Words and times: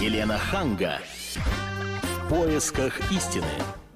Елена 0.00 0.38
Ханга. 0.38 1.00
В 1.34 2.28
поисках 2.28 3.00
истины. 3.10 3.42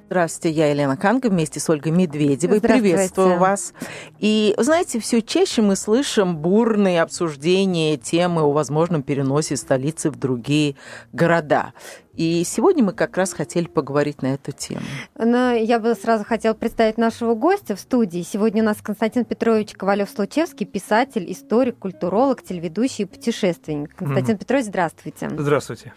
Здравствуйте, 0.06 0.50
я 0.58 0.68
Елена 0.68 0.96
Канга 0.96 1.28
вместе 1.28 1.60
с 1.60 1.70
Ольгой 1.70 1.92
Медведевой. 1.92 2.60
Приветствую 2.60 3.38
вас. 3.38 3.72
И, 4.18 4.52
знаете, 4.58 4.98
все 4.98 5.22
чаще 5.22 5.62
мы 5.62 5.76
слышим 5.76 6.36
бурные 6.36 7.02
обсуждения 7.02 7.96
темы 7.96 8.42
о 8.42 8.50
возможном 8.50 9.04
переносе 9.04 9.56
столицы 9.56 10.10
в 10.10 10.16
другие 10.16 10.74
города. 11.12 11.72
И 12.14 12.44
сегодня 12.44 12.84
мы 12.84 12.92
как 12.92 13.16
раз 13.16 13.32
хотели 13.32 13.66
поговорить 13.66 14.20
на 14.20 14.34
эту 14.34 14.52
тему. 14.52 14.82
Но 15.16 15.52
я 15.52 15.78
бы 15.78 15.94
сразу 15.94 16.24
хотела 16.24 16.52
представить 16.52 16.98
нашего 16.98 17.34
гостя 17.34 17.74
в 17.74 17.80
студии. 17.80 18.22
Сегодня 18.22 18.62
у 18.62 18.66
нас 18.66 18.82
Константин 18.82 19.24
Петрович 19.24 19.72
Ковалев-Случевский, 19.72 20.66
писатель, 20.66 21.30
историк, 21.32 21.78
культуролог, 21.78 22.42
телеведущий 22.42 23.04
и 23.04 23.06
путешественник. 23.06 23.94
Константин 23.94 24.36
mm. 24.36 24.38
Петрович, 24.38 24.66
здравствуйте. 24.66 25.30
Здравствуйте. 25.30 25.94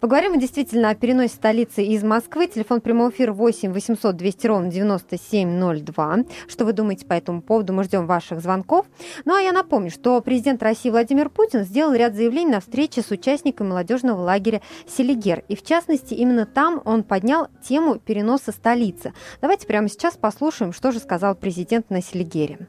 Поговорим 0.00 0.32
мы 0.32 0.40
действительно 0.40 0.90
о 0.90 0.94
переносе 0.94 1.34
столицы 1.34 1.82
из 1.82 2.02
Москвы. 2.02 2.46
Телефон 2.46 2.82
прямого 2.82 3.08
эфира 3.08 3.32
8 3.32 3.72
800 3.72 4.16
200 4.16 4.46
ровно 4.46 4.70
9702. 4.70 6.16
Что 6.46 6.64
вы 6.66 6.74
думаете 6.74 7.06
по 7.06 7.14
этому 7.14 7.40
поводу? 7.40 7.72
Мы 7.72 7.84
ждем 7.84 8.06
ваших 8.06 8.40
звонков. 8.40 8.84
Ну 9.24 9.34
а 9.34 9.40
я 9.40 9.52
напомню, 9.52 9.90
что 9.90 10.20
президент 10.20 10.62
России 10.62 10.90
Владимир 10.90 11.30
Путин 11.30 11.64
сделал 11.64 11.94
ряд 11.94 12.14
заявлений 12.14 12.52
на 12.52 12.60
встрече 12.60 13.00
с 13.00 13.10
участниками 13.10 13.68
молодежного 13.68 14.20
лагеря 14.20 14.60
«Селигер». 14.86 15.42
И 15.54 15.56
в 15.56 15.62
частности, 15.62 16.14
именно 16.14 16.46
там 16.46 16.82
он 16.84 17.04
поднял 17.04 17.46
тему 17.62 18.00
переноса 18.00 18.50
столицы. 18.50 19.14
Давайте 19.40 19.68
прямо 19.68 19.88
сейчас 19.88 20.16
послушаем, 20.16 20.72
что 20.72 20.90
же 20.90 20.98
сказал 20.98 21.36
президент 21.36 21.90
на 21.90 22.02
Селигере. 22.02 22.66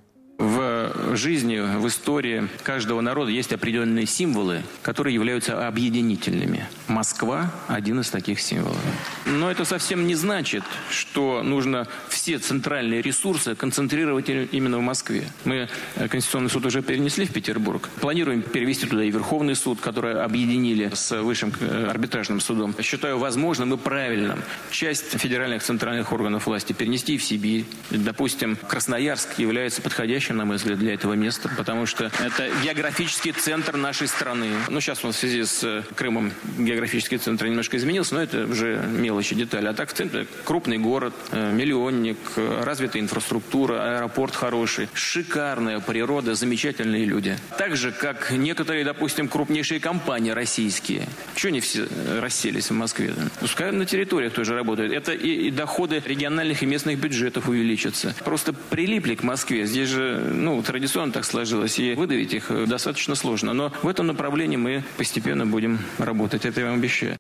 Жизни, 1.14 1.60
в 1.60 1.88
истории 1.88 2.48
каждого 2.64 3.02
народа 3.02 3.32
есть 3.32 3.54
определенные 3.54 4.06
символы, 4.06 4.64
которые 4.82 5.14
являются 5.14 5.68
объединительными. 5.68 6.68
Москва– 6.88 7.52
один 7.68 8.00
из 8.00 8.10
таких 8.10 8.40
символов. 8.40 8.78
Но 9.26 9.50
это 9.50 9.66
совсем 9.66 10.08
не 10.08 10.16
значит, 10.16 10.64
что 10.90 11.42
нужно 11.44 11.88
все 12.10 12.38
центральные 12.40 13.02
ресурсы 13.02 13.56
концентрировать 13.56 14.30
именно 14.30 14.78
в 14.78 14.82
Москве. 14.82 15.28
Мы 15.44 15.68
э, 15.96 16.08
Конституционный 16.08 16.50
суд 16.50 16.66
уже 16.66 16.82
перенесли 16.82 17.26
в 17.26 17.32
Петербург. 17.32 17.90
Планируем 18.02 18.42
перевести 18.42 18.86
туда 18.86 19.04
и 19.04 19.12
Верховный 19.12 19.56
суд, 19.56 19.80
который 19.82 20.22
объединили 20.22 20.92
с 20.94 21.22
Высшим 21.22 21.54
э, 21.60 21.88
арбитражным 21.90 22.40
судом. 22.40 22.76
Считаю 22.82 23.18
возможным 23.18 23.74
и 23.74 23.78
правильным 23.78 24.42
часть 24.72 25.18
федеральных 25.20 25.64
центральных 25.64 26.12
органов 26.12 26.46
власти 26.46 26.74
перенести 26.74 27.18
в 27.18 27.24
Сибирь. 27.24 27.66
Допустим, 27.90 28.56
Красноярск 28.56 29.40
является 29.40 29.82
подходящим, 29.82 30.38
на 30.38 30.46
мой 30.46 30.58
взгляд, 30.58 30.75
для 30.76 30.94
этого 30.94 31.14
места, 31.14 31.50
потому 31.58 31.86
что 31.86 32.06
это 32.06 32.50
географический 32.64 33.32
центр 33.32 33.78
нашей 33.78 34.08
страны. 34.08 34.50
Ну, 34.70 34.80
сейчас 34.82 35.04
он 35.04 35.12
в 35.12 35.16
связи 35.16 35.44
с 35.44 35.64
э, 35.64 35.84
Крымом 35.96 36.32
географический 36.58 37.18
центр 37.18 37.46
немножко 37.46 37.78
изменился, 37.78 38.16
но 38.16 38.22
это 38.22 38.46
уже 38.46 38.82
мелочи, 38.88 39.36
детали. 39.36 39.68
А 39.68 39.74
так 39.74 39.90
в 39.90 39.94
центре 39.94 40.28
крупный 40.44 40.78
город, 40.78 41.14
э, 41.32 41.52
миллионник, 41.52 42.18
э, 42.36 42.64
развитая 42.64 43.02
инфраструктура, 43.02 43.98
аэропорт 43.98 44.36
хороший, 44.36 44.90
шикарная 44.94 45.80
природа, 45.80 46.36
замечательные 46.36 47.06
люди. 47.06 47.38
Так 47.58 47.76
же, 47.76 47.92
как 47.92 48.32
некоторые, 48.32 48.86
допустим, 48.86 49.28
крупнейшие 49.28 49.80
компании 49.80 50.32
российские. 50.32 51.08
Чего 51.36 51.50
они 51.50 51.60
все 51.60 51.88
расселись 52.20 52.70
в 52.70 52.74
Москве? 52.74 53.14
Пускай 53.40 53.72
на 53.72 53.86
территориях 53.86 54.34
тоже 54.34 54.54
работают. 54.54 54.94
Это 54.94 55.12
и, 55.12 55.48
и 55.48 55.52
доходы 55.52 56.02
региональных 56.06 56.64
и 56.64 56.66
местных 56.66 57.00
бюджетов 57.00 57.48
увеличатся. 57.48 58.16
Просто 58.24 58.54
прилипли 58.54 59.16
к 59.16 59.24
Москве. 59.24 59.66
Здесь 59.66 59.90
же 59.90 60.32
ну, 60.34 60.62
традиционно 60.66 61.12
так 61.12 61.26
сложилось, 61.26 61.80
и 61.80 61.94
выдавить 61.94 62.34
их 62.34 62.52
э, 62.52 62.66
достаточно 62.66 63.16
сложно. 63.16 63.54
Но 63.54 63.72
в 63.82 63.88
этом 63.88 64.08
направлении 64.08 64.58
мы 64.58 64.84
постепенно 64.98 65.46
будем 65.46 65.80
работать, 65.98 66.46
это 66.46 66.62
я 66.62 66.68
вам 66.68 66.76
обещаю. 66.76 67.18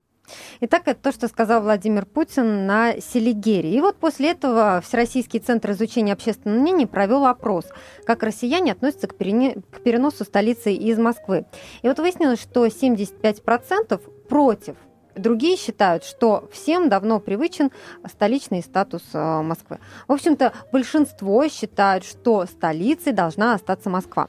Итак, 0.61 0.83
это 0.85 0.99
то, 1.01 1.11
что 1.11 1.27
сказал 1.27 1.61
Владимир 1.61 2.05
Путин 2.05 2.65
на 2.65 2.99
Селигере. 2.99 3.71
И 3.71 3.81
вот 3.81 3.97
после 3.97 4.31
этого 4.31 4.81
Всероссийский 4.85 5.39
центр 5.39 5.71
изучения 5.71 6.13
общественного 6.13 6.59
мнения 6.59 6.87
провел 6.87 7.25
опрос, 7.25 7.65
как 8.05 8.23
россияне 8.23 8.71
относятся 8.71 9.07
к, 9.07 9.15
перене... 9.15 9.57
к 9.71 9.81
переносу 9.81 10.23
столицы 10.23 10.73
из 10.73 10.97
Москвы. 10.97 11.45
И 11.81 11.87
вот 11.87 11.99
выяснилось, 11.99 12.41
что 12.41 12.65
75% 12.65 14.01
против 14.27 14.75
Другие 15.15 15.57
считают, 15.57 16.03
что 16.03 16.49
всем 16.51 16.89
давно 16.89 17.19
привычен 17.19 17.71
столичный 18.07 18.61
статус 18.61 19.01
э, 19.13 19.41
Москвы. 19.41 19.79
В 20.07 20.13
общем-то, 20.13 20.53
большинство 20.71 21.47
считают, 21.47 22.03
что 22.03 22.45
столицей 22.45 23.13
должна 23.13 23.53
остаться 23.53 23.89
Москва. 23.89 24.27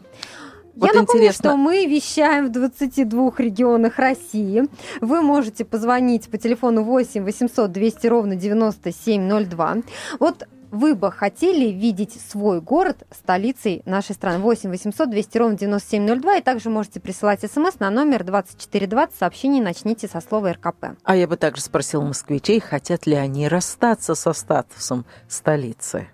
Вот 0.77 0.93
Я 0.93 1.01
напомню, 1.01 1.23
интересно. 1.23 1.51
что 1.51 1.57
мы 1.57 1.87
вещаем 1.87 2.49
в 2.49 2.53
22 2.53 3.33
регионах 3.39 3.99
России. 3.99 4.65
Вы 5.01 5.23
можете 5.23 5.65
позвонить 5.65 6.29
по 6.29 6.37
телефону 6.37 6.83
8 6.83 7.25
800 7.25 7.73
200 7.73 8.07
ровно 8.07 8.37
9702. 8.37 9.77
Вот 10.21 10.47
вы 10.71 10.95
бы 10.95 11.11
хотели 11.11 11.67
видеть 11.67 12.21
свой 12.21 12.61
город 12.61 13.05
столицей 13.11 13.83
нашей 13.85 14.15
страны? 14.15 14.39
8 14.39 14.71
800 14.71 15.11
200 15.11 15.39
ровно 15.39 15.59
9702. 15.59 16.37
И 16.37 16.43
также 16.43 16.71
можете 16.71 17.01
присылать 17.01 17.41
смс 17.41 17.79
на 17.79 17.91
номер 17.91 18.25
2420. 18.25 19.19
Сообщение 19.19 19.63
начните 19.63 20.09
со 20.09 20.21
слова 20.21 20.53
РКП. 20.53 20.97
А 21.05 21.17
я 21.17 21.27
бы 21.27 21.37
также 21.37 21.63
спросил 21.63 22.03
москвичей, 22.03 22.61
хотят 22.61 23.07
ли 23.07 23.15
они 23.15 23.49
расстаться 23.49 24.15
со 24.15 24.33
статусом 24.33 25.07
столицы. 25.29 26.09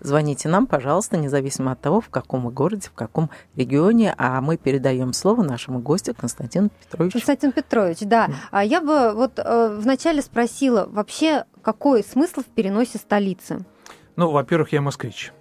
Звоните 0.00 0.48
нам, 0.48 0.66
пожалуйста, 0.66 1.16
независимо 1.16 1.72
от 1.72 1.80
того, 1.80 2.00
в 2.00 2.08
каком 2.08 2.44
вы 2.44 2.52
городе, 2.52 2.88
в 2.88 2.92
каком 2.92 3.30
регионе, 3.56 4.14
а 4.18 4.40
мы 4.40 4.56
передаем 4.56 5.12
слово 5.12 5.42
нашему 5.42 5.78
гостю 5.80 6.14
Константину 6.14 6.70
Петровичу. 6.80 7.12
Константин 7.18 7.52
Петрович, 7.52 7.98
да. 8.00 8.28
А 8.50 8.64
я 8.64 8.80
бы 8.80 9.12
вот 9.14 9.38
э, 9.38 9.76
вначале 9.78 10.22
спросила, 10.22 10.86
вообще 10.86 11.44
какой 11.62 12.04
смысл 12.04 12.40
в 12.40 12.46
переносе 12.46 12.98
столицы? 12.98 13.64
Ну, 14.16 14.30
во-первых, 14.30 14.72
я 14.72 14.80
москвич. 14.80 15.32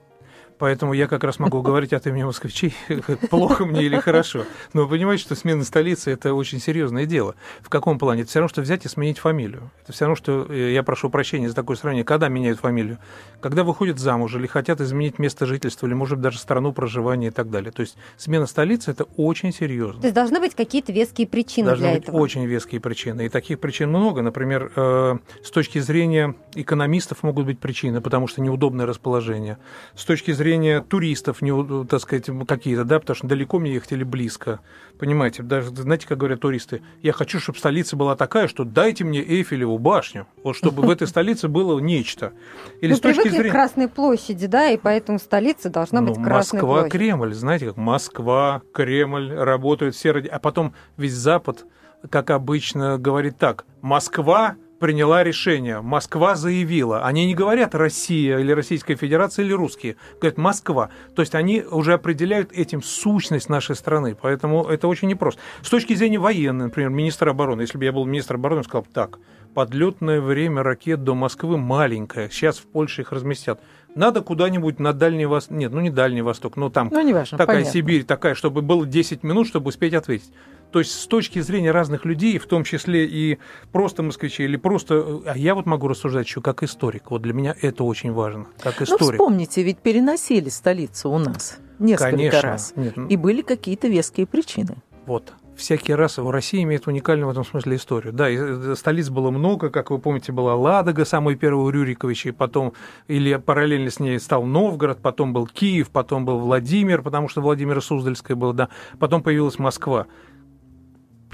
Поэтому 0.62 0.94
я 0.94 1.08
как 1.08 1.24
раз 1.24 1.40
могу 1.40 1.64
говорить 1.64 1.92
от 1.92 2.06
имени 2.06 2.22
москвичей, 2.22 2.76
плохо 3.32 3.66
мне 3.66 3.82
или 3.82 3.98
хорошо. 3.98 4.46
Но 4.74 4.84
вы 4.84 4.90
понимаете, 4.90 5.24
что 5.24 5.34
смена 5.34 5.64
столицы– 5.64 6.12
это 6.12 6.36
очень 6.36 6.60
серьезное 6.60 7.08
дело. 7.08 7.34
В 7.64 7.70
каком 7.70 7.98
плане? 7.98 8.22
Это 8.22 8.30
все 8.30 8.38
равно, 8.42 8.50
что 8.50 8.62
взять 8.62 8.86
и 8.86 8.88
сменить 8.88 9.18
фамилию. 9.18 9.72
Это 9.82 9.92
все 9.92 10.06
равно, 10.06 10.16
что, 10.16 10.46
э, 10.48 10.72
я 10.72 10.84
прошу 10.84 11.10
прощения 11.10 11.50
за 11.50 11.56
такое 11.56 11.78
сравнение, 11.78 12.06
когда 12.06 12.28
меняют 12.28 12.60
фамилию? 12.60 13.00
Когда 13.40 13.64
выходят 13.64 13.98
замуж 13.98 14.36
или 14.36 14.46
хотят 14.46 14.82
изменить 14.82 15.18
место 15.18 15.48
жительства, 15.48 15.88
или, 15.88 15.96
может 15.96 16.20
быть, 16.20 16.26
даже 16.26 16.38
страну 16.38 16.74
проживания 16.74 17.30
и 17.30 17.32
так 17.32 17.50
далее. 17.50 17.72
То 17.72 17.82
есть 17.82 17.98
смена 18.18 18.46
столицы– 18.46 18.92
это 18.92 19.06
очень 19.18 19.52
серьезно. 19.52 20.00
То 20.00 20.06
есть 20.06 20.16
должны 20.16 20.40
быть 20.40 20.54
какие-то 20.54 20.92
веские 20.92 21.26
причины 21.26 21.70
должны 21.70 21.88
для 21.88 21.94
быть 21.96 22.04
этого? 22.04 22.18
очень 22.18 22.46
веские 22.46 22.80
причины. 22.80 23.26
И 23.26 23.30
таких 23.30 23.60
причин 23.60 23.90
много. 23.90 24.22
Например, 24.22 24.72
э, 24.76 25.18
с 25.44 25.50
точки 25.50 25.80
зрения 25.80 26.36
экономистов 26.54 27.24
могут 27.24 27.48
быть 27.48 27.58
причины, 27.58 28.00
потому 28.00 28.28
что 28.28 28.42
неудобное 28.42 28.86
расположение. 28.86 29.58
С 29.96 30.06
точки 30.06 30.30
зрения 30.30 30.51
зрения 30.52 30.82
туристов, 30.82 31.42
не, 31.42 31.86
так 31.86 32.02
сказать, 32.02 32.30
какие-то, 32.48 32.84
да, 32.84 33.00
потому 33.00 33.16
что 33.16 33.28
далеко 33.28 33.60
мне 33.60 33.74
ехать 33.74 33.94
или 33.94 34.04
близко. 34.04 34.60
Понимаете, 35.00 35.44
даже, 35.44 35.70
знаете, 35.70 36.08
как 36.08 36.18
говорят 36.18 36.42
туристы, 36.42 36.82
я 37.02 37.14
хочу, 37.14 37.40
чтобы 37.40 37.58
столица 37.58 37.96
была 37.96 38.16
такая, 38.16 38.48
что 38.48 38.66
дайте 38.66 39.06
мне 39.06 39.22
Эйфелеву 39.22 39.78
башню, 39.78 40.28
вот 40.44 40.58
чтобы 40.58 40.84
в 40.84 40.90
этой 40.90 41.08
столице 41.08 41.48
было 41.48 41.80
нечто. 41.80 42.34
Или 42.82 42.92
Мы 42.92 42.98
с 42.98 43.00
точки 43.00 43.30
зрения... 43.30 43.50
к 43.50 43.52
Красной 43.52 43.88
площади, 43.88 44.48
да, 44.48 44.70
и 44.70 44.78
поэтому 44.78 45.20
столица 45.20 45.70
должна 45.70 46.02
быть 46.02 46.18
ну, 46.18 46.24
Красной 46.24 46.58
Москва, 46.58 46.80
площадь. 46.82 46.92
Кремль, 46.92 47.34
знаете, 47.34 47.68
как 47.68 47.78
Москва, 47.78 48.62
Кремль 48.74 49.34
работают 49.34 49.96
все 49.96 50.12
ради... 50.12 50.28
А 50.28 50.40
потом 50.40 50.74
весь 50.98 51.14
Запад, 51.14 51.66
как 52.10 52.30
обычно, 52.30 52.98
говорит 52.98 53.38
так, 53.38 53.66
Москва 53.82 54.56
приняла 54.82 55.24
решение. 55.24 55.80
Москва 55.80 56.36
заявила. 56.36 57.06
Они 57.06 57.28
не 57.28 57.36
говорят 57.36 57.76
Россия 57.76 58.40
или 58.40 58.52
Российская 58.52 58.96
Федерация 58.96 59.46
или 59.46 59.54
русские. 59.54 59.96
Говорят 60.20 60.38
Москва. 60.38 60.90
То 61.16 61.22
есть 61.22 61.36
они 61.36 61.62
уже 61.62 61.94
определяют 61.94 62.52
этим 62.52 62.82
сущность 62.82 63.48
нашей 63.48 63.76
страны. 63.76 64.18
Поэтому 64.20 64.66
это 64.66 64.88
очень 64.88 65.08
непросто. 65.08 65.40
С 65.62 65.70
точки 65.70 65.94
зрения 65.94 66.18
военной, 66.18 66.66
например, 66.66 66.90
министр 66.90 67.30
обороны. 67.30 67.62
Если 67.62 67.78
бы 67.78 67.86
я 67.86 67.92
был 67.92 68.06
министр 68.06 68.36
обороны, 68.36 68.64
сказал 68.64 68.86
так. 68.92 69.20
Подлетное 69.54 70.20
время 70.20 70.64
ракет 70.64 71.04
до 71.04 71.14
Москвы 71.14 71.58
маленькое. 71.58 72.30
Сейчас 72.32 72.58
в 72.58 72.66
Польше 72.66 73.04
их 73.04 73.12
разместят. 73.12 73.62
Надо 73.94 74.22
куда-нибудь 74.22 74.80
на 74.80 74.94
Дальний 74.94 75.26
Восток. 75.26 75.58
Нет, 75.58 75.72
ну 75.72 75.82
не 75.82 75.90
Дальний 75.90 76.22
Восток, 76.22 76.56
но 76.56 76.70
там 76.70 76.90
ну, 76.92 77.14
важно, 77.14 77.38
такая 77.38 77.58
понятно. 77.58 77.72
Сибирь, 77.72 78.04
такая, 78.04 78.34
чтобы 78.34 78.62
было 78.62 78.86
10 78.86 79.24
минут, 79.24 79.48
чтобы 79.48 79.70
успеть 79.70 79.94
ответить. 79.94 80.32
То 80.72 80.80
есть 80.80 80.92
с 80.92 81.08
точки 81.08 81.40
зрения 81.40 81.72
разных 81.72 82.06
людей, 82.06 82.38
в 82.38 82.46
том 82.46 82.64
числе 82.64 83.06
и 83.06 83.40
просто 83.72 84.04
москвичей, 84.04 84.46
или 84.46 84.58
просто... 84.58 85.22
А 85.26 85.38
я 85.38 85.56
вот 85.56 85.66
могу 85.66 85.88
рассуждать 85.88 86.28
еще 86.28 86.42
как 86.42 86.64
историк. 86.64 87.12
Вот 87.12 87.22
для 87.22 87.34
меня 87.34 87.56
это 87.62 87.84
очень 87.84 88.12
важно, 88.12 88.48
как 88.60 88.80
ну, 88.80 88.86
историк. 88.86 89.02
Ну, 89.02 89.12
вспомните, 89.12 89.64
ведь 89.64 89.80
переносили 89.80 90.50
столицу 90.50 91.10
у 91.10 91.18
нас 91.18 91.60
несколько 91.80 92.12
Конечно. 92.12 92.42
раз. 92.42 92.74
Нет. 92.76 92.98
И 93.10 93.18
были 93.18 93.42
какие-то 93.42 93.88
веские 93.88 94.26
причины. 94.26 94.78
Вот 95.06 95.34
всякий 95.62 95.94
раз 95.94 96.18
в 96.18 96.30
России 96.30 96.64
имеет 96.64 96.88
уникальную 96.88 97.28
в 97.28 97.32
этом 97.32 97.46
смысле 97.46 97.76
историю. 97.76 98.14
Да, 98.14 98.30
э, 98.30 98.76
столиц 98.76 99.10
было 99.10 99.32
много, 99.32 99.70
как 99.70 99.92
вы 99.92 100.00
помните, 100.00 100.32
была 100.32 100.56
Ладога, 100.56 101.06
самый 101.06 101.36
первый 101.36 101.66
у 101.66 101.70
Рюриковичей, 101.70 102.34
потом, 102.34 102.74
или 103.08 103.36
параллельно 103.36 103.90
с 103.90 104.00
ней 104.00 104.20
стал 104.20 104.44
Новгород, 104.44 105.02
потом 105.02 105.34
был 105.34 105.48
Киев, 105.48 105.90
потом 105.90 106.26
был 106.26 106.40
Владимир, 106.40 107.02
потому 107.02 107.30
что 107.30 107.42
Владимир 107.42 107.82
Суздальская 107.82 108.36
был, 108.36 108.54
да, 108.54 108.70
потом 109.00 109.22
появилась 109.24 109.60
Москва 109.60 110.08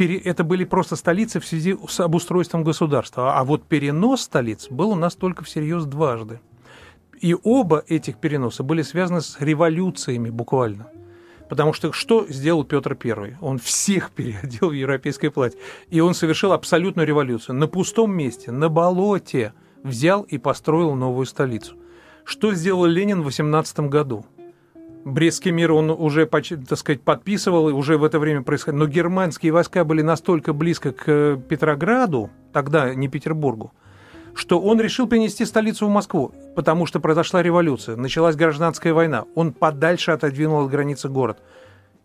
это 0.06 0.44
были 0.44 0.64
просто 0.64 0.96
столицы 0.96 1.40
в 1.40 1.46
связи 1.46 1.78
с 1.88 2.00
обустройством 2.00 2.64
государства. 2.64 3.38
А 3.38 3.44
вот 3.44 3.64
перенос 3.64 4.22
столиц 4.22 4.68
был 4.70 4.92
у 4.92 4.96
нас 4.96 5.16
только 5.16 5.44
всерьез 5.44 5.86
дважды. 5.86 6.40
И 7.20 7.36
оба 7.44 7.84
этих 7.88 8.18
переноса 8.18 8.64
были 8.64 8.84
связаны 8.84 9.22
с 9.22 9.38
революциями 9.40 10.30
буквально. 10.30 10.88
Потому 11.50 11.74
что 11.74 11.92
что 11.94 12.28
сделал 12.28 12.64
Петр 12.64 12.98
I? 13.04 13.38
Он 13.42 13.58
всех 13.58 14.12
переодел 14.16 14.70
в 14.70 14.74
европейское 14.74 15.32
платье. 15.32 15.60
И 15.90 16.00
он 16.00 16.14
совершил 16.14 16.52
абсолютную 16.52 17.08
революцию. 17.08 17.56
На 17.56 17.68
пустом 17.68 18.12
месте, 18.12 18.52
на 18.52 18.70
болоте 18.70 19.54
взял 19.84 20.24
и 20.24 20.38
построил 20.38 20.94
новую 20.94 21.26
столицу. 21.26 21.76
Что 22.24 22.54
сделал 22.54 22.86
Ленин 22.86 23.22
в 23.22 23.26
18 23.26 23.80
году? 23.82 24.26
Брестский 25.08 25.52
мир 25.52 25.72
он 25.72 25.90
уже, 25.90 26.26
так 26.26 26.78
сказать, 26.78 27.02
подписывал, 27.02 27.70
и 27.70 27.72
уже 27.72 27.98
в 27.98 28.04
это 28.04 28.20
время 28.20 28.42
происходило. 28.42 28.82
Но 28.82 28.88
германские 28.88 29.54
войска 29.54 29.86
были 29.86 30.02
настолько 30.02 30.52
близко 30.52 30.92
к 30.92 31.38
Петрограду, 31.48 32.30
тогда 32.52 32.94
не 32.94 33.08
Петербургу, 33.08 33.72
что 34.34 34.60
он 34.60 34.82
решил 34.82 35.08
перенести 35.08 35.46
столицу 35.46 35.88
в 35.88 35.90
Москву, 35.90 36.34
потому 36.58 36.86
что 36.86 37.00
произошла 37.00 37.42
революция, 37.42 37.96
началась 37.96 38.36
гражданская 38.36 38.94
война. 38.94 39.24
Он 39.34 39.54
подальше 39.54 40.12
отодвинул 40.12 40.66
от 40.66 40.72
границы 40.72 41.08
город. 41.08 41.38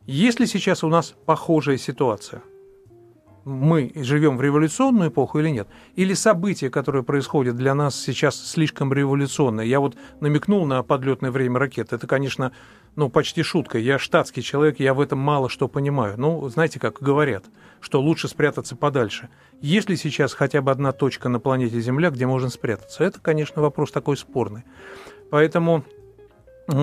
Есть 0.06 0.38
ли 0.38 0.46
сейчас 0.46 0.84
у 0.84 0.88
нас 0.88 1.12
похожая 1.26 1.78
ситуация? 1.78 2.42
Мы 3.44 3.90
живем 3.96 4.36
в 4.36 4.42
революционную 4.42 5.10
эпоху 5.10 5.40
или 5.40 5.48
нет? 5.48 5.66
Или 5.96 6.14
события, 6.14 6.70
которые 6.70 7.02
происходят 7.02 7.56
для 7.56 7.74
нас 7.74 8.00
сейчас 8.00 8.36
слишком 8.36 8.92
революционные? 8.92 9.68
Я 9.68 9.80
вот 9.80 9.96
намекнул 10.20 10.64
на 10.66 10.84
подлетное 10.84 11.32
время 11.32 11.58
ракет. 11.58 11.92
Это, 11.92 12.06
конечно, 12.06 12.52
ну, 12.94 13.08
почти 13.08 13.42
шутка. 13.42 13.78
Я 13.78 13.98
штатский 13.98 14.42
человек, 14.42 14.78
я 14.78 14.92
в 14.92 15.00
этом 15.00 15.18
мало 15.18 15.48
что 15.48 15.66
понимаю. 15.66 16.14
Ну, 16.18 16.46
знаете, 16.48 16.78
как 16.78 17.00
говорят, 17.00 17.44
что 17.80 18.00
лучше 18.00 18.28
спрятаться 18.28 18.76
подальше. 18.76 19.30
Есть 19.60 19.88
ли 19.88 19.96
сейчас 19.96 20.34
хотя 20.34 20.60
бы 20.60 20.70
одна 20.70 20.92
точка 20.92 21.28
на 21.28 21.40
планете 21.40 21.80
Земля, 21.80 22.10
где 22.10 22.26
можно 22.26 22.50
спрятаться? 22.50 23.02
Это, 23.02 23.18
конечно, 23.20 23.62
вопрос 23.62 23.92
такой 23.92 24.16
спорный. 24.16 24.64
Поэтому 25.30 25.84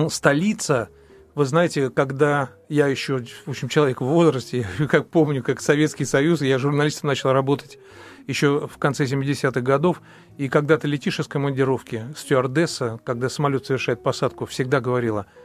столица, 0.08 0.88
вы 1.36 1.44
знаете, 1.44 1.90
когда 1.90 2.50
я 2.68 2.88
еще, 2.88 3.24
в 3.46 3.50
общем, 3.50 3.68
человек 3.68 4.00
в 4.00 4.06
возрасте, 4.06 4.66
как 4.90 5.08
помню, 5.08 5.44
как 5.44 5.60
Советский 5.60 6.04
Союз, 6.04 6.42
я 6.42 6.58
журналистом 6.58 7.08
начал 7.08 7.32
работать 7.32 7.78
еще 8.26 8.66
в 8.66 8.78
конце 8.78 9.04
70-х 9.04 9.60
годов, 9.60 10.02
и 10.38 10.48
когда 10.48 10.76
ты 10.76 10.88
летишь 10.88 11.20
из 11.20 11.28
командировки, 11.28 12.06
стюардесса, 12.16 12.98
когда 13.04 13.28
самолет 13.28 13.66
совершает 13.66 14.02
посадку, 14.02 14.44
всегда 14.46 14.80
говорила– 14.80 15.26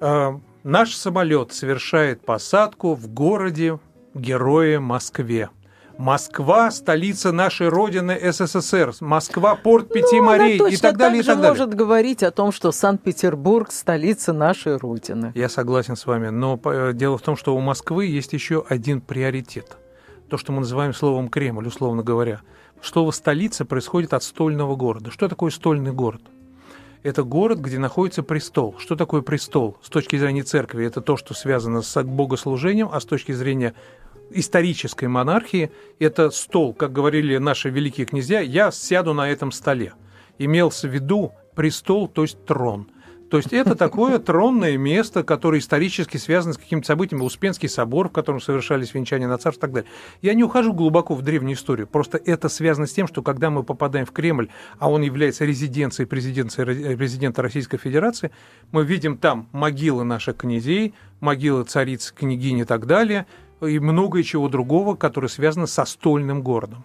наш 0.00 0.94
самолет 0.94 1.52
совершает 1.52 2.24
посадку 2.24 2.94
в 2.94 3.08
городе 3.08 3.78
Герое 4.14 4.80
Москве. 4.80 5.50
Москва– 5.98 6.70
столица 6.72 7.32
нашей 7.32 7.68
Родины 7.68 8.16
СССР. 8.32 8.94
Москва– 9.00 9.56
порт 9.62 9.92
пяти 9.92 10.20
ну, 10.20 10.26
морей 10.26 10.54
и 10.54 10.76
так 10.76 10.96
далее, 10.96 11.22
так 11.22 11.24
и 11.24 11.26
так 11.26 11.36
далее. 11.38 11.50
может 11.50 11.74
говорить 11.74 12.22
о 12.22 12.30
том, 12.30 12.52
что 12.52 12.70
Санкт-Петербург– 12.70 13.70
столица 13.72 14.32
нашей 14.32 14.76
Родины. 14.76 15.32
Я 15.34 15.48
согласен 15.48 15.96
с 15.96 16.06
вами. 16.06 16.28
Но 16.28 16.58
э, 16.64 16.92
дело 16.94 17.18
в 17.18 17.22
том, 17.22 17.36
что 17.36 17.56
у 17.56 17.60
Москвы 17.60 18.06
есть 18.06 18.32
еще 18.32 18.64
один 18.68 19.00
приоритет. 19.00 19.76
То, 20.30 20.36
что 20.36 20.52
мы 20.52 20.60
называем 20.60 20.94
словом 20.94 21.28
Кремль, 21.28 21.66
условно 21.66 22.04
говоря. 22.04 22.42
Слово 22.80 23.10
«столица» 23.10 23.64
происходит 23.64 24.14
от 24.14 24.22
стольного 24.22 24.76
города. 24.76 25.10
Что 25.10 25.26
такое 25.26 25.50
стольный 25.50 25.90
город? 25.90 26.22
Это 27.02 27.22
город, 27.22 27.58
где 27.58 27.78
находится 27.78 28.22
престол. 28.22 28.74
Что 28.78 28.96
такое 28.96 29.22
престол? 29.22 29.76
С 29.82 29.88
точки 29.88 30.16
зрения 30.16 30.42
церкви, 30.42 30.86
это 30.86 31.00
то, 31.00 31.16
что 31.16 31.34
связано 31.34 31.82
с 31.82 32.02
богослужением, 32.02 32.88
а 32.92 33.00
с 33.00 33.04
точки 33.04 33.32
зрения 33.32 33.74
исторической 34.30 35.06
монархии, 35.06 35.70
это 35.98 36.30
стол, 36.30 36.74
как 36.74 36.92
говорили 36.92 37.38
наши 37.38 37.70
великие 37.70 38.06
князья, 38.06 38.40
я 38.40 38.70
сяду 38.70 39.14
на 39.14 39.30
этом 39.30 39.52
столе. 39.52 39.94
Имелся 40.38 40.88
в 40.88 40.92
виду 40.92 41.32
престол, 41.54 42.08
то 42.08 42.22
есть 42.22 42.44
трон– 42.44 42.88
то 43.30 43.36
есть 43.36 43.52
это 43.52 43.74
такое 43.74 44.18
тронное 44.18 44.76
место, 44.78 45.22
которое 45.22 45.58
исторически 45.58 46.16
связано 46.16 46.54
с 46.54 46.58
какими-то 46.58 46.86
событиями. 46.86 47.22
Успенский 47.22 47.68
собор, 47.68 48.08
в 48.08 48.12
котором 48.12 48.40
совершались 48.40 48.94
венчания 48.94 49.28
на 49.28 49.36
царство 49.36 49.60
и 49.60 49.62
так 49.62 49.72
далее. 49.72 49.90
Я 50.22 50.34
не 50.34 50.44
ухожу 50.44 50.72
глубоко 50.72 51.14
в 51.14 51.22
древнюю 51.22 51.54
историю. 51.54 51.86
Просто 51.86 52.18
это 52.24 52.48
связано 52.48 52.86
с 52.86 52.92
тем, 52.92 53.06
что 53.06 53.22
когда 53.22 53.50
мы 53.50 53.62
попадаем 53.62 54.06
в 54.06 54.12
Кремль, 54.12 54.48
а 54.78 54.90
он 54.90 55.02
является 55.02 55.44
резиденцией 55.44 56.06
президента 56.06 57.42
Российской 57.42 57.76
Федерации, 57.76 58.30
мы 58.72 58.84
видим 58.84 59.18
там 59.18 59.48
могилы 59.52 60.04
наших 60.04 60.38
князей, 60.38 60.94
могилы 61.20 61.64
цариц, 61.64 62.12
княгинь 62.12 62.58
и 62.58 62.64
так 62.64 62.86
далее, 62.86 63.26
и 63.60 63.78
многое 63.78 64.22
чего 64.22 64.48
другого, 64.48 64.94
которое 64.94 65.28
связано 65.28 65.66
со 65.66 65.84
стольным 65.84 66.42
городом. 66.42 66.84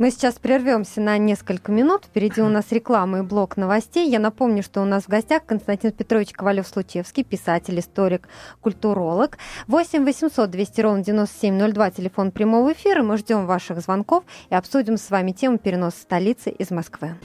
Мы 0.00 0.10
сейчас 0.10 0.36
прервемся 0.36 1.02
на 1.02 1.18
несколько 1.18 1.70
минут. 1.70 2.06
Впереди 2.06 2.40
у 2.40 2.48
нас 2.48 2.72
реклама 2.72 3.18
и 3.18 3.20
блок 3.20 3.58
новостей. 3.58 4.08
Я 4.08 4.18
напомню, 4.18 4.62
что 4.62 4.80
у 4.80 4.86
нас 4.86 5.04
в 5.04 5.08
гостях 5.08 5.44
Константин 5.44 5.92
Петрович 5.92 6.30
Ковалев-Случевский, 6.32 7.22
писатель, 7.22 7.78
историк, 7.78 8.26
культуролог. 8.62 9.36
8 9.66 10.02
800 10.06 10.50
200 10.50 10.80
ровно 10.80 11.04
9702, 11.04 11.90
телефон 11.90 12.30
прямого 12.30 12.72
эфира. 12.72 13.02
Мы 13.02 13.18
ждем 13.18 13.44
ваших 13.44 13.82
звонков 13.82 14.24
и 14.48 14.54
обсудим 14.54 14.96
с 14.96 15.10
вами 15.10 15.32
тему 15.32 15.58
переноса 15.58 15.98
столицы 16.00 16.48
из 16.48 16.70
Москвы. 16.70 17.16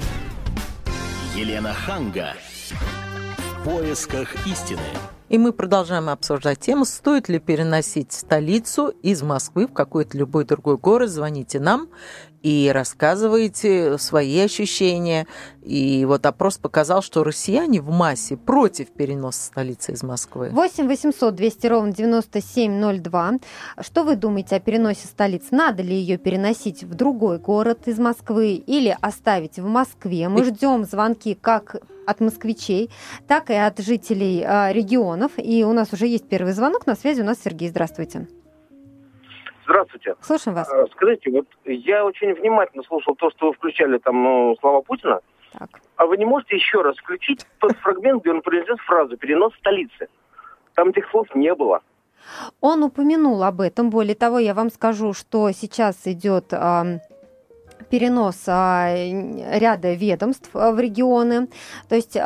Елена 1.34 1.72
Ханга. 1.72 2.34
В 3.38 3.64
поисках 3.64 4.36
истины. 4.46 4.82
И 5.28 5.40
мы 5.40 5.54
продолжаем 5.54 6.10
обсуждать 6.10 6.60
тему, 6.60 6.86
стоит 6.86 7.30
ли 7.30 7.40
переносить 7.40 8.12
столицу 8.14 8.90
из 9.02 9.24
Москвы 9.24 9.66
в 9.66 9.74
какой-то 9.74 10.18
любой 10.18 10.46
другой 10.46 10.78
город. 10.78 11.10
Звоните 11.10 11.60
нам 11.60 11.90
и 12.46 12.72
рассказываете 12.72 13.98
свои 13.98 14.40
ощущения. 14.40 15.26
И 15.64 16.06
вот 16.06 16.28
опрос 16.28 16.60
показал, 16.60 17.02
что 17.02 17.24
россияне 17.24 17.82
в 17.82 17.90
массе 17.90 18.38
против 18.38 18.90
переноса 18.90 19.42
столицы 19.42 19.94
из 19.94 20.04
Москвы. 20.04 20.50
8 20.52 20.88
800 20.88 21.34
200 21.34 21.68
ровно 21.68 21.92
9702. 21.92 23.32
Что 23.82 24.04
вы 24.04 24.16
думаете 24.16 24.58
о 24.58 24.60
переносе 24.60 25.08
столицы? 25.08 25.48
Надо 25.50 25.82
ли 25.82 25.96
ее 25.96 26.18
переносить 26.18 26.84
в 26.84 26.94
другой 26.94 27.40
город 27.40 27.88
из 27.88 27.98
Москвы 27.98 28.54
или 28.54 28.96
оставить 29.02 29.58
в 29.58 29.66
Москве? 29.66 30.30
Мы 30.30 30.44
ждем 30.44 30.86
звонки 30.86 31.36
как 31.42 31.78
от 32.06 32.20
москвичей, 32.20 32.92
так 33.28 33.50
и 33.50 33.56
от 33.56 33.80
жителей 33.80 34.44
э, 34.46 34.72
регионов. 34.72 35.32
И 35.38 35.64
у 35.64 35.74
нас 35.74 35.92
уже 35.94 36.06
есть 36.06 36.30
первый 36.30 36.54
звонок. 36.54 36.86
На 36.86 36.96
связи 36.96 37.22
у 37.22 37.26
нас 37.26 37.40
Сергей. 37.44 37.70
Здравствуйте. 37.70 38.28
Здравствуйте. 39.66 40.16
Слушаем 40.22 40.56
вас. 40.56 40.70
А, 40.72 40.86
скажите, 40.94 41.32
вот 41.32 41.48
я 41.66 42.06
очень 42.06 42.34
внимательно 42.36 42.84
слушал 42.84 43.16
то, 43.16 43.32
что 43.32 43.48
вы 43.48 43.54
включали 43.54 43.98
там 43.98 44.24
ну, 44.24 44.56
слова 44.60 44.82
Путина. 44.82 45.20
Так. 45.58 45.70
А 45.96 46.06
вы 46.06 46.18
не 46.18 46.26
можете 46.26 46.56
еще 46.56 46.82
раз 46.82 46.96
включить 46.98 47.46
тот 47.60 47.76
фрагмент, 47.78 48.22
где 48.22 48.32
он 48.32 48.42
произнес 48.42 48.78
фразу 48.86 49.18
«перенос 49.18 49.54
столицы»? 49.56 50.08
Там 50.76 50.90
этих 50.90 51.10
слов 51.10 51.28
не 51.34 51.54
было. 51.56 51.82
Он 52.62 52.84
упомянул 52.84 53.42
об 53.44 53.62
этом. 53.62 53.90
Более 53.90 54.16
того, 54.16 54.40
я 54.40 54.54
вам 54.54 54.70
скажу, 54.70 55.14
что 55.14 55.52
сейчас 55.52 56.06
идет 56.06 56.54
перенос 57.90 58.44
а, 58.48 58.94
ряда 58.94 59.94
ведомств 59.94 60.50
а, 60.54 60.72
в 60.72 60.80
регионы. 60.80 61.48
То 61.88 61.96
есть 61.96 62.18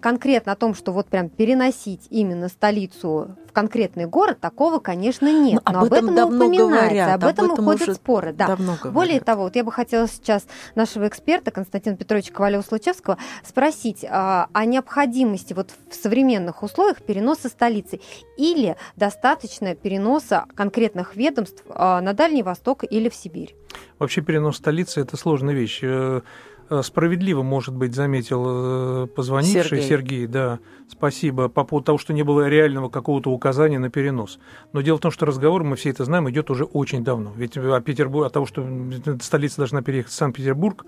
конкретно 0.00 0.52
о 0.52 0.56
том, 0.56 0.74
что 0.74 0.92
вот 0.92 1.08
прям 1.08 1.28
переносить 1.28 2.06
именно 2.10 2.48
столицу 2.48 3.36
конкретный 3.58 4.06
город, 4.06 4.38
такого, 4.40 4.78
конечно, 4.78 5.26
нет. 5.26 5.60
Но, 5.66 5.72
Но 5.72 5.80
об, 5.80 5.92
этом, 5.92 6.10
этом 6.10 6.36
упоминается, 6.36 6.86
говорят, 6.86 7.14
об 7.14 7.24
этом, 7.24 7.44
об 7.46 7.52
этом 7.52 7.64
уходят 7.64 7.96
споры. 7.96 8.32
Да. 8.32 8.56
Более 8.84 9.18
того, 9.18 9.42
вот 9.44 9.56
я 9.56 9.64
бы 9.64 9.72
хотела 9.72 10.06
сейчас 10.06 10.46
нашего 10.76 11.08
эксперта 11.08 11.50
Константина 11.50 11.96
Петровича 11.96 12.32
Ковалева-Случевского 12.32 13.18
спросить 13.44 14.04
о 14.08 14.64
необходимости 14.64 15.54
вот 15.54 15.72
в 15.90 15.94
современных 15.94 16.62
условиях 16.62 17.02
переноса 17.02 17.48
столицы 17.48 18.00
или 18.36 18.76
достаточно 18.94 19.74
переноса 19.74 20.44
конкретных 20.54 21.16
ведомств 21.16 21.64
на 21.68 22.12
Дальний 22.12 22.44
Восток 22.44 22.84
или 22.88 23.08
в 23.08 23.14
Сибирь. 23.14 23.56
Вообще 23.98 24.20
перенос 24.20 24.58
столицы– 24.58 25.00
это 25.02 25.16
сложная 25.16 25.54
вещь. 25.54 25.82
Э, 26.68 26.78
э, 26.78 26.82
справедливо, 26.82 27.42
может 27.42 27.74
быть, 27.74 27.94
заметил 27.94 29.04
э, 29.04 29.06
позвонивший 29.06 29.82
Сергей. 29.82 29.88
Сергей, 29.88 30.26
да, 30.26 30.58
спасибо, 30.88 31.48
по 31.48 31.64
поводу 31.64 31.86
того, 31.86 31.98
что 31.98 32.12
не 32.12 32.22
было 32.22 32.48
реального 32.48 32.88
какого-то 32.88 33.30
указания 33.30 33.78
на 33.78 33.90
перенос. 33.90 34.38
Но 34.72 34.80
дело 34.80 34.98
в 34.98 35.00
том, 35.00 35.10
что 35.10 35.26
разговор, 35.26 35.64
мы 35.64 35.76
все 35.76 35.90
это 35.90 36.04
знаем, 36.04 36.28
идет 36.30 36.50
уже 36.50 36.64
очень 36.64 37.04
давно. 37.04 37.32
Ведь 37.36 37.56
о 37.56 37.80
Петербурге, 37.80 38.26
от 38.26 38.32
того, 38.32 38.46
что 38.46 38.66
столица 39.20 39.58
должна 39.58 39.82
переехать 39.82 40.12
в 40.12 40.14
Санкт-Петербург, 40.14 40.84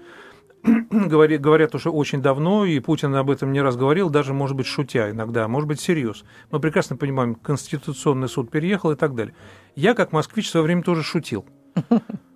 говорят 0.90 1.74
уже 1.74 1.90
очень 1.90 2.20
давно, 2.20 2.64
и 2.64 2.78
Путин 2.80 3.14
об 3.14 3.30
этом 3.30 3.52
не 3.52 3.60
раз 3.60 3.76
говорил, 3.76 4.10
даже, 4.10 4.34
может 4.34 4.56
быть, 4.56 4.66
шутя 4.66 5.10
иногда, 5.10 5.48
может 5.48 5.68
быть, 5.68 5.80
всерьез. 5.80 6.24
Мы 6.50 6.60
прекрасно 6.60 6.96
понимаем, 6.96 7.34
Конституционный 7.34 8.28
суд 8.28 8.50
переехал 8.50 8.90
и 8.92 8.96
так 8.96 9.14
далее. 9.14 9.34
Я, 9.74 9.94
как 9.94 10.12
москвич, 10.12 10.48
в 10.48 10.50
свое 10.50 10.64
время 10.64 10.82
тоже 10.82 11.02
шутил. 11.02 11.46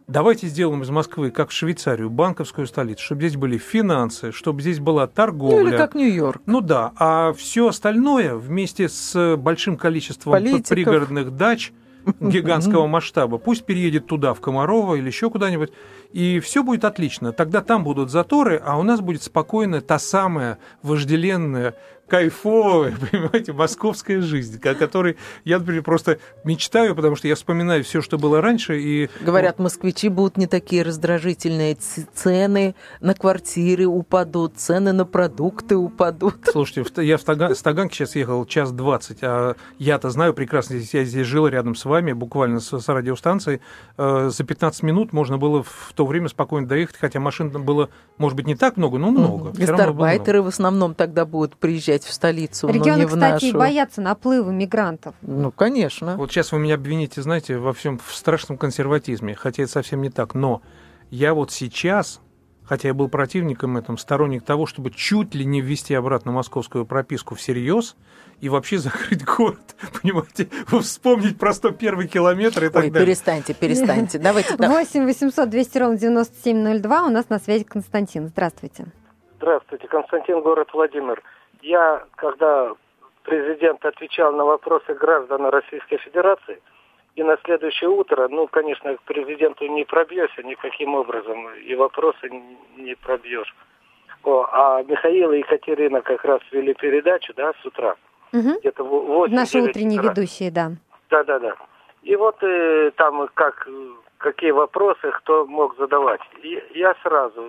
Давайте 0.06 0.48
сделаем 0.48 0.82
из 0.82 0.90
Москвы, 0.90 1.30
как 1.30 1.48
в 1.48 1.52
Швейцарию, 1.52 2.10
банковскую 2.10 2.66
столицу, 2.66 3.02
чтобы 3.02 3.22
здесь 3.22 3.36
были 3.36 3.56
финансы, 3.56 4.32
чтобы 4.32 4.60
здесь 4.60 4.78
была 4.78 5.06
торговля. 5.06 5.62
Ну, 5.62 5.68
или 5.68 5.76
как 5.76 5.94
Нью-Йорк. 5.94 6.42
Ну 6.44 6.60
да, 6.60 6.92
а 6.96 7.32
все 7.32 7.68
остальное 7.68 8.34
вместе 8.34 8.90
с 8.90 9.36
большим 9.36 9.78
количеством 9.78 10.34
Политиков. 10.34 10.68
пригородных 10.68 11.34
дач 11.34 11.72
гигантского 12.20 12.86
масштаба. 12.86 13.38
Пусть 13.38 13.64
переедет 13.64 14.06
туда, 14.06 14.34
в 14.34 14.40
Комарово 14.40 14.96
или 14.96 15.06
еще 15.06 15.30
куда-нибудь, 15.30 15.72
и 16.12 16.38
все 16.40 16.62
будет 16.62 16.84
отлично. 16.84 17.32
Тогда 17.32 17.62
там 17.62 17.82
будут 17.82 18.10
заторы, 18.10 18.60
а 18.62 18.78
у 18.78 18.82
нас 18.82 19.00
будет 19.00 19.22
спокойная 19.22 19.80
та 19.80 19.98
самая 19.98 20.58
вожделенная 20.82 21.76
кайфовая, 22.08 22.94
понимаете, 23.10 23.52
московская 23.52 24.20
жизнь, 24.20 24.60
о 24.62 24.74
которой 24.74 25.16
я, 25.44 25.58
например, 25.58 25.82
просто 25.82 26.18
мечтаю, 26.44 26.94
потому 26.94 27.16
что 27.16 27.28
я 27.28 27.34
вспоминаю 27.34 27.84
все, 27.84 28.02
что 28.02 28.18
было 28.18 28.40
раньше. 28.40 28.80
И... 28.80 29.08
Говорят, 29.20 29.58
москвичи 29.58 30.08
будут 30.08 30.36
не 30.36 30.46
такие 30.46 30.82
раздражительные, 30.82 31.76
цены 32.14 32.74
на 33.00 33.14
квартиры 33.14 33.86
упадут, 33.86 34.56
цены 34.56 34.92
на 34.92 35.04
продукты 35.04 35.76
упадут. 35.76 36.36
Слушайте, 36.52 37.04
я 37.04 37.16
в 37.16 37.22
Таган, 37.22 37.54
с 37.54 37.62
Таганки 37.62 37.94
сейчас 37.94 38.16
ехал 38.16 38.44
час 38.46 38.72
двадцать, 38.72 39.18
а 39.22 39.56
я-то 39.78 40.10
знаю 40.10 40.34
прекрасно, 40.34 40.74
я 40.74 41.04
здесь 41.04 41.26
жил 41.26 41.46
рядом 41.46 41.74
с 41.74 41.84
вами, 41.84 42.12
буквально 42.12 42.60
с, 42.60 42.78
с 42.78 42.88
радиостанцией, 42.88 43.60
э, 43.96 44.30
за 44.30 44.44
15 44.44 44.82
минут 44.82 45.12
можно 45.12 45.38
было 45.38 45.62
в 45.62 45.92
то 45.94 46.04
время 46.06 46.28
спокойно 46.28 46.68
доехать, 46.68 46.96
хотя 46.98 47.20
машин 47.20 47.50
было, 47.50 47.88
может 48.18 48.36
быть, 48.36 48.46
не 48.46 48.54
так 48.54 48.76
много, 48.76 48.98
но 48.98 49.10
много. 49.10 49.52
Гастарбайтеры 49.52 50.42
в 50.42 50.48
основном 50.48 50.94
тогда 50.94 51.24
будут 51.24 51.56
приезжать 51.56 51.93
приезжать 51.94 52.04
в 52.04 52.12
столицу, 52.12 52.68
Регионы, 52.68 52.90
но 52.90 52.96
не 52.98 53.04
в 53.06 53.08
кстати, 53.14 53.44
нашу. 53.44 53.46
и 53.46 53.52
боятся 53.52 54.00
наплыва 54.00 54.50
мигрантов. 54.50 55.14
Ну, 55.22 55.50
конечно. 55.50 56.16
Вот 56.16 56.30
сейчас 56.30 56.52
вы 56.52 56.58
меня 56.58 56.74
обвините, 56.74 57.22
знаете, 57.22 57.58
во 57.58 57.72
всем 57.72 57.98
в 57.98 58.14
страшном 58.14 58.58
консерватизме, 58.58 59.34
хотя 59.34 59.62
это 59.62 59.72
совсем 59.72 60.02
не 60.02 60.10
так. 60.10 60.34
Но 60.34 60.62
я 61.10 61.34
вот 61.34 61.50
сейчас, 61.52 62.20
хотя 62.64 62.88
я 62.88 62.94
был 62.94 63.08
противником 63.08 63.76
этом, 63.76 63.98
сторонник 63.98 64.44
того, 64.44 64.66
чтобы 64.66 64.90
чуть 64.90 65.34
ли 65.34 65.44
не 65.44 65.60
ввести 65.60 65.94
обратно 65.94 66.32
московскую 66.32 66.86
прописку 66.86 67.34
всерьез 67.34 67.96
и 68.40 68.48
вообще 68.48 68.78
закрыть 68.78 69.24
город, 69.24 69.76
понимаете, 70.02 70.48
вспомнить 70.80 71.38
про 71.38 71.52
101 71.52 72.08
километр 72.08 72.64
и 72.64 72.68
так 72.68 72.84
Ой, 72.84 72.90
далее. 72.90 73.06
перестаньте, 73.06 73.54
перестаньте. 73.54 74.18
Давайте. 74.18 74.56
8 74.56 75.04
800 75.04 75.48
200 75.48 75.78
ровно 75.78 75.98
9702. 75.98 77.04
У 77.04 77.10
нас 77.10 77.28
на 77.28 77.38
связи 77.38 77.64
Константин. 77.64 78.28
Здравствуйте. 78.28 78.86
Здравствуйте, 79.36 79.86
Константин, 79.88 80.40
город 80.40 80.68
Владимир. 80.72 81.22
Я, 81.64 82.04
когда 82.16 82.74
президент 83.22 83.82
отвечал 83.86 84.34
на 84.34 84.44
вопросы 84.44 84.92
граждан 84.92 85.46
Российской 85.46 85.96
Федерации, 85.96 86.60
и 87.16 87.22
на 87.22 87.38
следующее 87.44 87.88
утро, 87.88 88.28
ну, 88.28 88.46
конечно, 88.48 88.94
к 88.96 89.02
президенту 89.02 89.66
не 89.66 89.84
пробьешься 89.84 90.42
никаким 90.42 90.94
образом, 90.94 91.48
и 91.54 91.74
вопросы 91.74 92.28
не 92.76 92.94
пробьешь. 92.96 93.54
О, 94.24 94.46
а 94.52 94.82
Михаил 94.82 95.32
и 95.32 95.38
Екатерина 95.38 96.02
как 96.02 96.22
раз 96.24 96.40
вели 96.50 96.74
передачу, 96.74 97.32
да, 97.34 97.52
с 97.62 97.64
утра. 97.64 97.96
Угу. 98.34 98.58
Где-то 98.60 98.84
8 98.84 99.34
Наши 99.34 99.58
утренние 99.58 100.00
утра. 100.00 100.10
ведущие, 100.10 100.50
да. 100.50 100.72
Да-да-да. 101.08 101.54
И 102.02 102.14
вот 102.16 102.36
э, 102.42 102.90
там 102.96 103.26
как, 103.32 103.66
какие 104.18 104.50
вопросы 104.50 105.10
кто 105.12 105.46
мог 105.46 105.78
задавать. 105.78 106.20
И 106.42 106.62
я 106.74 106.94
сразу 107.02 107.42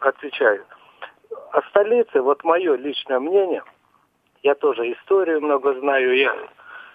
отвечаю. 0.00 0.64
О 1.52 1.62
столице, 1.70 2.20
вот 2.20 2.44
мое 2.44 2.76
личное 2.76 3.20
мнение, 3.20 3.62
я 4.42 4.54
тоже 4.54 4.92
историю 4.92 5.40
много 5.40 5.74
знаю, 5.80 6.16
я 6.16 6.34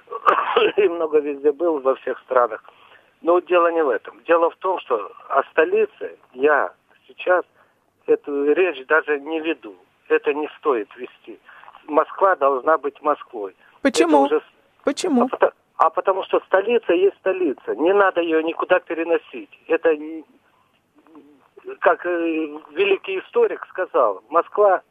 и 0.78 0.88
много 0.88 1.20
везде 1.20 1.52
был 1.52 1.80
во 1.80 1.96
всех 1.96 2.20
странах. 2.20 2.64
Но 3.22 3.40
дело 3.40 3.72
не 3.72 3.84
в 3.84 3.90
этом. 3.90 4.22
Дело 4.26 4.50
в 4.50 4.56
том, 4.58 4.80
что 4.80 5.12
о 5.30 5.44
столице 5.52 6.18
я 6.34 6.72
сейчас 7.08 7.44
эту 8.06 8.54
речь 8.54 8.86
даже 8.88 9.20
не 9.20 9.40
веду. 9.40 9.76
Это 10.08 10.34
не 10.34 10.50
стоит 10.58 10.90
вести. 10.96 11.40
Москва 11.88 12.36
должна 12.36 12.78
быть 12.78 13.02
Москвой. 13.02 13.56
Почему? 13.82 14.22
Уже... 14.22 14.42
Почему? 14.84 15.24
А 15.24 15.28
потому, 15.28 15.52
а 15.78 15.90
потому 15.90 16.24
что 16.24 16.40
столица 16.42 16.94
есть 16.94 17.18
столица. 17.18 17.76
Не 17.76 17.94
надо 17.94 18.22
ее 18.22 18.44
никуда 18.44 18.80
переносить. 18.80 19.50
Это 19.68 19.96
как 21.80 22.06
э, 22.06 22.10
великий 22.72 23.20
историк 23.20 23.66
сказал, 23.70 24.24
Москва 24.30 24.82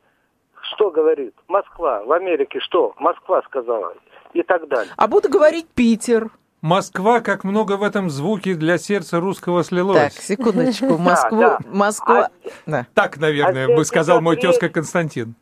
что 0.72 0.90
говорит? 0.90 1.34
Москва. 1.46 2.02
В 2.04 2.12
Америке 2.12 2.60
что? 2.60 2.94
Москва 2.98 3.42
сказала. 3.42 3.94
И 4.32 4.42
так 4.42 4.68
далее. 4.68 4.92
А 4.96 5.06
буду 5.06 5.28
говорить 5.28 5.68
Питер. 5.74 6.28
Москва, 6.60 7.20
как 7.20 7.44
много 7.44 7.76
в 7.76 7.84
этом 7.84 8.10
звуке 8.10 8.54
для 8.54 8.78
сердца 8.78 9.20
русского 9.20 9.62
слилось. 9.62 9.96
Так, 9.96 10.12
секундочку. 10.12 10.98
Москву, 10.98 11.40
да, 11.40 11.58
да. 11.60 11.68
Москва... 11.68 12.24
А, 12.24 12.30
да. 12.66 12.86
Так, 12.94 13.18
наверное, 13.18 13.72
а 13.72 13.76
бы 13.76 13.84
сказал 13.84 14.20
мой 14.20 14.36
тезка 14.36 14.66
речь... 14.66 14.74
Константин. 14.74 15.34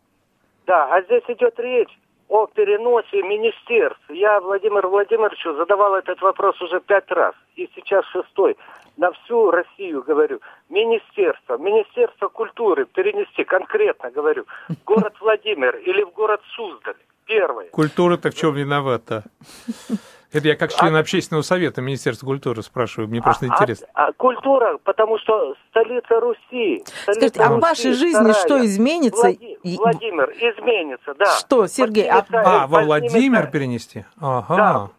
Да, 0.66 0.94
а 0.94 1.02
здесь 1.02 1.22
идет 1.28 1.58
речь 1.58 1.98
о 2.28 2.46
переносе 2.46 3.22
министерств. 3.22 4.02
Я 4.08 4.40
Владимиру 4.40 4.90
Владимировичу 4.90 5.54
задавал 5.54 5.94
этот 5.94 6.20
вопрос 6.20 6.60
уже 6.60 6.80
пять 6.80 7.10
раз, 7.10 7.34
и 7.54 7.68
сейчас 7.74 8.04
шестой 8.06 8.56
на 8.96 9.12
всю 9.12 9.50
Россию, 9.50 10.02
говорю, 10.02 10.40
министерство, 10.68 11.58
министерство 11.58 12.28
культуры 12.28 12.86
перенести, 12.86 13.44
конкретно 13.44 14.10
говорю, 14.10 14.46
в 14.68 14.74
город 14.84 15.14
Владимир 15.20 15.76
или 15.76 16.02
в 16.02 16.10
город 16.12 16.40
Суздаль, 16.54 16.96
первое. 17.26 17.68
Культура-то 17.68 18.30
в 18.30 18.34
чем 18.34 18.54
виновата? 18.54 19.24
Это 20.32 20.48
я 20.48 20.56
как 20.56 20.72
член 20.72 20.96
а... 20.96 21.00
общественного 21.00 21.42
совета 21.42 21.80
Министерства 21.82 22.26
культуры 22.26 22.62
спрашиваю, 22.62 23.08
мне 23.08 23.22
просто 23.22 23.46
а, 23.46 23.48
интересно. 23.48 23.86
А, 23.94 24.06
а 24.06 24.12
культура, 24.12 24.78
потому 24.84 25.18
что 25.18 25.54
столица 25.70 26.20
Руси. 26.20 26.84
Столица 27.02 27.12
Скажите, 27.12 27.42
а 27.42 27.48
в 27.50 27.60
вашей 27.60 27.92
жизни 27.92 28.32
старая. 28.32 28.34
что 28.34 28.64
изменится? 28.64 29.22
Влади... 29.22 29.58
Владимир, 29.62 30.30
изменится, 30.30 31.14
да. 31.14 31.26
Что, 31.36 31.66
Сергей? 31.66 32.08
А, 32.08 32.24
а 32.30 32.66
во 32.66 32.82
Владимир 32.82 33.50
перенести? 33.50 34.04
Ага. 34.20 34.56
Да. 34.56 34.90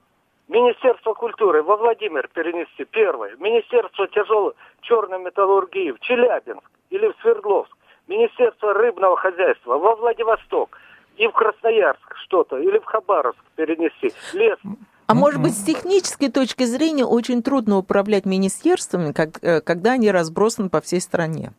Министерство 0.48 1.14
культуры 1.14 1.62
во 1.62 1.76
Владимир 1.76 2.30
перенести, 2.34 2.86
первое. 2.86 3.36
Министерство 3.38 4.08
тяжелой 4.08 4.54
черной 4.82 5.20
металлургии 5.20 5.92
в 5.92 6.00
Челябинск 6.00 6.64
или 6.90 7.08
в 7.08 7.16
Свердловск. 7.22 7.72
Министерство 8.08 8.74
рыбного 8.74 9.18
хозяйства 9.18 9.78
во 9.78 9.96
Владивосток 9.96 10.80
и 11.18 11.28
в 11.28 11.32
Красноярск 11.32 12.16
что-то, 12.24 12.58
или 12.58 12.80
в 12.80 12.86
Хабаровск 12.86 13.40
перенести. 13.56 14.14
Лес. 14.34 14.58
А 15.08 15.14
может 15.14 15.42
быть, 15.42 15.54
с 15.54 15.64
технической 15.64 16.30
точки 16.30 16.64
зрения 16.64 17.06
очень 17.06 17.42
трудно 17.42 17.78
управлять 17.78 18.26
министерствами, 18.26 19.14
как, 19.14 19.42
э, 19.42 19.62
когда 19.62 19.94
они 19.94 20.12
разбросаны 20.12 20.70
по 20.70 20.82
всей 20.82 21.00
стране? 21.00 21.54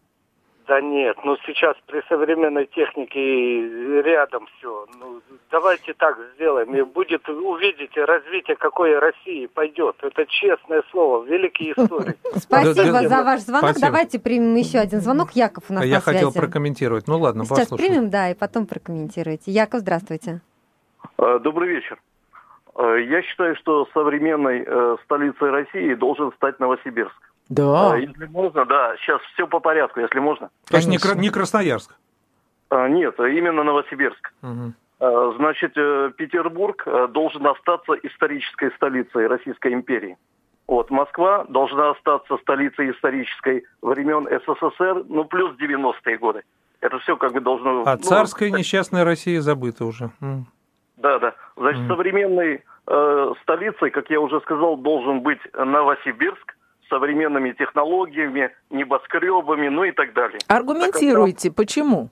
Да 0.66 0.82
нет, 0.82 1.16
ну 1.24 1.34
сейчас 1.46 1.76
при 1.86 2.02
современной 2.10 2.66
технике 2.66 4.02
рядом 4.02 4.46
все. 4.58 4.84
Ну, 5.00 5.22
давайте 5.50 5.94
так 5.94 6.18
сделаем, 6.34 6.76
и 6.76 6.82
будет, 6.82 7.26
увидите, 7.26 8.04
развитие 8.04 8.54
какое 8.54 9.00
России 9.00 9.46
пойдет. 9.46 9.96
Это 10.02 10.26
честное 10.26 10.82
слово, 10.90 11.24
великий 11.24 11.72
историк. 11.72 12.18
Спасибо 12.36 13.08
за 13.08 13.22
ваш 13.22 13.40
звонок. 13.40 13.76
Давайте 13.80 14.18
примем 14.18 14.54
еще 14.56 14.78
один 14.78 15.00
звонок. 15.00 15.30
Яков 15.32 15.64
у 15.70 15.72
нас 15.72 15.86
Я 15.86 16.00
хотел 16.00 16.32
прокомментировать. 16.32 17.08
Ну 17.08 17.18
ладно, 17.18 17.46
Сейчас 17.46 17.68
примем, 17.68 18.10
да, 18.10 18.30
и 18.30 18.34
потом 18.34 18.66
прокомментируйте. 18.66 19.50
Яков, 19.50 19.80
здравствуйте. 19.80 20.42
Э, 21.16 21.38
добрый 21.38 21.70
вечер. 21.70 21.98
Э, 22.78 23.02
я 23.02 23.22
считаю, 23.22 23.56
что 23.56 23.86
современной 23.92 24.64
э, 24.66 24.96
столицей 25.04 25.50
России 25.50 25.94
должен 25.94 26.32
стать 26.32 26.58
Новосибирск. 26.60 27.20
Да. 27.48 27.92
А, 27.92 27.96
если 27.96 28.26
можно, 28.26 28.64
да. 28.64 28.94
Сейчас 28.98 29.20
все 29.34 29.46
по 29.46 29.60
порядку, 29.60 30.00
если 30.00 30.20
можно. 30.20 30.50
То 30.68 30.76
есть 30.76 30.88
не, 30.88 30.98
не 31.20 31.30
Красноярск? 31.30 31.94
Нет, 32.70 33.18
именно 33.18 33.64
Новосибирск. 33.64 34.32
Угу. 34.42 34.74
Значит, 35.36 35.72
э, 35.76 36.10
Петербург 36.16 36.82
э, 36.84 37.06
должен 37.08 37.46
остаться 37.46 37.92
исторической 38.02 38.72
столицей 38.74 39.28
Российской 39.28 39.72
империи. 39.72 40.16
Вот, 40.66 40.90
Москва 40.90 41.44
должна 41.48 41.90
остаться 41.90 42.36
столицей 42.38 42.90
исторической 42.90 43.64
времен 43.80 44.28
СССР, 44.28 45.04
ну, 45.08 45.24
плюс 45.24 45.56
90-е 45.56 46.18
годы. 46.18 46.42
Это 46.80 46.98
все 46.98 47.16
как 47.16 47.32
бы 47.32 47.40
должно... 47.40 47.84
А 47.86 47.96
ну, 47.96 48.02
царская 48.02 48.50
несчастная 48.50 49.04
Россия 49.04 49.40
забыта 49.40 49.84
уже. 49.84 50.10
Да, 50.98 51.18
да. 51.18 51.34
Значит, 51.56 51.82
mm. 51.82 51.88
современной 51.88 52.64
э, 52.86 53.32
столицей, 53.42 53.90
как 53.90 54.10
я 54.10 54.20
уже 54.20 54.40
сказал, 54.40 54.76
должен 54.76 55.20
быть 55.20 55.38
Новосибирск, 55.54 56.56
современными 56.88 57.52
технологиями, 57.52 58.50
небоскребами, 58.70 59.68
ну 59.68 59.84
и 59.84 59.92
так 59.92 60.12
далее. 60.12 60.38
Аргументируйте, 60.48 61.48
там, 61.48 61.54
почему? 61.54 62.08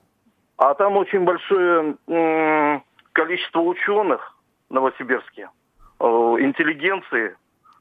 А 0.57 0.75
там 0.75 0.97
очень 0.97 1.25
большое 1.25 1.97
м- 2.07 2.83
количество 3.12 3.61
ученых 3.61 4.37
в 4.71 4.75
Новосибирске, 4.75 5.50
э, 5.99 6.05
интеллигенции, 6.05 7.37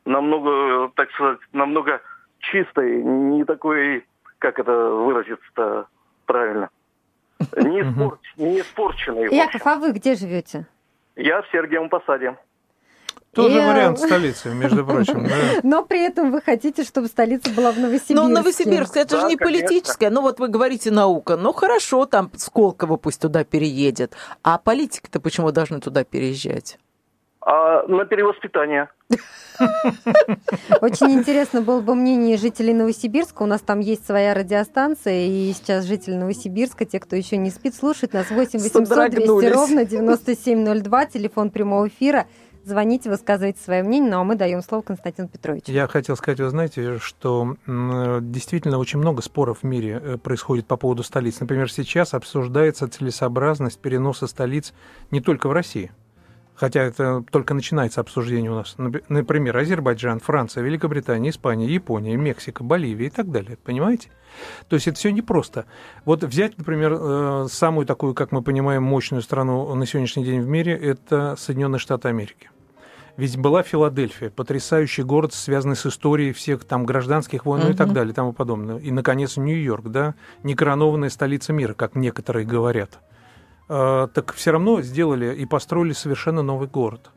намного, 0.05 0.91
так 0.95 1.11
сказать, 1.11 1.39
намного 1.53 2.01
чистой, 2.39 3.03
не 3.03 3.43
такой, 3.43 4.05
как 4.39 4.59
это 4.59 4.71
выразиться-то 4.71 5.87
правильно, 6.25 6.69
не, 7.57 7.81
испорч, 7.81 8.19
не 8.37 8.59
испорченной. 8.61 9.35
Яков, 9.35 9.61
а 9.65 9.75
вы 9.75 9.91
где 9.91 10.15
живете? 10.15 10.65
Я 11.15 11.41
в 11.41 11.47
Сергиевом 11.51 11.89
Посаде. 11.89 12.35
Тоже 13.35 13.57
и... 13.57 13.65
вариант 13.65 13.99
столицы, 13.99 14.53
между 14.53 14.85
прочим. 14.85 15.27
Да. 15.27 15.35
Но 15.63 15.85
при 15.85 16.01
этом 16.01 16.31
вы 16.31 16.41
хотите, 16.41 16.83
чтобы 16.83 17.07
столица 17.07 17.49
была 17.51 17.71
в 17.71 17.77
Новосибирске. 17.77 18.15
Ну, 18.15 18.29
Новосибирск, 18.29 18.95
это 18.95 19.15
да, 19.15 19.21
же 19.21 19.27
не 19.27 19.35
конечно. 19.35 19.67
политическое. 19.67 20.09
Ну, 20.09 20.21
вот 20.21 20.39
вы 20.39 20.47
говорите 20.47 20.89
наука. 20.89 21.35
Ну, 21.35 21.51
хорошо, 21.51 22.05
там 22.05 22.31
Сколково 22.37 22.95
пусть 22.95 23.21
туда 23.21 23.43
переедет. 23.43 24.15
А 24.41 24.57
политики-то 24.57 25.19
почему 25.19 25.51
должны 25.51 25.81
туда 25.81 26.05
переезжать? 26.05 26.77
А 27.45 27.83
на 27.87 28.05
перевоспитание. 28.05 28.89
Очень 30.81 31.11
интересно 31.11 31.61
было 31.61 31.79
бы 31.79 31.93
мнение 31.93 32.37
жителей 32.37 32.73
Новосибирска. 32.73 33.43
У 33.43 33.45
нас 33.45 33.61
там 33.61 33.79
есть 33.79 34.05
своя 34.05 34.33
радиостанция, 34.33 35.27
и 35.27 35.53
сейчас 35.53 35.85
жители 35.85 36.15
Новосибирска, 36.15 36.85
те, 36.85 36.99
кто 36.99 37.15
еще 37.15 37.37
не 37.37 37.51
спит, 37.51 37.75
слушают 37.75 38.13
нас 38.13 38.31
8 38.31 38.59
800 38.59 39.11
200 39.11 39.53
ровно 39.53 39.85
9702, 39.85 41.05
телефон 41.05 41.51
прямого 41.51 41.87
эфира. 41.87 42.25
Звоните, 42.63 43.11
высказывайте 43.11 43.61
свое 43.61 43.83
мнение, 43.83 44.09
ну 44.09 44.21
а 44.21 44.23
мы 44.23 44.33
даем 44.33 44.63
слово 44.63 44.81
Константину 44.81 45.27
Петровичу. 45.27 45.71
Я 45.71 45.87
хотел 45.87 46.17
сказать, 46.17 46.39
вы 46.39 46.49
знаете, 46.49 46.97
что 46.97 47.57
действительно 47.67 48.79
очень 48.79 48.97
много 48.97 49.21
споров 49.21 49.59
в 49.59 49.63
мире 49.63 50.01
э, 50.03 50.17
происходит 50.17 50.65
по 50.65 50.75
поводу 50.75 51.03
столиц. 51.03 51.39
Например, 51.39 51.71
сейчас 51.71 52.15
обсуждается 52.15 52.87
целесообразность 52.87 53.79
переноса 53.79 54.25
столиц 54.25 54.73
не 55.11 55.21
только 55.21 55.47
в 55.47 55.51
России, 55.51 55.91
хотя 56.55 56.81
это 56.83 57.23
только 57.31 57.53
начинается 57.53 58.01
обсуждение 58.01 58.51
у 58.51 58.55
нас. 58.55 58.75
Например, 58.77 59.57
Азербайджан, 59.57 60.19
Франция, 60.19 60.63
Великобритания, 60.63 61.29
Испания, 61.29 61.67
Япония, 61.67 62.15
Мексика, 62.15 62.63
Боливия 62.63 63.07
и 63.07 63.09
так 63.09 63.31
далее. 63.31 63.57
Понимаете? 63.63 64.09
То 64.67 64.75
есть 64.75 64.87
это 64.87 64.97
все 64.97 65.11
непросто. 65.11 65.65
Вот 66.03 66.23
взять, 66.23 66.57
например, 66.57 66.97
э, 66.99 67.47
самую 67.49 67.85
такую, 67.85 68.13
как 68.13 68.31
мы 68.31 68.41
понимаем, 68.41 68.83
мощную 68.83 69.21
страну 69.21 69.73
на 69.75 69.85
сегодняшний 69.85 70.25
день 70.25 70.41
в 70.41 70.47
мире, 70.47 70.73
это 70.73 71.35
Соединенные 71.37 71.79
Штаты 71.79 72.09
Америки. 72.09 72.49
Ведь 73.17 73.37
была 73.37 73.63
Филадельфия, 73.63 74.29
потрясающий 74.29 75.03
город, 75.03 75.33
связанный 75.33 75.77
с 75.77 75.85
историей 75.85 76.33
всех 76.33 76.65
там 76.65 76.85
гражданских 76.85 77.45
войн 77.45 77.63
угу. 77.63 77.71
и 77.71 77.75
так 77.75 77.93
далее 77.93 78.11
и 78.11 78.15
тому 78.15 78.33
подобное. 78.33 78.77
И, 78.79 78.91
наконец, 78.91 79.37
Нью-Йорк, 79.37 79.87
да, 79.87 80.15
некоронованная 80.43 81.09
столица 81.09 81.53
мира, 81.53 81.73
как 81.73 81.95
некоторые 81.95 82.45
говорят. 82.45 82.99
Э, 83.67 84.07
так 84.13 84.33
все 84.33 84.51
равно 84.51 84.81
сделали 84.81 85.35
и 85.35 85.45
построили 85.45 85.93
совершенно 85.93 86.41
новый 86.41 86.67
город. 86.67 87.11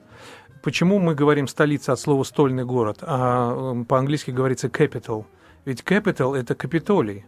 Почему 0.62 0.98
мы 0.98 1.14
говорим 1.14 1.46
столица 1.46 1.92
от 1.92 2.00
слова 2.00 2.24
стольный 2.24 2.64
город, 2.64 2.98
а 3.02 3.84
по-английски 3.88 4.30
говорится 4.30 4.68
capital? 4.68 5.24
Ведь 5.64 5.82
capital 5.82 6.36
это 6.36 6.54
Капитолий. 6.54 7.26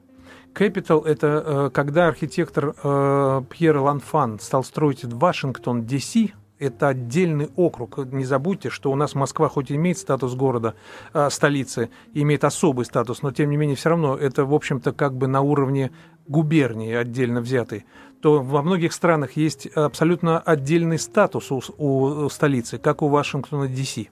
Capital– 0.54 1.04
это 1.06 1.44
э, 1.46 1.70
когда 1.72 2.08
архитектор 2.08 2.74
э, 2.82 3.42
Пьер 3.50 3.78
Ланфан 3.78 4.40
стал 4.40 4.64
строить 4.64 5.04
Вашингтон, 5.04 5.84
Д.С., 5.86 6.32
это 6.58 6.88
отдельный 6.88 7.50
округ. 7.56 7.98
Не 8.12 8.24
забудьте, 8.24 8.68
что 8.68 8.90
у 8.92 8.94
нас 8.94 9.14
Москва 9.14 9.48
хоть 9.48 9.70
и 9.70 9.76
имеет 9.76 9.96
статус 9.96 10.34
города, 10.34 10.74
э, 11.14 11.30
столицы, 11.30 11.90
имеет 12.14 12.44
особый 12.44 12.84
статус, 12.84 13.22
но 13.22 13.30
тем 13.30 13.50
не 13.50 13.56
менее 13.56 13.76
все 13.76 13.90
равно 13.90 14.16
это, 14.16 14.44
в 14.44 14.52
общем-то, 14.52 14.92
как 14.92 15.16
бы 15.16 15.26
на 15.26 15.40
уровне 15.40 15.90
губернии 16.26 16.94
отдельно 16.94 17.40
взятой, 17.40 17.86
то 18.20 18.42
во 18.42 18.62
многих 18.62 18.92
странах 18.92 19.36
есть 19.36 19.66
абсолютно 19.66 20.38
отдельный 20.38 20.98
статус 20.98 21.50
у, 21.50 21.60
у 21.78 22.28
столицы, 22.28 22.78
как 22.78 23.02
у 23.02 23.08
Вашингтона, 23.08 23.66
Д.С. 23.68 24.06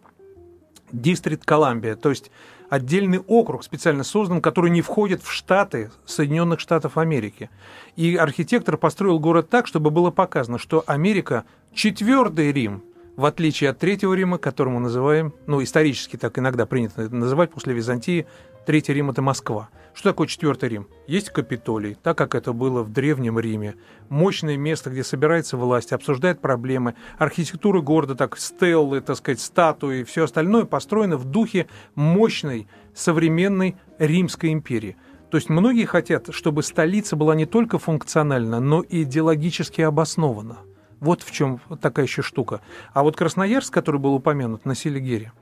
Дистрикт 0.93 1.45
Колумбия, 1.45 1.97
то 1.97 2.09
есть 2.09 2.31
отдельный 2.71 3.19
округ 3.19 3.63
специально 3.63 4.05
создан, 4.05 4.41
который 4.41 4.71
не 4.71 4.83
входит 4.83 5.23
в 5.23 5.31
штаты 5.31 5.91
Соединенных 6.07 6.61
Штатов 6.61 6.97
Америки. 6.97 7.51
И 7.97 8.17
архитектор 8.17 8.77
построил 8.77 9.19
город 9.19 9.51
так, 9.51 9.67
чтобы 9.67 9.91
было 9.91 10.11
показано, 10.11 10.59
что 10.59 10.85
Америка 10.87 11.45
четвертый 11.75 12.53
Рим, 12.53 12.83
в 13.17 13.25
отличие 13.25 13.71
от 13.71 13.79
Третьего 13.79 14.15
Рима, 14.15 14.39
который 14.39 14.73
мы 14.73 14.81
называем, 14.81 15.35
ну, 15.47 15.63
исторически 15.63 16.17
так 16.17 16.39
иногда 16.39 16.67
принято 16.67 17.09
называть 17.15 17.51
после 17.51 17.75
Византии, 17.75 18.27
Третий 18.69 18.93
Рим– 18.93 19.09
это 19.13 19.23
Москва. 19.23 19.71
Что 19.95 20.11
такое 20.11 20.27
Четвертый 20.27 20.69
Рим? 20.69 20.89
Есть 21.07 21.31
Капитолий, 21.31 21.97
так 22.03 22.19
как 22.19 22.35
это 22.35 22.53
было 22.53 22.83
в 22.83 22.93
Древнем 22.93 23.39
Риме. 23.39 23.77
Мощное 24.11 24.59
место, 24.59 24.91
где 24.91 25.03
собирается 25.03 25.57
власть, 25.57 25.95
обсуждает 25.95 26.43
проблемы. 26.43 26.95
Архитектура 27.17 27.81
города, 27.81 28.15
так, 28.15 28.37
стеллы, 28.37 29.01
так 29.01 29.17
сказать, 29.17 29.41
статуи, 29.41 30.03
все 30.03 30.25
остальное 30.25 30.67
построено 30.67 31.17
в 31.17 31.25
духе 31.25 31.67
мощной 31.95 32.69
современной 32.95 33.77
Римской 33.99 34.53
империи. 34.53 34.99
То 35.31 35.39
есть 35.39 35.49
многие 35.49 35.87
хотят, 35.87 36.27
чтобы 36.35 36.63
столица 36.63 37.17
была 37.17 37.35
не 37.35 37.47
только 37.47 37.79
функциональна, 37.79 38.61
но 38.61 38.83
и 38.83 39.05
идеологически 39.05 39.81
обоснована. 39.81 40.59
Вот 41.01 41.23
в 41.23 41.31
чем 41.31 41.63
такая 41.81 42.05
еще 42.05 42.21
штука. 42.21 42.61
А 42.93 43.03
вот 43.03 43.17
Красноярск, 43.17 43.73
который 43.73 43.99
был 43.99 44.13
упомянут 44.13 44.67
на 44.67 44.75
Селигере, 44.75 45.33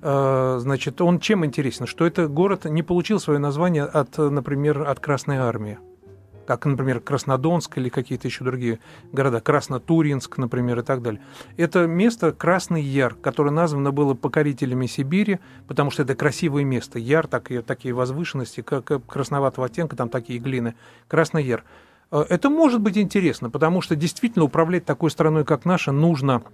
значит, 0.00 1.00
он 1.00 1.20
чем 1.20 1.44
интересен? 1.44 1.86
Что 1.86 2.06
это 2.06 2.28
город 2.28 2.64
не 2.64 2.82
получил 2.82 3.20
свое 3.20 3.38
название 3.38 3.84
от, 3.84 4.16
например, 4.18 4.82
от 4.82 5.00
Красной 5.00 5.38
Армии 5.38 5.78
как, 6.48 6.64
например, 6.64 7.00
Краснодонск 7.00 7.76
или 7.76 7.90
какие-то 7.90 8.26
еще 8.26 8.42
другие 8.42 8.78
города, 9.12 9.38
Краснотуринск, 9.38 10.38
например, 10.38 10.78
и 10.78 10.82
так 10.82 11.02
далее. 11.02 11.20
Это 11.58 11.86
место 11.86 12.32
Красный 12.32 12.80
Яр, 12.80 13.14
которое 13.16 13.50
названо 13.50 13.92
было 13.92 14.14
покорителями 14.14 14.86
Сибири, 14.86 15.40
потому 15.66 15.90
что 15.90 16.04
это 16.04 16.14
красивое 16.14 16.64
место. 16.64 16.98
Яр, 16.98 17.26
такие, 17.26 17.60
такие 17.60 17.92
возвышенности, 17.92 18.62
как 18.62 19.04
красноватого 19.04 19.66
оттенка, 19.66 19.94
там 19.94 20.08
такие 20.08 20.38
глины. 20.38 20.74
Красный 21.06 21.44
Яр. 21.44 21.64
Э, 22.10 22.24
это 22.26 22.48
может 22.48 22.80
быть 22.80 22.96
интересно, 22.96 23.50
потому 23.50 23.82
что 23.82 23.94
действительно 23.94 24.46
управлять 24.46 24.86
такой 24.86 25.10
страной, 25.10 25.44
как 25.44 25.66
наша, 25.66 25.92
нужно 25.92 26.44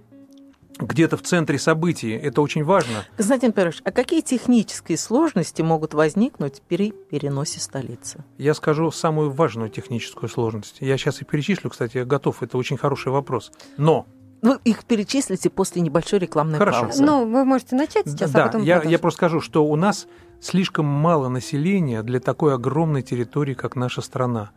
где-то 0.79 1.17
в 1.17 1.21
центре 1.21 1.57
событий. 1.57 2.11
Это 2.11 2.41
очень 2.41 2.63
важно. 2.63 3.05
Константин 3.15 3.51
Петрович, 3.51 3.81
а 3.83 3.91
какие 3.91 4.21
технические 4.21 4.97
сложности 4.97 5.61
могут 5.61 5.93
возникнуть 5.93 6.61
при 6.67 6.91
переносе 6.91 7.59
столицы? 7.59 8.23
Я 8.37 8.53
скажу 8.53 8.91
самую 8.91 9.31
важную 9.31 9.69
техническую 9.69 10.29
сложность. 10.29 10.77
Я 10.81 10.97
сейчас 10.97 11.21
и 11.21 11.25
перечислю, 11.25 11.69
кстати, 11.69 11.97
я 11.97 12.05
готов. 12.05 12.43
Это 12.43 12.57
очень 12.57 12.77
хороший 12.77 13.11
вопрос. 13.11 13.51
Но 13.77 14.05
вы 14.41 14.59
их 14.63 14.85
перечислите 14.85 15.49
после 15.49 15.81
небольшой 15.81 16.19
рекламной 16.19 16.59
Хорошо. 16.59 16.81
паузы. 16.81 17.03
Ну, 17.03 17.25
вы 17.25 17.45
можете 17.45 17.75
начать 17.75 18.07
сейчас, 18.07 18.31
да, 18.31 18.43
а 18.43 18.45
потом 18.47 18.63
я, 18.63 18.81
я 18.83 18.99
просто 18.99 19.17
скажу, 19.17 19.41
что 19.41 19.65
у 19.65 19.75
нас 19.75 20.07
слишком 20.39 20.85
мало 20.85 21.29
населения 21.29 22.03
для 22.03 22.19
такой 22.19 22.53
огромной 22.53 23.01
территории, 23.01 23.53
как 23.53 23.75
наша 23.75 24.01
страна. 24.01 24.51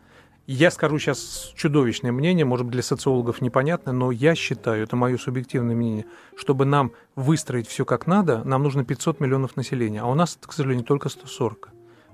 Я 0.51 0.71
скажу 0.71 0.99
сейчас 0.99 1.53
чудовищное 1.57 2.11
мнение, 2.11 2.47
может 2.47 2.65
быть, 2.65 2.73
для 2.73 2.83
социологов 2.83 3.43
непонятно, 3.43 3.93
но 3.93 4.11
я 4.11 4.35
считаю, 4.35 4.83
это 4.83 4.97
мое 4.97 5.19
субъективное 5.19 5.77
мнение, 5.77 6.07
чтобы 6.39 6.65
нам 6.65 6.93
выстроить 7.17 7.69
все 7.69 7.85
как 7.85 8.07
надо, 8.07 8.43
нам 8.45 8.63
нужно 8.63 8.83
500 8.83 9.21
миллионов 9.21 9.57
населения, 9.57 10.01
а 10.01 10.07
у 10.07 10.15
нас, 10.15 10.39
к 10.41 10.55
сожалению, 10.55 10.87
только 10.87 11.11
140. 11.11 11.69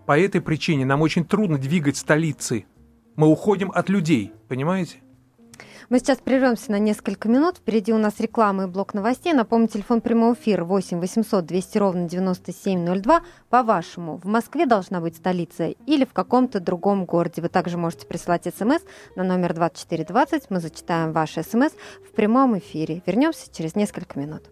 По 0.04 0.18
этой 0.18 0.40
причине 0.40 0.84
нам 0.84 1.00
очень 1.02 1.24
трудно 1.24 1.58
двигать 1.58 1.96
столицы. 1.96 2.66
Мы 3.14 3.28
уходим 3.28 3.70
от 3.72 3.88
людей, 3.88 4.32
понимаете? 4.48 5.03
Мы 5.90 5.98
сейчас 5.98 6.18
прервемся 6.18 6.72
на 6.72 6.78
несколько 6.78 7.28
минут. 7.28 7.58
Впереди 7.58 7.92
у 7.92 7.98
нас 7.98 8.18
реклама 8.18 8.64
и 8.64 8.66
блок 8.66 8.94
новостей. 8.94 9.32
Напомню, 9.32 9.68
телефон 9.68 10.00
прямого 10.00 10.34
эфира 10.34 10.64
8 10.64 10.98
800 10.98 11.44
200 11.44 11.78
ровно 11.78 12.08
9702. 12.08 13.22
По-вашему, 13.50 14.18
в 14.22 14.26
Москве 14.26 14.66
должна 14.66 15.00
быть 15.00 15.16
столица 15.16 15.66
или 15.68 16.04
в 16.04 16.12
каком-то 16.12 16.60
другом 16.60 17.04
городе? 17.04 17.42
Вы 17.42 17.48
также 17.48 17.76
можете 17.76 18.06
присылать 18.06 18.44
смс 18.44 18.80
на 19.14 19.24
номер 19.24 19.52
2420. 19.52 20.50
Мы 20.50 20.60
зачитаем 20.60 21.12
ваши 21.12 21.42
смс 21.42 21.72
в 22.08 22.12
прямом 22.14 22.58
эфире. 22.58 23.02
Вернемся 23.06 23.52
через 23.52 23.74
несколько 23.74 24.18
минут. 24.18 24.44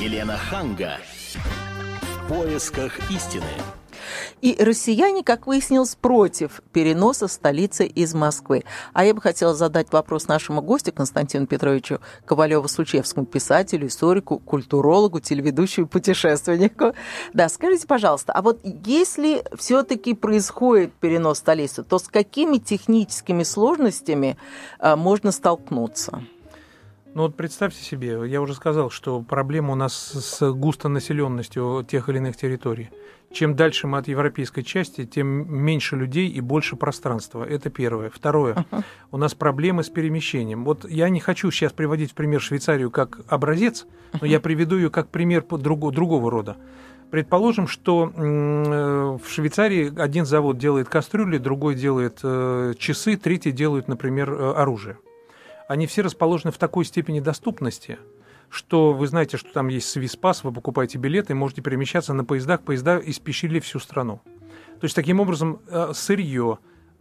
Елена 0.00 0.36
Ханга. 0.36 0.98
В 2.02 2.28
поисках 2.28 2.98
истины. 3.10 3.44
И 4.40 4.56
россияне, 4.58 5.22
как 5.22 5.46
выяснилось, 5.46 5.94
против 5.94 6.60
переноса 6.72 7.28
столицы 7.28 7.86
из 7.86 8.14
Москвы. 8.14 8.64
А 8.92 9.04
я 9.04 9.14
бы 9.14 9.20
хотела 9.20 9.54
задать 9.54 9.92
вопрос 9.92 10.28
нашему 10.28 10.62
гостю 10.62 10.92
Константину 10.92 11.46
Петровичу 11.46 12.00
Ковалеву-Сучевскому, 12.26 13.26
писателю, 13.26 13.88
историку, 13.88 14.38
культурологу, 14.38 15.20
телеведущему, 15.20 15.86
путешественнику. 15.86 16.94
Да, 17.32 17.48
скажите, 17.48 17.86
пожалуйста, 17.86 18.32
а 18.32 18.42
вот 18.42 18.60
если 18.64 19.44
все-таки 19.56 20.14
происходит 20.14 20.92
перенос 20.94 21.38
столицы, 21.38 21.82
то 21.82 21.98
с 21.98 22.08
какими 22.08 22.58
техническими 22.58 23.42
сложностями 23.42 24.36
а, 24.78 24.96
можно 24.96 25.32
столкнуться? 25.32 26.22
Ну 27.16 27.22
вот 27.22 27.34
представьте 27.34 27.82
себе, 27.82 28.20
я 28.26 28.42
уже 28.42 28.52
сказал, 28.52 28.90
что 28.90 29.22
проблема 29.22 29.72
у 29.72 29.74
нас 29.74 29.94
с 29.94 30.52
густонаселенностью 30.52 31.82
тех 31.88 32.10
или 32.10 32.18
иных 32.18 32.36
территорий. 32.36 32.90
Чем 33.32 33.56
дальше 33.56 33.86
мы 33.86 33.96
от 33.96 34.06
европейской 34.06 34.60
части, 34.60 35.06
тем 35.06 35.26
меньше 35.50 35.96
людей 35.96 36.28
и 36.28 36.42
больше 36.42 36.76
пространства. 36.76 37.42
Это 37.42 37.70
первое. 37.70 38.10
Второе. 38.10 38.66
Uh-huh. 38.70 38.84
У 39.12 39.16
нас 39.16 39.34
проблемы 39.34 39.82
с 39.82 39.88
перемещением. 39.88 40.66
Вот 40.66 40.84
я 40.90 41.08
не 41.08 41.20
хочу 41.20 41.50
сейчас 41.50 41.72
приводить 41.72 42.10
в 42.10 42.14
пример 42.14 42.42
Швейцарию 42.42 42.90
как 42.90 43.20
образец, 43.28 43.86
но 44.12 44.18
uh-huh. 44.18 44.28
я 44.28 44.38
приведу 44.38 44.76
ее 44.76 44.90
как 44.90 45.08
пример 45.08 45.42
друг, 45.42 45.90
другого 45.94 46.30
рода. 46.30 46.58
Предположим, 47.10 47.66
что 47.66 48.12
э, 48.14 49.18
в 49.24 49.26
Швейцарии 49.26 49.90
один 49.98 50.26
завод 50.26 50.58
делает 50.58 50.90
кастрюли, 50.90 51.38
другой 51.38 51.76
делает 51.76 52.20
э, 52.22 52.74
часы, 52.76 53.16
третий 53.16 53.52
делает, 53.52 53.88
например, 53.88 54.30
э, 54.30 54.52
оружие 54.52 54.98
они 55.68 55.86
все 55.86 56.02
расположены 56.02 56.52
в 56.52 56.58
такой 56.58 56.84
степени 56.84 57.20
доступности, 57.20 57.98
что 58.48 58.92
вы 58.92 59.06
знаете, 59.06 59.36
что 59.36 59.52
там 59.52 59.68
есть 59.68 59.88
Свиспас, 59.88 60.44
вы 60.44 60.52
покупаете 60.52 60.98
билеты 60.98 61.32
и 61.32 61.36
можете 61.36 61.62
перемещаться 61.62 62.14
на 62.14 62.24
поездах, 62.24 62.62
поезда 62.62 63.00
испещрили 63.04 63.60
всю 63.60 63.78
страну. 63.78 64.20
То 64.80 64.84
есть 64.84 64.94
таким 64.94 65.20
образом 65.20 65.60
э, 65.68 65.92
сырье, 65.94 66.58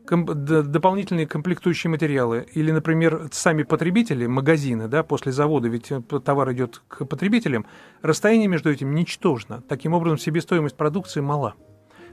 дополнительные 0.08 1.25
комплектующие 1.25 1.89
материалы 1.89 2.45
или, 2.54 2.71
например, 2.71 3.28
сами 3.32 3.63
потребители, 3.63 4.28
магазины, 4.28 4.88
да, 4.88 5.04
после 5.04 5.32
завода, 5.32 5.67
ведь 5.67 5.91
э, 5.91 6.01
товар 6.01 6.51
идет 6.54 6.82
к 6.88 7.06
потребителям, 7.06 7.65
расстояние 8.01 8.47
между 8.47 8.71
этим 8.71 8.95
ничтожно. 8.95 9.62
Таким 9.67 9.93
образом, 9.93 10.17
себестоимость 10.17 10.78
продукции 10.78 11.21
мала. 11.21 11.54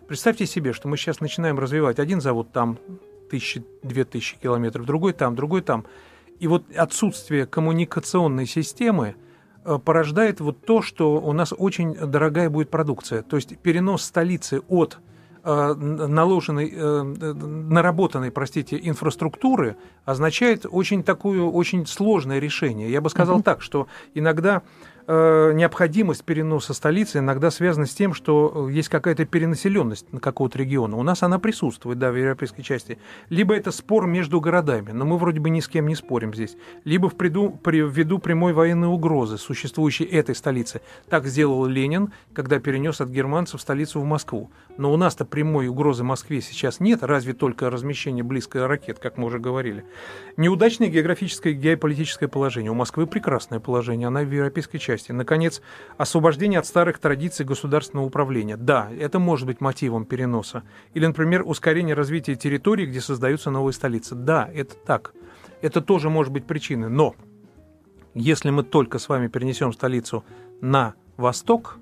Представьте 0.09 0.47
себе, 0.47 0.73
что 0.73 0.89
мы 0.89 0.97
сейчас 0.97 1.21
начинаем 1.21 1.59
развивать 1.59 1.99
один 1.99 2.21
завод 2.21 2.53
там, 2.53 2.79
тысячи, 3.31 3.65
две 3.83 4.05
тысячи 4.05 4.37
километров, 4.37 4.85
другой 4.85 5.13
там, 5.15 5.35
другой 5.35 5.63
там. 5.63 5.87
И 6.39 6.47
вот 6.47 6.65
отсутствие 6.77 7.47
коммуникационной 7.47 8.47
системы 8.47 9.15
э, 9.65 9.79
порождает 9.79 10.41
вот 10.41 10.65
то, 10.65 10.83
что 10.83 11.21
у 11.21 11.33
нас 11.33 11.53
очень 11.57 11.95
дорогая 11.95 12.51
будет 12.51 12.71
продукция. 12.71 13.23
То 13.23 13.37
есть 13.37 13.59
перенос 13.59 14.03
столицы 14.03 14.61
от 14.69 14.99
Э, 15.45 15.75
наложенной, 15.75 16.73
э, 16.73 17.03
наработанной, 17.03 18.31
простите, 18.31 18.79
инфраструктуры 18.81 19.77
означает 20.05 20.67
очень 20.71 21.03
такое, 21.03 21.43
очень 21.43 21.85
сложное 21.85 22.39
решение. 22.39 22.89
Я 22.93 23.01
бы 23.01 23.11
сказал 23.11 23.41
uh-huh. 23.41 23.43
так, 23.43 23.61
что 23.61 23.89
иногда 24.15 24.63
необходимость 25.09 26.25
переноса 26.25 26.75
столицы 26.75 27.19
иногда 27.19 27.51
связана 27.51 27.87
с 27.87 27.95
тем, 27.95 28.15
что 28.15 28.69
э, 28.69 28.73
есть 28.73 28.89
какая-то 28.89 29.25
перенаселенность 29.25 30.13
на 30.13 30.21
какого-то 30.21 30.59
региона. 30.59 30.97
У 30.97 31.03
нас 31.03 31.23
она 31.23 31.39
присутствует, 31.39 31.99
да, 31.99 32.11
в 32.11 32.17
европейской 32.17 32.63
части. 32.63 32.99
Либо 33.29 33.55
это 33.55 33.73
спор 33.73 34.07
между 34.07 34.41
городами, 34.41 34.93
но 34.93 35.05
мы 35.05 35.19
вроде 35.19 35.41
бы 35.41 35.51
ни 35.51 35.61
с 35.61 35.69
кем 35.69 35.87
не 35.87 35.95
спорим 35.95 36.33
здесь. 36.35 36.57
Либо 36.85 37.09
в 37.09 37.17
приду, 37.17 37.51
при, 37.51 37.81
ввиду 37.81 38.19
прямой 38.19 38.53
военной 38.53 38.89
угрозы, 38.89 39.39
существующей 39.39 40.05
этой 40.05 40.35
столицы. 40.35 40.81
Так 41.09 41.27
сделал 41.27 41.67
Ленин, 41.67 42.13
когда 42.33 42.61
перенес 42.61 43.01
от 43.01 43.09
германцев 43.09 43.61
столицу 43.61 44.01
в 44.01 44.05
Москву. 44.05 44.51
Но 44.79 44.93
у 44.93 44.97
нас-то 44.97 45.25
прямой 45.25 45.69
угрозы 45.69 46.03
Москве 46.03 46.41
сейчас 46.41 46.81
нет, 46.81 47.03
разве 47.03 47.35
только 47.35 47.69
размещение 47.69 48.25
близко 48.25 48.67
ракет, 48.67 48.99
как 48.99 49.19
мы 49.19 49.27
уже 49.27 49.39
говорили. 49.39 49.85
Неудачное 50.37 50.89
географическое 50.89 51.53
и 51.53 51.57
геополитическое 51.57 52.29
положение. 52.29 52.71
У 52.71 52.75
Москвы 52.75 53.07
прекрасное 53.07 53.61
положение, 53.61 54.09
она 54.09 54.23
в 54.23 54.31
европейской 54.31 54.79
части. 54.79 55.13
Наконец, 55.13 55.61
освобождение 55.99 56.59
от 56.59 56.67
старых 56.67 56.99
традиций 56.99 57.45
государственного 57.45 58.07
управления. 58.07 58.57
Да, 58.57 58.89
это 58.99 59.19
может 59.19 59.47
быть 59.47 59.61
мотивом 59.61 60.07
переноса. 60.07 60.63
Или, 60.95 61.07
например, 61.07 61.43
ускорение 61.45 61.95
развития 61.95 62.35
территорий, 62.35 62.87
где 62.87 63.01
создаются 63.01 63.51
новые 63.51 63.75
столицы. 63.75 64.15
Да, 64.15 64.49
это 64.53 64.75
так. 64.75 65.13
Это 65.61 65.81
тоже 65.81 66.09
может 66.09 66.33
быть 66.33 66.47
причиной. 66.47 66.89
Но 66.89 67.15
если 68.15 68.51
мы 68.51 68.63
только 68.63 68.99
с 68.99 69.09
вами 69.09 69.29
перенесем 69.29 69.73
столицу 69.73 70.25
на 70.61 70.95
восток, 71.17 71.79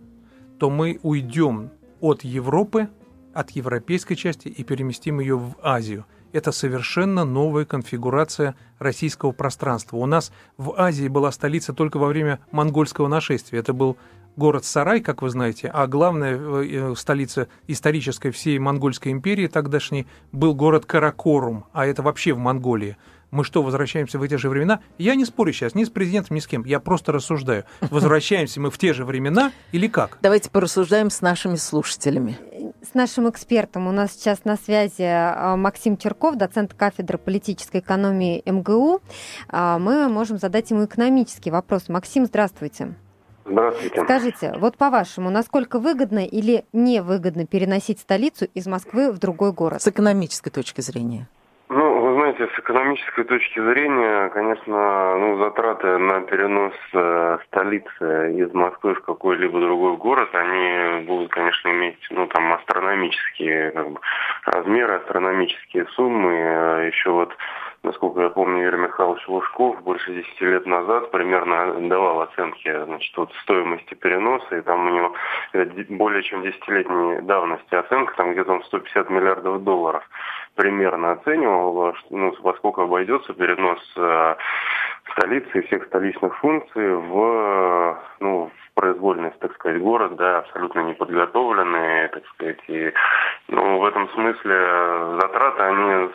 то 0.58 0.70
мы 0.70 0.98
уйдем 1.02 1.70
от 2.00 2.24
Европы, 2.24 2.88
от 3.34 3.50
европейской 3.50 4.14
части 4.14 4.48
и 4.48 4.64
переместим 4.64 5.20
ее 5.20 5.36
в 5.36 5.54
Азию– 5.62 6.06
это 6.32 6.52
совершенно 6.52 7.24
новая 7.24 7.64
конфигурация 7.64 8.54
российского 8.78 9.32
пространства. 9.32 9.96
У 9.96 10.06
нас 10.06 10.32
в 10.56 10.74
Азии 10.80 11.08
была 11.08 11.32
столица 11.32 11.72
только 11.72 11.98
во 11.98 12.06
время 12.06 12.40
монгольского 12.52 13.08
нашествия. 13.08 13.60
Это 13.60 13.72
был 13.72 13.96
город 14.36 14.64
Сарай, 14.64 15.00
как 15.00 15.22
вы 15.22 15.30
знаете, 15.30 15.68
а 15.68 15.86
главная 15.86 16.38
э, 16.38 16.94
столица 16.96 17.48
исторической 17.66 18.30
всей 18.30 18.58
Монгольской 18.58 19.10
империи 19.12 19.48
тогдашней 19.48 20.06
был 20.32 20.54
город 20.54 20.86
Каракорум, 20.86 21.64
а 21.72 21.86
это 21.86 22.02
вообще 22.02 22.32
в 22.32 22.38
Монголии. 22.38 22.96
Мы 23.30 23.44
что, 23.44 23.62
возвращаемся 23.62 24.18
в 24.18 24.22
эти 24.22 24.34
же 24.34 24.48
времена? 24.48 24.80
Я 24.98 25.14
не 25.14 25.24
спорю 25.24 25.52
сейчас 25.52 25.74
ни 25.74 25.84
с 25.84 25.90
президентом, 25.90 26.36
ни 26.36 26.40
с 26.40 26.46
кем. 26.48 26.64
Я 26.64 26.80
просто 26.80 27.12
рассуждаю. 27.12 27.64
Возвращаемся 27.80 28.60
мы 28.60 28.70
в 28.70 28.78
те 28.78 28.92
же 28.92 29.04
времена 29.04 29.52
или 29.70 29.86
как? 29.86 30.18
Давайте 30.20 30.50
порассуждаем 30.50 31.10
с 31.10 31.20
нашими 31.20 31.54
слушателями. 31.54 32.36
С 32.82 32.94
нашим 32.94 33.28
экспертом 33.30 33.86
у 33.86 33.92
нас 33.92 34.12
сейчас 34.12 34.44
на 34.44 34.56
связи 34.56 35.02
а, 35.02 35.54
Максим 35.56 35.96
Черков, 35.96 36.36
доцент 36.36 36.74
кафедры 36.74 37.18
политической 37.18 37.80
экономии 37.80 38.42
МГУ. 38.46 39.00
А, 39.48 39.78
мы 39.78 40.08
можем 40.08 40.38
задать 40.38 40.70
ему 40.70 40.86
экономический 40.86 41.50
вопрос. 41.50 41.88
Максим, 41.88 42.26
здравствуйте. 42.26 42.94
Здравствуйте. 43.44 44.02
Скажите, 44.02 44.54
вот 44.58 44.76
по-вашему, 44.76 45.30
насколько 45.30 45.78
выгодно 45.78 46.24
или 46.24 46.64
невыгодно 46.72 47.46
переносить 47.46 48.00
столицу 48.00 48.46
из 48.54 48.66
Москвы 48.66 49.12
в 49.12 49.18
другой 49.18 49.52
город? 49.52 49.82
С 49.82 49.88
экономической 49.88 50.50
точки 50.50 50.80
зрения. 50.80 51.28
Знаете, 52.40 52.56
с 52.56 52.58
экономической 52.58 53.24
точки 53.24 53.60
зрения, 53.60 54.30
конечно, 54.30 55.18
ну, 55.18 55.36
затраты 55.40 55.98
на 55.98 56.22
перенос 56.22 56.72
э, 56.94 57.38
столицы 57.46 58.32
из 58.32 58.50
Москвы 58.54 58.94
в 58.94 59.02
какой-либо 59.02 59.60
другой 59.60 59.98
город, 59.98 60.30
они 60.32 61.04
будут, 61.04 61.30
конечно, 61.30 61.68
иметь, 61.68 61.98
ну, 62.08 62.26
там, 62.28 62.50
астрономические 62.54 63.72
как 63.72 63.90
бы, 63.90 64.00
размеры, 64.46 64.94
астрономические 64.94 65.86
суммы. 65.88 66.32
Э, 66.32 66.86
Еще 66.90 67.10
вот 67.10 67.36
насколько 67.82 68.20
я 68.22 68.30
помню, 68.30 68.62
Юрий 68.64 68.78
Михайлович 68.78 69.26
Лужков 69.28 69.82
больше 69.82 70.12
10 70.12 70.40
лет 70.42 70.66
назад 70.66 71.10
примерно 71.10 71.88
давал 71.88 72.22
оценки 72.22 72.84
значит, 72.84 73.16
вот 73.16 73.32
стоимости 73.42 73.94
переноса, 73.94 74.56
и 74.56 74.62
там 74.62 74.86
у 74.86 74.90
него 74.90 75.14
более 75.90 76.22
чем 76.22 76.42
10-летней 76.42 77.22
давности 77.22 77.74
оценка, 77.74 78.14
там 78.16 78.32
где-то 78.32 78.52
он 78.52 78.64
150 78.64 79.10
миллиардов 79.10 79.62
долларов 79.62 80.04
примерно 80.60 81.12
оценивал, 81.12 81.94
ну, 82.10 82.34
во 82.42 82.52
сколько 82.54 82.82
обойдется 82.82 83.32
перенос 83.32 83.78
э, 83.96 84.34
столицы 85.12 85.58
и 85.58 85.66
всех 85.66 85.86
столичных 85.86 86.36
функций 86.36 86.96
в, 86.96 87.98
ну, 88.20 88.50
в 88.54 88.74
произвольность, 88.74 89.38
так 89.38 89.54
сказать, 89.54 89.80
город, 89.80 90.16
да, 90.16 90.40
абсолютно 90.40 90.80
неподготовленный, 90.80 92.08
так 92.08 92.26
сказать, 92.34 92.58
и 92.68 92.92
ну, 93.48 93.78
в 93.78 93.84
этом 93.86 94.10
смысле 94.10 95.18
затраты, 95.22 95.62
они 95.62 96.10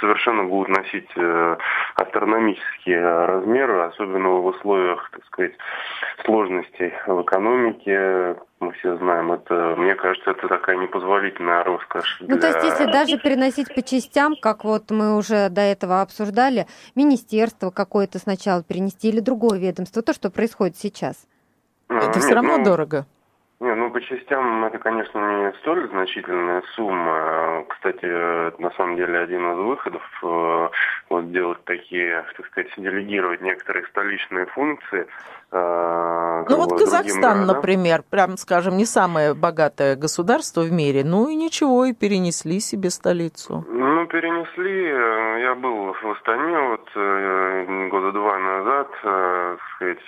совершенно 0.00 0.42
будут 0.42 0.76
носить 0.76 1.08
э, 1.14 1.56
астрономические 1.94 3.00
размеры, 3.26 3.82
особенно 3.82 4.30
в 4.30 4.46
условиях, 4.46 5.08
так 5.12 5.24
сказать, 5.26 5.54
сложностей 6.24 6.92
в 7.06 7.22
экономике, 7.22 8.36
мы 8.60 8.72
все 8.72 8.96
знаем, 8.96 9.32
это, 9.32 9.74
мне 9.76 9.94
кажется, 9.94 10.30
это 10.30 10.48
такая 10.48 10.76
непозволительная 10.76 11.62
роскошь. 11.62 12.18
Ну, 12.20 12.38
то 12.38 12.46
есть, 12.46 12.64
если 12.64 12.90
даже 12.90 13.18
переносить 13.18 13.74
по 13.74 13.82
частям, 13.82 14.34
как 14.36 14.64
вот 14.64 14.90
мы 14.90 15.16
уже 15.16 15.50
до 15.50 15.60
этого 15.60 16.00
обсуждали, 16.00 16.66
министерство 16.94 17.70
какое-то 17.70 18.18
сначала 18.18 18.62
перенести 18.62 19.08
или 19.08 19.20
другое 19.20 19.58
ведомство, 19.58 20.02
то, 20.02 20.14
что 20.14 20.30
происходит 20.30 20.76
сейчас? 20.76 21.26
Это 21.88 22.06
Нет, 22.06 22.16
все 22.16 22.34
равно 22.34 22.58
ну, 22.58 22.64
дорого. 22.64 23.06
Не, 23.58 23.74
ну 23.74 23.90
по 23.90 24.02
частям 24.02 24.66
это, 24.66 24.78
конечно, 24.78 25.18
не 25.18 25.52
столь 25.60 25.88
значительная 25.88 26.62
сумма. 26.74 27.64
Кстати, 27.68 28.04
на 28.60 28.70
самом 28.72 28.96
деле 28.96 29.18
один 29.18 29.50
из 29.52 29.56
выходов 29.56 30.02
э, 30.22 30.68
вот 31.08 31.32
делать 31.32 31.64
такие, 31.64 32.22
так 32.36 32.46
сказать, 32.46 32.70
делегировать 32.76 33.40
некоторые 33.40 33.86
столичные 33.86 34.44
функции. 34.46 35.06
Э, 35.52 36.44
ну 36.46 36.56
вот 36.56 36.78
Казахстан, 36.78 37.46
например, 37.46 38.02
прям 38.10 38.36
скажем, 38.36 38.76
не 38.76 38.84
самое 38.84 39.32
богатое 39.32 39.96
государство 39.96 40.60
в 40.60 40.70
мире, 40.70 41.02
ну 41.02 41.28
и 41.28 41.34
ничего, 41.34 41.86
и 41.86 41.94
перенесли 41.94 42.60
себе 42.60 42.90
столицу. 42.90 43.64
Ну, 43.68 43.85
перенесли. 44.06 44.88
Я 45.42 45.54
был 45.54 45.92
в 45.92 46.10
Астане 46.10 46.58
вот 46.58 46.88
э, 46.94 47.88
года 47.88 48.12
два 48.12 48.38
назад, 48.38 48.88
сказать, 49.74 49.98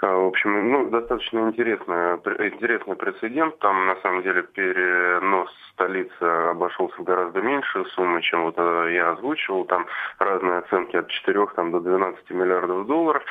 в 0.00 0.26
общем, 0.26 0.72
ну, 0.72 0.90
достаточно 0.90 1.40
интересная 1.40 2.16
интересный 2.16 2.96
прецедент. 2.96 3.58
Там, 3.58 3.86
на 3.86 3.96
самом 3.96 4.22
деле, 4.22 4.42
перенос 4.42 5.50
столицы 5.72 6.22
обошелся 6.22 7.02
гораздо 7.02 7.40
меньше 7.40 7.84
суммы, 7.94 8.22
чем 8.22 8.42
вот 8.42 8.54
э, 8.56 8.92
я 8.94 9.12
озвучивал. 9.12 9.64
Там 9.64 9.86
разные 10.18 10.58
оценки 10.58 10.96
от 10.96 11.08
4 11.08 11.46
там, 11.56 11.70
до 11.72 11.80
12 11.80 12.30
миллиардов 12.30 12.86
долларов. 12.86 13.22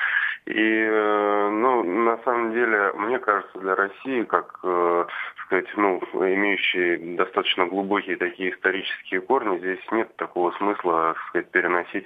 И, 0.46 0.88
э, 0.90 1.41
ну, 1.84 2.04
на 2.04 2.18
самом 2.24 2.54
деле, 2.54 2.92
мне 2.96 3.20
кажется, 3.20 3.60
для 3.60 3.76
России, 3.76 4.24
как, 4.24 4.60
э, 4.64 5.06
сказать, 5.46 5.68
ну, 5.76 6.00
имеющие 6.14 7.16
достаточно 7.16 7.66
глубокие 7.66 8.18
такие 8.18 8.52
исторические 8.52 9.22
корни, 9.22 9.58
здесь 9.60 9.80
нет 9.92 10.16
такого 10.16 10.52
смысла, 10.52 11.16
сказать, 11.30 11.50
переносить 11.52 12.06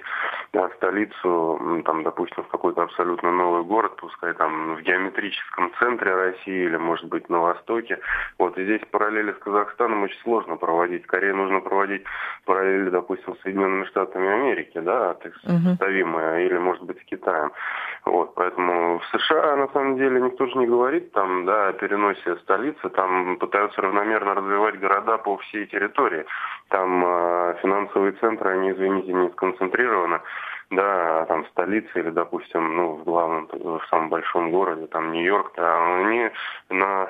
да, 0.52 0.68
столицу, 0.76 1.82
там, 1.84 2.02
допустим, 2.02 2.44
в 2.44 2.48
какой-то 2.48 2.82
абсолютно 2.82 3.30
новый 3.32 3.64
город, 3.64 3.96
пускай 3.96 4.32
там 4.34 4.76
в 4.76 4.82
геометрическом 4.82 5.72
центре 5.78 6.14
России 6.14 6.64
или, 6.64 6.76
может 6.76 7.06
быть, 7.06 7.28
на 7.28 7.40
востоке. 7.40 7.98
Вот, 8.38 8.56
и 8.58 8.64
здесь 8.64 8.82
параллели 8.90 9.32
с 9.32 9.38
Казахстаном 9.38 10.02
очень 10.02 10.20
сложно 10.22 10.56
проводить. 10.56 11.04
Скорее 11.04 11.34
нужно 11.34 11.60
проводить 11.60 12.04
параллели, 12.44 12.90
допустим, 12.90 13.36
с 13.36 13.40
Соединенными 13.42 13.84
Штатами 13.84 14.28
Америки, 14.28 14.78
да, 14.78 15.16
сопоставимые, 15.44 16.46
или, 16.46 16.58
может 16.58 16.82
быть, 16.84 17.00
с 17.00 17.04
Китаем. 17.04 17.52
Вот, 18.04 18.34
поэтому 18.34 19.00
в 19.00 19.06
США, 19.06 19.56
на 19.66 19.72
самом 19.72 19.96
деле, 19.96 20.20
никто 20.20 20.46
же 20.46 20.58
не 20.58 20.66
говорит 20.66 21.12
там, 21.12 21.44
да, 21.44 21.68
о 21.68 21.72
переносе 21.72 22.36
столицы, 22.36 22.88
там 22.90 23.36
пытаются 23.36 23.82
равномерно 23.82 24.34
развивать 24.34 24.78
города 24.78 25.18
по 25.18 25.36
всей 25.38 25.66
территории. 25.66 26.24
Там 26.68 27.04
э, 27.04 27.56
финансовые 27.62 28.12
центры, 28.12 28.50
они, 28.50 28.70
извините, 28.70 29.12
не 29.12 29.28
сконцентрированы 29.30 30.20
да, 30.70 31.24
там 31.26 31.46
столица 31.46 31.98
или, 31.98 32.10
допустим, 32.10 32.76
ну, 32.76 32.96
в 32.96 33.04
главном, 33.04 33.48
в 33.52 33.82
самом 33.88 34.08
большом 34.08 34.50
городе, 34.50 34.86
там 34.86 35.12
Нью-Йорк, 35.12 35.52
да, 35.56 35.96
они 35.98 36.30
на 36.70 37.08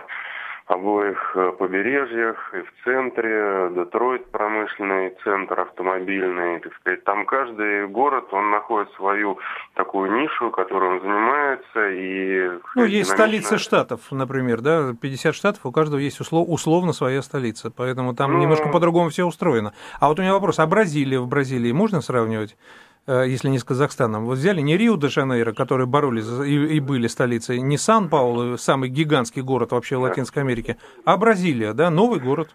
обоих 0.67 1.33
э, 1.37 1.53
побережьях, 1.59 2.53
и 2.53 2.63
в 2.63 2.85
центре, 2.85 3.71
Детройт 3.75 4.27
промышленный 4.33 5.15
центр 5.23 5.61
автомобильный, 5.61 6.59
так 6.59 6.75
сказать, 6.81 7.05
там 7.05 7.25
каждый 7.25 7.87
город, 7.87 8.25
он 8.33 8.51
находит 8.51 8.91
свою 8.95 9.39
такую 9.75 10.11
нишу, 10.21 10.51
которую 10.51 10.97
он 10.97 11.01
занимается, 11.03 11.89
и... 11.91 12.59
Ну, 12.75 12.85
есть 12.85 13.11
столицы 13.11 13.59
штатов, 13.59 14.01
например, 14.11 14.61
да, 14.61 14.93
50 15.01 15.35
штатов, 15.37 15.65
у 15.65 15.71
каждого 15.71 16.01
есть 16.01 16.19
услов, 16.21 16.49
условно 16.49 16.93
своя 16.93 17.23
столица, 17.23 17.71
поэтому 17.71 18.15
там 18.15 18.33
ну... 18.33 18.41
немножко 18.41 18.69
по-другому 18.69 19.11
все 19.11 19.25
устроено. 19.25 19.73
А 20.01 20.09
вот 20.09 20.19
у 20.19 20.23
меня 20.23 20.33
вопрос, 20.33 20.59
а 20.59 20.67
Бразилия 20.67 21.21
в 21.21 21.29
Бразилии 21.29 21.71
можно 21.71 22.01
сравнивать? 22.01 22.57
Э, 23.07 23.25
если 23.27 23.49
не 23.49 23.59
с 23.59 23.65
Казахстаном. 23.65 24.25
Вот 24.27 24.39
взяли 24.39 24.61
не 24.61 24.77
Рио-де-Жанейро, 24.77 25.53
которые 25.53 25.87
боролись 25.87 26.27
и, 26.45 26.77
и 26.77 26.81
были 26.81 27.07
столицей, 27.07 27.61
не 27.61 27.79
Сан-Паулу, 27.79 28.57
самый 28.57 28.89
гигантский 28.89 29.43
город 29.43 29.73
вообще 29.73 29.97
в 29.97 30.01
Латинской 30.01 30.43
Америке, 30.43 30.77
а 31.05 31.17
Бразилия, 31.17 31.73
да, 31.73 31.91
новый 31.91 32.19
город. 32.19 32.49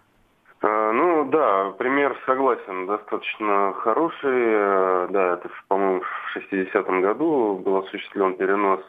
А, 0.60 0.92
ну 0.92 1.24
да, 1.30 1.70
пример 1.78 2.16
согласен, 2.26 2.86
достаточно 2.86 3.72
хороший. 3.78 4.30
Э, 4.30 5.08
да, 5.10 5.34
это, 5.34 5.48
по-моему, 5.68 6.02
в 6.02 6.36
60-м 6.36 7.00
году 7.00 7.62
был 7.64 7.78
осуществлен 7.78 8.34
перенос 8.34 8.80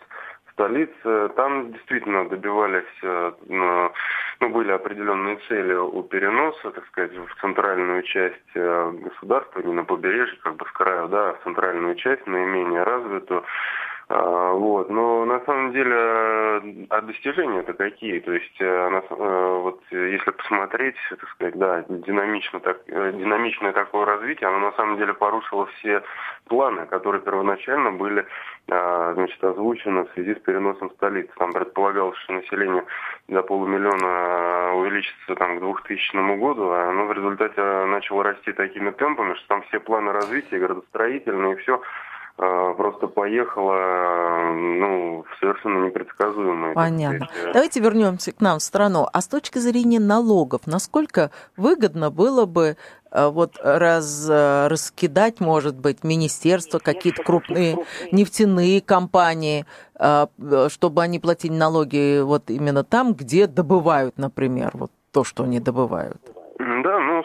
столицы. 0.54 1.30
Там 1.36 1.74
действительно 1.74 2.28
добивались, 2.30 2.86
э, 3.02 3.32
ну, 3.48 4.50
были 4.50 4.72
определенные 4.72 5.38
цели 5.48 5.74
у 5.74 6.04
переноса, 6.04 6.72
так 6.72 6.86
сказать, 6.88 7.12
в 7.14 7.42
центральную 7.42 8.04
часть 8.04 8.56
э, 8.56 8.92
государства, 8.92 9.60
не 9.62 9.74
на 9.74 9.84
побережье, 9.84 10.38
как 10.44 10.56
бы 10.56 10.66
с 10.66 10.72
краю, 10.72 11.08
да, 11.10 11.30
а 11.30 11.34
в 11.34 11.44
центральную 11.44 11.96
часть, 11.96 12.26
наименее 12.28 12.84
развитую. 12.84 13.44
А, 14.16 14.52
вот. 14.54 14.92
Но 14.92 15.26
на 15.26 15.40
самом 15.40 15.72
деле, 15.72 15.96
а 16.90 17.02
достижения 17.02 17.62
это 17.62 17.74
какие? 17.74 18.20
То 18.20 18.32
есть, 18.32 18.62
э, 18.62 19.02
вот 19.10 19.82
если 19.90 20.30
посмотреть, 20.30 20.96
так 21.10 21.28
сказать, 21.30 21.56
да, 21.58 21.84
динамично, 21.90 22.60
так, 22.60 22.78
динамичное 22.86 23.72
такое 23.72 24.06
развитие, 24.06 24.50
оно 24.50 24.60
на 24.60 24.72
самом 24.74 24.98
деле 24.98 25.16
порушило 25.16 25.66
все 25.66 26.04
планы, 26.46 26.86
которые 26.86 27.24
первоначально 27.24 27.92
были 27.92 28.26
а, 28.70 29.14
значит, 29.16 29.44
озвучено 29.44 30.06
в 30.06 30.12
связи 30.14 30.36
с 30.36 30.40
переносом 30.40 30.92
столицы. 30.92 31.32
Там 31.38 31.52
предполагалось, 31.52 32.18
что 32.20 32.34
население 32.34 32.86
до 33.28 33.42
полумиллиона 33.42 34.76
увеличится 34.76 35.36
там, 35.36 35.58
к 35.58 35.62
2000 35.62 36.38
году, 36.38 36.70
а 36.70 36.90
оно 36.90 37.06
в 37.08 37.14
результате 37.14 37.62
начало 37.62 38.24
расти 38.24 38.52
такими 38.52 38.92
темпами, 38.92 39.34
что 39.34 39.48
там 39.48 39.64
все 39.64 39.80
планы 39.80 40.12
развития, 40.12 40.60
градостроительные, 40.60 41.54
и 41.54 41.58
все 41.58 41.82
просто 42.36 43.08
поехала 43.08 44.54
ну, 44.54 45.26
совершенно 45.40 45.86
непредсказуемая. 45.86 46.74
Понятно. 46.74 47.30
Э, 47.44 47.54
Давайте 47.54 47.80
вернемся 47.80 48.32
к 48.32 48.42
нам 48.42 48.60
в 48.60 48.64
страну. 48.64 49.08
А 49.12 49.22
с 49.22 49.28
точки 49.28 49.60
зрения 49.60 50.00
налогов, 50.00 50.62
насколько 50.66 51.32
выгодно 51.58 52.10
было 52.10 52.46
бы 52.46 52.78
э, 53.12 53.28
вот 53.28 53.58
раз, 53.62 54.28
э, 54.30 54.68
раскидать, 54.68 55.40
может 55.40 55.76
быть, 55.76 56.04
министерства, 56.04 56.80
какие-то 56.80 57.24
крупные 57.24 57.78
нефтяные 58.12 58.82
компании, 58.82 59.66
чтобы 60.70 61.02
они 61.02 61.20
платили 61.20 61.54
налоги 61.54 62.22
вот 62.22 62.50
именно 62.50 62.84
там, 62.84 63.14
где 63.14 63.48
добывают, 63.48 64.18
например, 64.18 64.72
вот 64.74 64.92
то, 65.12 65.24
что 65.24 65.44
они 65.44 65.60
добывают? 65.60 66.33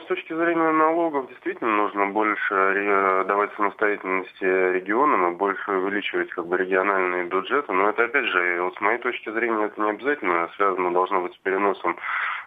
С 0.02 0.06
точки 0.08 0.32
зрения 0.32 0.70
налогов 0.72 1.28
действительно 1.28 1.76
нужно 1.76 2.06
больше 2.06 3.24
давать 3.26 3.52
самостоятельности 3.54 4.44
регионам 4.44 5.32
и 5.32 5.36
больше 5.36 5.70
увеличивать 5.72 6.30
как 6.30 6.46
бы 6.46 6.56
региональные 6.56 7.24
бюджеты. 7.24 7.72
Но 7.72 7.88
это, 7.88 8.04
опять 8.04 8.26
же, 8.26 8.62
вот 8.62 8.74
с 8.76 8.80
моей 8.80 8.98
точки 8.98 9.30
зрения, 9.30 9.64
это 9.64 9.80
не 9.80 9.90
обязательно 9.90 10.48
связано 10.56 10.92
должно 10.92 11.22
быть 11.22 11.34
с 11.34 11.38
переносом 11.38 11.96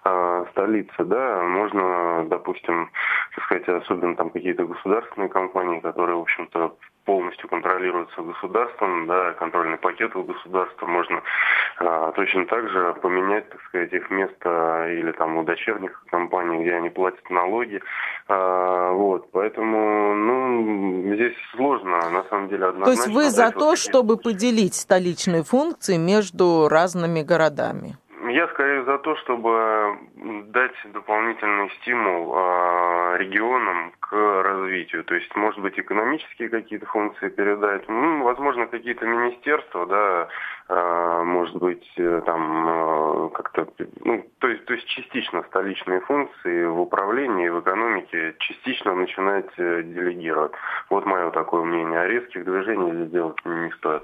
э, 0.06 0.46
столицы, 0.52 1.04
да. 1.04 1.44
Можно, 1.44 2.26
допустим, 2.28 2.90
так 3.36 3.46
сказать, 3.46 3.68
особенно 3.70 4.16
там 4.16 4.30
какие-то 4.30 4.66
государственные 4.66 5.30
компании, 5.30 5.80
которые, 5.80 6.16
в 6.16 6.22
общем-то, 6.22 6.76
полностью 7.06 7.50
контролируется 7.50 8.22
государством, 8.22 9.08
да, 9.08 9.34
контрольный 9.34 9.78
пакет 9.78 10.16
у 10.16 10.24
государства 10.24 10.86
можно 10.86 11.22
а, 11.78 12.12
точно 12.12 12.46
так 12.46 12.70
же 12.70 12.94
поменять, 13.02 13.50
так 13.50 13.62
сказать, 13.64 13.92
их 13.94 14.10
место 14.10 14.88
или 14.90 15.12
там 15.14 15.38
у 15.38 15.44
дочерних 15.44 16.04
компаний, 16.10 16.64
где 16.64 16.76
они 16.76 16.90
платят 16.90 17.28
налоги. 17.30 17.82
А, 18.28 18.92
вот, 18.92 19.32
поэтому, 19.32 20.14
ну, 20.16 21.16
здесь 21.16 21.36
сложно, 21.56 22.10
на 22.10 22.24
самом 22.26 22.50
деле, 22.50 22.66
однозначно. 22.68 23.04
То 23.04 23.10
есть 23.10 23.16
вы 23.16 23.30
за 23.30 23.52
то, 23.52 23.76
чтобы 23.76 24.18
поделить 24.18 24.76
столичные 24.76 25.44
функции 25.44 25.98
между 25.98 26.68
разными 26.70 27.22
городами? 27.22 27.98
Я 28.32 28.48
скорее 28.48 28.86
за 28.86 28.98
то, 29.00 29.16
чтобы 29.18 29.98
дать 30.48 30.72
дополнительный 30.94 31.70
стимул 31.82 32.34
э, 32.34 33.18
регионам 33.18 33.92
к 34.00 34.14
развитию. 34.14 35.04
То 35.04 35.16
есть, 35.16 35.36
может 35.36 35.60
быть, 35.60 35.78
экономические 35.78 36.48
какие-то 36.48 36.86
функции 36.86 37.28
передать, 37.28 37.90
ну, 37.90 38.24
возможно, 38.24 38.68
какие-то 38.68 39.06
министерства, 39.06 39.86
да, 39.86 40.28
э, 40.70 41.24
может 41.24 41.58
быть, 41.58 41.86
э, 41.98 42.22
там 42.26 42.68
э, 42.70 43.30
как-то, 43.34 43.68
ну, 44.06 44.26
то 44.40 44.48
есть, 44.48 44.64
то 44.66 44.74
есть 44.76 44.88
частично 44.88 45.44
столичные 45.44 46.00
функции 46.00 46.66
в 46.66 46.80
управлении, 46.80 47.50
в 47.50 47.60
экономике 47.60 48.36
частично 48.40 48.96
начинать 48.96 49.52
э, 49.58 49.84
делегировать. 49.84 50.54
Вот 50.90 51.06
мое 51.06 51.32
такое 51.32 51.64
мнение. 51.64 52.00
А 52.00 52.08
резких 52.08 52.46
движений 52.46 52.94
здесь 52.94 53.12
делать 53.12 53.38
не 53.44 53.72
стоит. 53.72 54.04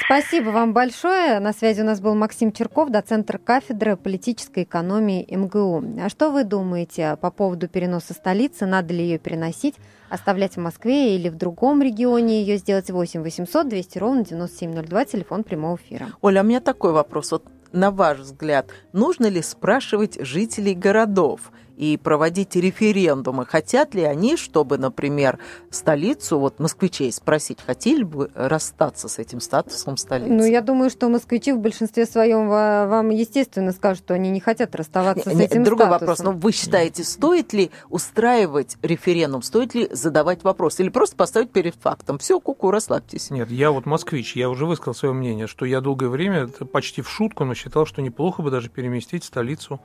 Спасибо 0.00 0.50
вам 0.50 0.72
большое. 0.72 1.38
На 1.38 1.52
связи 1.52 1.82
у 1.82 1.84
нас 1.84 2.00
был 2.00 2.14
Максим 2.14 2.52
Черков, 2.52 2.90
доцент 2.90 3.30
кафедры 3.44 3.96
политической 3.96 4.64
экономии 4.64 5.26
МГУ. 5.28 5.84
А 6.02 6.08
что 6.08 6.30
вы 6.30 6.44
думаете 6.44 7.16
по 7.20 7.30
поводу 7.30 7.68
переноса 7.68 8.14
столицы? 8.14 8.66
Надо 8.66 8.94
ли 8.94 9.04
ее 9.04 9.18
переносить, 9.18 9.74
оставлять 10.08 10.56
в 10.56 10.60
Москве 10.60 11.16
или 11.16 11.28
в 11.28 11.36
другом 11.36 11.82
регионе 11.82 12.40
ее 12.40 12.56
сделать? 12.56 12.90
8 12.90 13.22
800 13.22 13.68
200 13.68 13.98
ровно 13.98 14.24
9702, 14.24 15.04
телефон 15.04 15.44
прямого 15.44 15.76
эфира. 15.76 16.08
Оля, 16.20 16.42
у 16.42 16.44
меня 16.44 16.60
такой 16.60 16.92
вопрос. 16.92 17.32
Вот 17.32 17.44
на 17.72 17.90
ваш 17.90 18.18
взгляд, 18.18 18.70
нужно 18.92 19.26
ли 19.26 19.42
спрашивать 19.42 20.18
жителей 20.20 20.74
городов? 20.74 21.52
И 21.82 21.96
проводить 21.96 22.54
референдумы. 22.54 23.44
Хотят 23.44 23.92
ли 23.92 24.02
они, 24.02 24.36
чтобы, 24.36 24.78
например, 24.78 25.40
столицу, 25.68 26.38
вот 26.38 26.60
москвичей 26.60 27.10
спросить, 27.10 27.58
хотели 27.60 28.04
бы 28.04 28.30
расстаться 28.36 29.08
с 29.08 29.18
этим 29.18 29.40
статусом 29.40 29.96
столицы? 29.96 30.32
Ну, 30.32 30.44
я 30.44 30.60
думаю, 30.60 30.90
что 30.90 31.08
москвичи 31.08 31.50
в 31.50 31.58
большинстве 31.58 32.06
своем 32.06 32.48
вам, 32.48 33.10
естественно, 33.10 33.72
скажут, 33.72 34.04
что 34.04 34.14
они 34.14 34.30
не 34.30 34.38
хотят 34.38 34.76
расставаться 34.76 35.28
не, 35.30 35.34
с 35.34 35.40
этим 35.40 35.64
Другой 35.64 35.86
статусом. 35.86 36.08
вопрос. 36.08 36.18
Но 36.20 36.32
вы 36.32 36.52
считаете, 36.52 37.02
стоит 37.02 37.52
ли 37.52 37.72
устраивать 37.90 38.76
референдум, 38.82 39.42
стоит 39.42 39.74
ли 39.74 39.88
задавать 39.90 40.44
вопрос, 40.44 40.78
или 40.78 40.88
просто 40.88 41.16
поставить 41.16 41.50
перед 41.50 41.74
фактом? 41.74 42.18
Все, 42.18 42.38
куку, 42.38 42.70
расслабьтесь. 42.70 43.30
Нет, 43.30 43.50
я 43.50 43.72
вот 43.72 43.86
москвич, 43.86 44.36
я 44.36 44.48
уже 44.50 44.66
высказал 44.66 44.94
свое 44.94 45.14
мнение, 45.14 45.48
что 45.48 45.64
я 45.64 45.80
долгое 45.80 46.10
время, 46.10 46.46
почти 46.46 47.02
в 47.02 47.10
шутку, 47.10 47.44
но 47.44 47.54
считал, 47.54 47.86
что 47.86 48.02
неплохо 48.02 48.40
бы 48.40 48.52
даже 48.52 48.68
переместить 48.68 49.24
столицу 49.24 49.80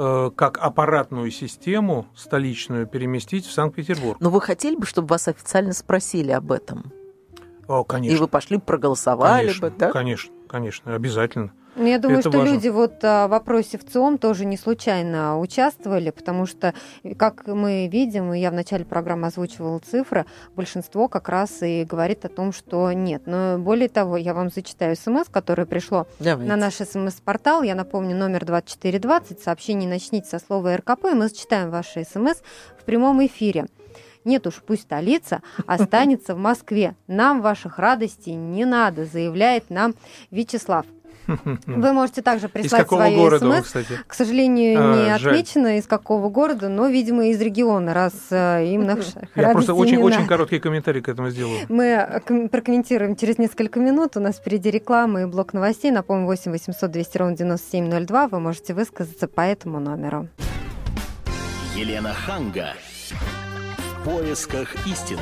как 0.00 0.56
аппаратную 0.58 1.30
систему 1.30 2.06
столичную 2.16 2.86
переместить 2.86 3.44
в 3.44 3.52
Санкт-Петербург. 3.52 4.18
Но 4.18 4.30
вы 4.30 4.40
хотели 4.40 4.74
бы, 4.76 4.86
чтобы 4.86 5.08
вас 5.08 5.28
официально 5.28 5.74
спросили 5.74 6.30
об 6.30 6.52
этом? 6.52 6.90
О, 7.68 7.84
конечно. 7.84 8.16
И 8.16 8.18
вы 8.18 8.26
пошли 8.26 8.56
проголосовали 8.58 9.48
конечно, 9.48 9.68
бы, 9.68 9.76
да? 9.76 9.90
Конечно, 9.92 10.32
конечно, 10.48 10.94
обязательно. 10.94 11.52
Ну, 11.76 11.86
я 11.86 11.98
думаю, 11.98 12.20
это 12.20 12.30
что 12.30 12.38
важно. 12.38 12.52
люди 12.52 12.68
вот 12.68 13.02
а, 13.02 13.26
в 13.26 13.30
вопросе 13.30 13.78
в 13.78 13.84
ЦИОМ 13.84 14.18
тоже 14.18 14.44
не 14.44 14.56
случайно 14.56 15.38
участвовали, 15.38 16.10
потому 16.10 16.46
что, 16.46 16.74
как 17.16 17.46
мы 17.46 17.88
видим, 17.88 18.32
и 18.32 18.40
я 18.40 18.50
в 18.50 18.54
начале 18.54 18.84
программы 18.84 19.28
озвучивала 19.28 19.78
цифры, 19.78 20.26
большинство 20.56 21.08
как 21.08 21.28
раз 21.28 21.62
и 21.62 21.84
говорит 21.84 22.24
о 22.24 22.28
том, 22.28 22.52
что 22.52 22.90
нет. 22.92 23.22
Но 23.26 23.58
более 23.58 23.88
того, 23.88 24.16
я 24.16 24.34
вам 24.34 24.50
зачитаю 24.50 24.96
смс, 24.96 25.28
которое 25.30 25.66
пришло 25.66 26.06
Давайте. 26.18 26.48
на 26.48 26.56
наш 26.56 26.74
смс-портал. 26.74 27.62
Я 27.62 27.74
напомню, 27.74 28.16
номер 28.16 28.44
2420, 28.44 29.40
сообщение 29.40 29.88
начните 29.88 30.28
со 30.28 30.38
слова 30.38 30.76
РКП, 30.76 31.06
и 31.06 31.14
мы 31.14 31.28
зачитаем 31.28 31.70
ваши 31.70 32.04
смс 32.04 32.38
в 32.78 32.84
прямом 32.84 33.24
эфире. 33.24 33.66
Нет 34.24 34.46
уж, 34.46 34.62
пусть 34.66 34.82
столица 34.82 35.42
останется 35.66 36.34
в 36.34 36.38
Москве. 36.38 36.96
Нам 37.06 37.40
ваших 37.40 37.78
радостей 37.78 38.34
не 38.34 38.64
надо, 38.64 39.04
заявляет 39.04 39.70
нам 39.70 39.94
Вячеслав. 40.30 40.84
Вы 41.26 41.92
можете 41.92 42.22
также 42.22 42.48
прислать 42.48 42.82
из 42.82 42.84
какого 42.84 43.00
свои 43.02 43.16
города 43.16 43.56
смс. 43.56 43.66
кстати? 43.66 43.98
К 44.06 44.14
сожалению, 44.14 44.78
а, 44.80 44.96
не 44.96 45.18
жаль. 45.18 45.32
отмечено 45.32 45.78
из 45.78 45.86
какого 45.86 46.28
города, 46.28 46.68
но, 46.68 46.88
видимо, 46.88 47.26
из 47.28 47.40
региона, 47.40 47.94
раз 47.94 48.12
э, 48.30 48.66
им 48.66 48.84
наших 48.84 49.14
Я 49.34 49.50
просто 49.50 49.74
очень, 49.74 49.98
очень 49.98 50.26
короткий 50.26 50.58
комментарий 50.58 51.00
к 51.00 51.08
этому 51.08 51.30
сделаю. 51.30 51.60
Мы 51.68 51.84
э, 51.84 52.48
прокомментируем 52.48 53.16
через 53.16 53.38
несколько 53.38 53.80
минут. 53.80 54.16
У 54.16 54.20
нас 54.20 54.36
впереди 54.36 54.70
реклама 54.70 55.22
и 55.22 55.24
блок 55.26 55.52
новостей. 55.52 55.90
Напомню, 55.90 56.26
8 56.26 56.50
800 56.52 56.90
200 56.90 57.18
ровно 57.18 57.36
9702. 57.36 58.28
Вы 58.28 58.40
можете 58.40 58.74
высказаться 58.74 59.28
по 59.28 59.42
этому 59.42 59.80
номеру. 59.80 60.28
Елена 61.76 62.12
Ханга. 62.12 62.74
В 63.78 64.04
поисках 64.04 64.74
истины. 64.86 65.20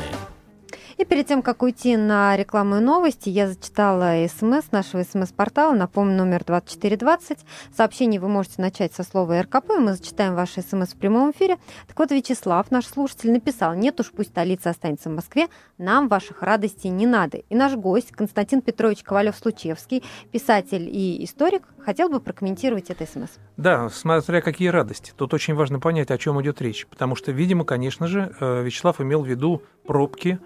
И 0.99 1.05
перед 1.05 1.29
тем, 1.29 1.43
как 1.43 1.63
уйти 1.63 1.97
на 1.97 2.37
рекламу 2.37 2.79
и 2.79 2.81
новости, 2.81 3.29
я 3.29 3.47
зачитала 3.47 4.17
смс 4.27 4.73
нашего 4.73 5.05
смс-портала. 5.05 5.73
Напомню, 5.73 6.17
номер 6.17 6.43
2420. 6.45 7.39
Сообщение 7.73 8.21
вы 8.21 8.29
можете 8.29 8.61
начать 8.61 8.93
со 8.93 9.05
слова 9.05 9.41
РКП. 9.41 9.79
Мы 9.79 9.93
зачитаем 9.93 10.35
ваши 10.35 10.61
смс 10.61 10.95
в 10.95 10.97
прямом 10.97 11.31
эфире. 11.31 11.59
Так 11.87 11.97
вот, 12.01 12.11
Вячеслав, 12.11 12.73
наш 12.73 12.85
слушатель, 12.87 13.31
написал, 13.31 13.75
нет 13.75 14.01
уж, 14.01 14.11
пусть 14.11 14.31
столица 14.31 14.71
останется 14.71 15.09
в 15.09 15.15
Москве, 15.15 15.47
нам 15.79 16.09
ваших 16.09 16.43
радостей 16.43 16.91
не 16.91 17.07
надо. 17.07 17.39
И 17.49 17.55
наш 17.55 17.77
гость, 17.77 18.11
Константин 18.11 18.61
Петрович 18.61 19.05
Ковалев-Случевский, 19.05 20.03
писатель 20.33 20.89
и 20.89 21.23
историк, 21.23 21.63
хотел 21.79 22.09
бы 22.09 22.19
прокомментировать 22.19 22.91
это 22.91 23.07
смс. 23.07 23.31
Да, 23.57 23.89
смотря 23.89 24.41
какие 24.41 24.67
радости. 24.67 25.13
Тут 25.17 25.33
очень 25.33 25.55
важно 25.55 25.79
понять, 25.79 26.11
о 26.11 26.19
чем 26.19 26.43
идет 26.43 26.61
речь. 26.61 26.89
Потому 26.89 27.15
что, 27.15 27.31
видимо, 27.31 27.65
конечно 27.65 28.09
же, 28.09 28.35
э, 28.41 28.65
Вячеслав 28.65 29.01
имел 29.01 29.23
в 29.23 29.29
виду 29.29 29.63
пробки, 29.87 30.41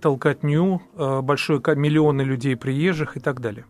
толкотню, 0.00 0.82
э, 0.94 1.20
большое 1.22 1.60
миллионы 1.74 2.22
людей 2.22 2.56
приезжих 2.56 3.16
и 3.16 3.20
так 3.20 3.40
далее. 3.40 3.64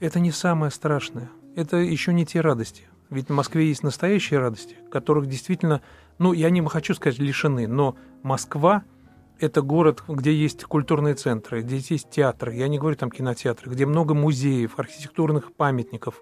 Это 0.00 0.20
не 0.20 0.30
самое 0.30 0.70
страшное. 0.70 1.30
Это 1.54 1.76
еще 1.76 2.12
не 2.12 2.26
те 2.26 2.40
радости. 2.40 2.84
Ведь 3.10 3.28
в 3.28 3.32
Москве 3.32 3.68
есть 3.68 3.82
настоящие 3.82 4.40
радости, 4.40 4.76
которых 4.90 5.26
действительно, 5.26 5.82
ну, 6.18 6.32
я 6.32 6.50
не 6.50 6.66
хочу 6.66 6.94
сказать 6.94 7.18
лишены, 7.18 7.68
но 7.68 7.96
Москва– 8.22 8.84
это 9.42 9.60
город, 9.60 10.04
где 10.08 10.32
есть 10.32 10.64
культурные 10.64 11.14
центры, 11.14 11.62
где 11.62 11.76
есть 11.76 12.10
театры, 12.10 12.54
я 12.54 12.68
не 12.68 12.78
говорю 12.78 12.96
там 12.96 13.10
кинотеатры, 13.10 13.70
где 13.70 13.86
много 13.86 14.14
музеев, 14.14 14.78
архитектурных 14.78 15.52
памятников, 15.52 16.20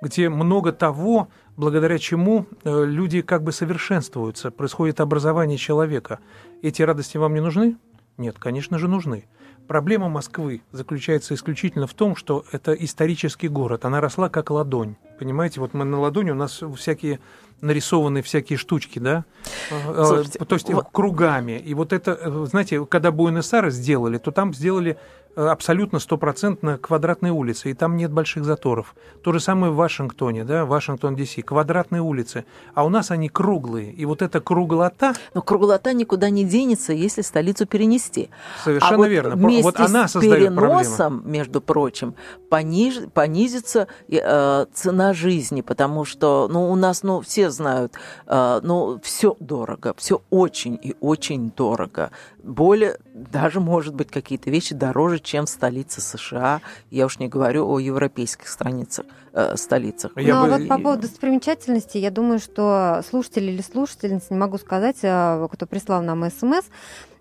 где 0.00 0.28
много 0.28 0.72
того, 0.72 1.28
благодаря 1.56 1.98
чему 1.98 2.46
э, 2.64 2.84
люди 2.84 3.22
как 3.22 3.42
бы 3.42 3.52
совершенствуются, 3.52 4.50
происходит 4.50 5.00
образование 5.00 5.58
человека. 5.58 6.20
Эти 6.62 6.82
радости 6.82 7.16
вам 7.16 7.34
не 7.34 7.40
нужны? 7.40 7.76
Нет, 8.20 8.38
конечно 8.38 8.78
же, 8.78 8.86
нужны. 8.86 9.24
Проблема 9.66 10.10
Москвы 10.10 10.60
заключается 10.72 11.32
исключительно 11.32 11.86
в 11.86 11.94
том, 11.94 12.14
что 12.16 12.44
это 12.52 12.74
исторический 12.74 13.48
город. 13.48 13.86
Она 13.86 14.02
росла 14.02 14.28
как 14.28 14.50
ладонь. 14.50 14.96
Понимаете, 15.18 15.60
вот 15.60 15.72
мы 15.72 15.86
на 15.86 15.98
ладони, 15.98 16.30
у 16.30 16.34
нас 16.34 16.62
всякие 16.76 17.18
нарисованы 17.62 18.20
всякие 18.20 18.58
штучки, 18.58 18.98
да? 18.98 19.24
Э, 19.70 20.04
Слушайте, 20.04 20.38
То 20.38 20.54
есть 20.54 20.70
вот... 20.70 20.88
кругами. 20.92 21.52
И 21.52 21.72
вот 21.72 21.94
это, 21.94 22.18
э, 22.20 22.46
знаете, 22.46 22.84
когда 22.84 23.10
Буэнос-Айрес 23.10 23.72
сделали, 23.72 24.18
то 24.18 24.32
там 24.32 24.52
сделали 24.52 24.98
абсолютно 25.36 25.98
стопроцентно 25.98 26.78
квадратные 26.78 27.32
улицы, 27.32 27.70
и 27.70 27.74
там 27.74 27.96
нет 27.96 28.12
больших 28.12 28.44
заторов. 28.44 28.94
То 29.22 29.32
же 29.32 29.40
самое 29.40 29.72
в 29.72 29.76
Вашингтоне, 29.76 30.44
да, 30.44 30.64
Вашингтон, 30.64 31.16
Д.С., 31.16 31.42
квадратные 31.42 32.02
улицы, 32.02 32.44
а 32.74 32.84
у 32.84 32.88
нас 32.88 33.10
они 33.10 33.28
круглые, 33.28 33.92
и 33.92 34.04
вот 34.04 34.22
эта 34.22 34.40
круглота... 34.40 35.14
Но 35.34 35.42
круглота 35.42 35.92
никуда 35.92 36.30
не 36.30 36.44
денется, 36.44 36.92
если 36.92 37.22
столицу 37.22 37.66
перенести. 37.66 38.30
Совершенно 38.64 38.94
а 38.94 38.98
вот 38.98 39.08
верно. 39.08 39.36
Вместе 39.36 39.62
вот 39.62 39.80
она 39.80 40.08
с 40.08 40.18
переносом, 40.18 41.18
проблемы. 41.18 41.38
между 41.38 41.60
прочим, 41.60 42.14
пониж... 42.48 43.00
понизится 43.12 43.86
э, 44.08 44.66
цена 44.72 45.12
жизни, 45.14 45.60
потому 45.60 46.04
что, 46.04 46.48
ну, 46.50 46.70
у 46.70 46.76
нас, 46.76 47.02
ну, 47.02 47.20
все 47.20 47.50
знают, 47.50 47.94
э, 48.26 48.60
ну, 48.62 49.00
все 49.02 49.36
дорого, 49.38 49.94
все 49.96 50.22
очень 50.30 50.78
и 50.82 50.94
очень 51.00 51.50
дорого. 51.56 52.10
Более, 52.42 52.98
даже, 53.14 53.60
может 53.60 53.94
быть, 53.94 54.10
какие-то 54.10 54.50
вещи 54.50 54.74
дороже, 54.74 55.18
чем 55.18 55.46
в 55.46 55.48
столице 55.48 56.00
США. 56.00 56.60
Я 56.90 57.06
уж 57.06 57.18
не 57.18 57.28
говорю 57.28 57.68
о 57.68 57.78
европейских 57.78 58.48
страницах, 58.48 59.06
э, 59.32 59.56
столицах. 59.56 60.12
Ну, 60.16 60.36
а 60.36 60.44
бы... 60.44 60.58
вот 60.58 60.68
по 60.68 60.78
поводу 60.78 61.02
достопримечательности, 61.02 61.98
я 61.98 62.10
думаю, 62.10 62.38
что 62.38 63.02
слушатель 63.08 63.44
или 63.44 63.62
слушательница, 63.62 64.28
не 64.30 64.38
могу 64.38 64.58
сказать, 64.58 64.98
э, 65.02 65.48
кто 65.50 65.66
прислал 65.66 66.02
нам 66.02 66.28
смс, 66.30 66.64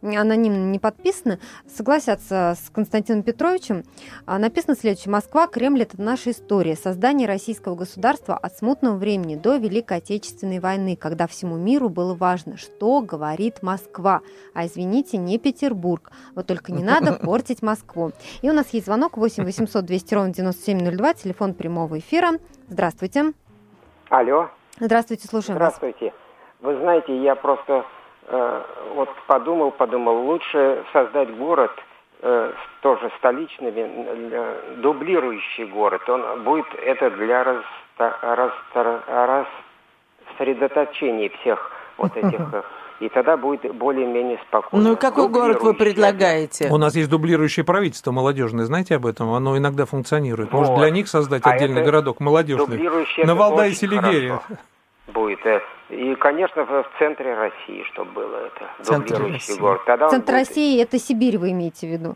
анонимно 0.01 0.71
не 0.71 0.79
подписаны, 0.79 1.39
согласятся 1.67 2.57
с 2.57 2.69
Константином 2.69 3.23
Петровичем. 3.23 3.83
А, 4.25 4.39
написано 4.39 4.75
следующее. 4.75 5.11
Москва, 5.11 5.47
Кремль– 5.47 5.81
это 5.83 6.01
наша 6.01 6.31
история. 6.31 6.75
Создание 6.75 7.27
российского 7.27 7.75
государства 7.75 8.37
от 8.37 8.57
смутного 8.57 8.95
времени 8.95 9.35
до 9.35 9.57
Великой 9.57 9.97
Отечественной 9.97 10.59
войны, 10.59 10.95
когда 10.95 11.27
всему 11.27 11.57
миру 11.57 11.89
было 11.89 12.13
важно, 12.13 12.57
что 12.57 13.01
говорит 13.01 13.61
Москва. 13.61 14.21
А 14.53 14.65
извините, 14.65 15.17
не 15.17 15.37
Петербург. 15.37 16.11
Вот 16.35 16.47
только 16.47 16.71
не 16.71 16.83
надо 16.83 17.13
портить 17.21 17.61
Москву. 17.61 18.11
И 18.41 18.49
у 18.49 18.53
нас 18.53 18.67
есть 18.71 18.85
звонок 18.85 19.17
8 19.17 19.43
800 19.43 19.85
200 19.85 20.13
ровно 20.13 20.33
9702, 20.33 21.13
телефон 21.13 21.53
прямого 21.53 21.98
эфира. 21.99 22.39
Здравствуйте. 22.67 23.33
Алло. 24.09 24.49
Здравствуйте, 24.79 25.27
слушаем 25.27 25.57
Здравствуйте. 25.57 26.05
вас. 26.05 26.13
Вы 26.61 26.79
знаете, 26.79 27.15
я 27.21 27.35
просто 27.35 27.85
Э, 28.31 28.61
вот 28.93 29.09
подумал, 29.25 29.71
подумал, 29.71 30.21
лучше 30.27 30.85
создать 30.93 31.35
город 31.35 31.71
э, 32.21 32.53
тоже 32.81 33.11
столичный, 33.17 33.73
э, 33.75 34.75
дублирующий 34.77 35.65
город. 35.65 36.07
Он 36.07 36.43
будет 36.43 36.67
это 36.75 37.09
для 37.09 37.63
рассредоточения 40.37 41.31
всех 41.41 41.71
вот 41.97 42.15
этих 42.17 42.63
и 42.99 43.09
тогда 43.09 43.37
будет 43.37 43.73
более-менее 43.75 44.39
спокойно. 44.47 44.89
Ну, 44.89 44.97
какой 44.97 45.29
город 45.29 45.61
вы 45.61 45.73
предлагаете? 45.73 46.69
У 46.69 46.77
нас 46.77 46.95
есть 46.95 47.09
дублирующее 47.09 47.63
правительство 47.63 48.11
молодежное, 48.11 48.65
знаете 48.65 48.95
об 48.95 49.05
этом? 49.05 49.31
Оно 49.31 49.57
иногда 49.57 49.85
функционирует. 49.85 50.51
Может, 50.51 50.71
вот. 50.71 50.79
для 50.79 50.89
них 50.89 51.07
создать 51.07 51.45
а 51.45 51.51
отдельный 51.51 51.83
городок 51.83 52.19
молодежный? 52.19 52.77
На 53.23 53.35
Валдае 53.35 53.73
Селигере. 53.73 54.39
Будет. 55.13 55.39
И, 55.89 56.15
конечно, 56.15 56.65
в 56.65 56.85
центре 56.99 57.33
России, 57.33 57.83
чтобы 57.93 58.11
было 58.11 58.35
это. 58.35 58.83
Центр 58.83 59.23
России. 59.23 59.59
Город. 59.59 59.81
Тогда 59.85 60.07
Центр 60.09 60.33
будет... 60.33 60.47
России– 60.47 60.81
это 60.83 60.99
Сибирь, 60.99 61.39
вы 61.39 61.51
имеете 61.51 61.87
в 61.87 61.89
виду? 61.89 62.15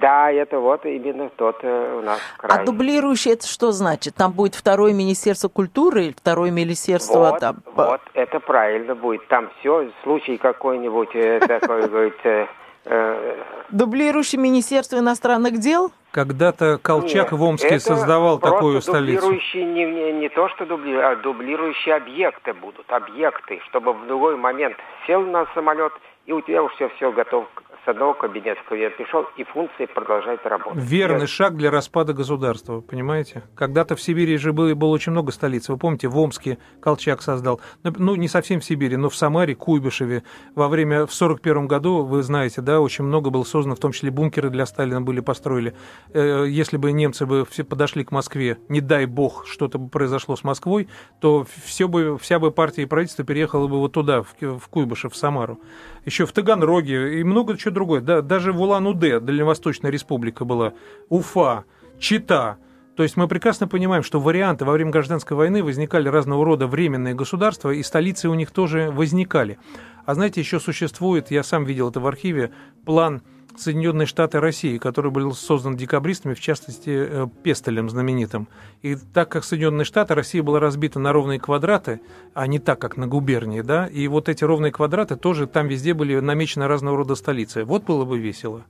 Да, 0.00 0.30
это 0.30 0.58
вот 0.58 0.84
именно 0.86 1.28
тот 1.36 1.56
э, 1.62 1.98
у 1.98 2.02
нас 2.02 2.18
край. 2.38 2.60
А 2.60 2.64
дублирующий 2.64 3.32
это 3.32 3.46
что 3.46 3.72
значит? 3.72 4.14
Там 4.14 4.32
будет 4.32 4.54
второе 4.54 4.92
Министерство 4.92 5.48
культуры 5.48 6.06
или 6.06 6.12
второе 6.12 6.50
Министерство... 6.50 7.30
Вот, 7.30 7.40
там... 7.40 7.56
вот 7.74 8.00
это 8.14 8.40
правильно 8.40 8.94
будет. 8.94 9.26
Там 9.28 9.50
все, 9.60 9.90
случай 10.02 10.38
какой-нибудь 10.38 11.14
э, 11.14 11.40
такой, 11.40 11.88
говорится... 11.88 12.48
Э, 12.84 13.36
Дублирующий 13.70 14.38
Министерство 14.38 14.98
иностранных 14.98 15.58
дел? 15.58 15.92
Когда-то 16.10 16.78
Колчак 16.82 17.32
Нет, 17.32 17.40
в 17.40 17.42
Омске 17.42 17.78
создавал 17.78 18.38
такую 18.38 18.82
столицу. 18.82 19.20
Дублирующие 19.20 19.64
не, 19.64 19.84
не, 19.84 20.12
не 20.12 20.28
то, 20.30 20.48
что 20.48 20.66
дублирующие, 20.66 21.06
а 21.06 21.16
дублирующие 21.16 21.94
объекты 21.94 22.54
будут, 22.54 22.90
объекты, 22.90 23.60
чтобы 23.68 23.92
в 23.92 24.06
другой 24.06 24.36
момент 24.36 24.76
сел 25.06 25.22
на 25.22 25.46
самолет, 25.54 25.92
и 26.26 26.32
у 26.32 26.40
тебя 26.40 26.62
уже 26.62 26.74
все, 26.74 26.88
все 26.96 27.12
готово 27.12 27.46
с 27.84 27.88
одного 27.88 28.14
кабинета 28.14 28.60
в 28.60 28.68
кабинет 28.68 28.96
пришел, 28.96 29.26
и 29.36 29.44
функции 29.44 29.86
продолжают 29.86 30.44
работать. 30.46 30.82
Верный 30.82 31.22
Я... 31.22 31.26
шаг 31.26 31.56
для 31.56 31.70
распада 31.70 32.12
государства, 32.12 32.80
понимаете? 32.80 33.42
Когда-то 33.56 33.96
в 33.96 34.00
Сибири 34.00 34.36
же 34.36 34.52
было, 34.52 34.74
было 34.74 34.90
очень 34.90 35.10
много 35.10 35.32
столиц. 35.32 35.68
Вы 35.68 35.78
помните, 35.78 36.06
в 36.06 36.16
Омске 36.16 36.58
Колчак 36.80 37.22
создал. 37.22 37.60
Ну, 37.82 37.92
ну, 37.98 38.14
не 38.14 38.28
совсем 38.28 38.60
в 38.60 38.64
Сибири, 38.64 38.96
но 38.96 39.08
в 39.08 39.16
Самаре, 39.16 39.56
Куйбышеве. 39.56 40.22
Во 40.54 40.68
время, 40.68 41.06
в 41.06 41.14
41 41.14 41.66
году, 41.66 42.04
вы 42.04 42.22
знаете, 42.22 42.60
да, 42.60 42.80
очень 42.80 43.04
много 43.04 43.30
было 43.30 43.42
создано, 43.42 43.74
в 43.74 43.80
том 43.80 43.90
числе 43.90 44.10
бункеры 44.10 44.50
для 44.50 44.64
Сталина 44.66 45.00
были 45.00 45.20
построили. 45.20 45.74
Э, 46.12 46.44
если 46.46 46.76
бы 46.76 46.92
немцы 46.92 47.26
бы 47.26 47.44
все 47.44 47.64
подошли 47.64 48.04
к 48.04 48.12
Москве, 48.12 48.58
не 48.68 48.80
дай 48.80 49.06
бог, 49.06 49.46
что-то 49.46 49.78
бы 49.78 49.88
произошло 49.88 50.36
с 50.36 50.44
Москвой, 50.44 50.88
то 51.20 51.44
все 51.64 51.88
бы, 51.88 52.16
вся 52.18 52.38
бы 52.38 52.52
партия 52.52 52.82
и 52.82 52.86
правительство 52.86 53.24
переехала 53.24 53.66
бы 53.66 53.78
вот 53.78 53.92
туда, 53.92 54.22
в, 54.22 54.34
в 54.40 54.68
Куйбышев, 54.68 55.12
в 55.12 55.16
Самару. 55.16 55.58
Еще 56.04 56.26
в 56.26 56.32
Таганроге 56.32 57.20
и 57.20 57.24
много 57.24 57.56
чего 57.56 57.72
другое. 57.72 58.00
Да, 58.00 58.22
даже 58.22 58.52
в 58.52 58.60
Улан-Удэ, 58.60 59.20
Дальневосточная 59.20 59.90
республика 59.90 60.44
была, 60.44 60.72
Уфа, 61.08 61.64
Чита. 61.98 62.58
То 62.96 63.04
есть 63.04 63.16
мы 63.16 63.28
прекрасно 63.28 63.68
понимаем, 63.68 64.02
что 64.02 64.20
варианты 64.20 64.64
во 64.64 64.72
время 64.72 64.90
гражданской 64.90 65.36
войны 65.36 65.62
возникали 65.62 66.08
разного 66.08 66.44
рода 66.44 66.66
временные 66.66 67.14
государства, 67.14 67.70
и 67.70 67.82
столицы 67.82 68.28
у 68.28 68.34
них 68.34 68.50
тоже 68.50 68.90
возникали. 68.90 69.58
А 70.04 70.14
знаете, 70.14 70.40
еще 70.40 70.60
существует, 70.60 71.30
я 71.30 71.42
сам 71.42 71.64
видел 71.64 71.88
это 71.88 72.00
в 72.00 72.06
архиве, 72.06 72.52
план 72.84 73.22
Соединенные 73.56 74.06
Штаты 74.06 74.40
России, 74.40 74.78
который 74.78 75.10
был 75.10 75.34
создан 75.34 75.76
декабристами, 75.76 76.34
в 76.34 76.40
частности, 76.40 76.90
э, 76.90 77.26
Пестелем 77.42 77.90
знаменитым. 77.90 78.48
И 78.82 78.96
так 78.96 79.28
как 79.28 79.44
Соединенные 79.44 79.84
Штаты, 79.84 80.14
Россия 80.14 80.42
была 80.42 80.60
разбита 80.60 80.98
на 80.98 81.12
ровные 81.12 81.38
квадраты, 81.38 82.00
а 82.34 82.46
не 82.46 82.58
так, 82.58 82.78
как 82.80 82.96
на 82.96 83.06
губернии, 83.06 83.60
да, 83.60 83.86
и 83.86 84.08
вот 84.08 84.28
эти 84.28 84.44
ровные 84.44 84.72
квадраты 84.72 85.16
тоже 85.16 85.46
там 85.46 85.68
везде 85.68 85.94
были 85.94 86.18
намечены 86.20 86.66
разного 86.66 86.96
рода 86.96 87.14
столицы. 87.14 87.64
Вот 87.64 87.84
было 87.84 88.04
бы 88.04 88.18
весело. 88.18 88.64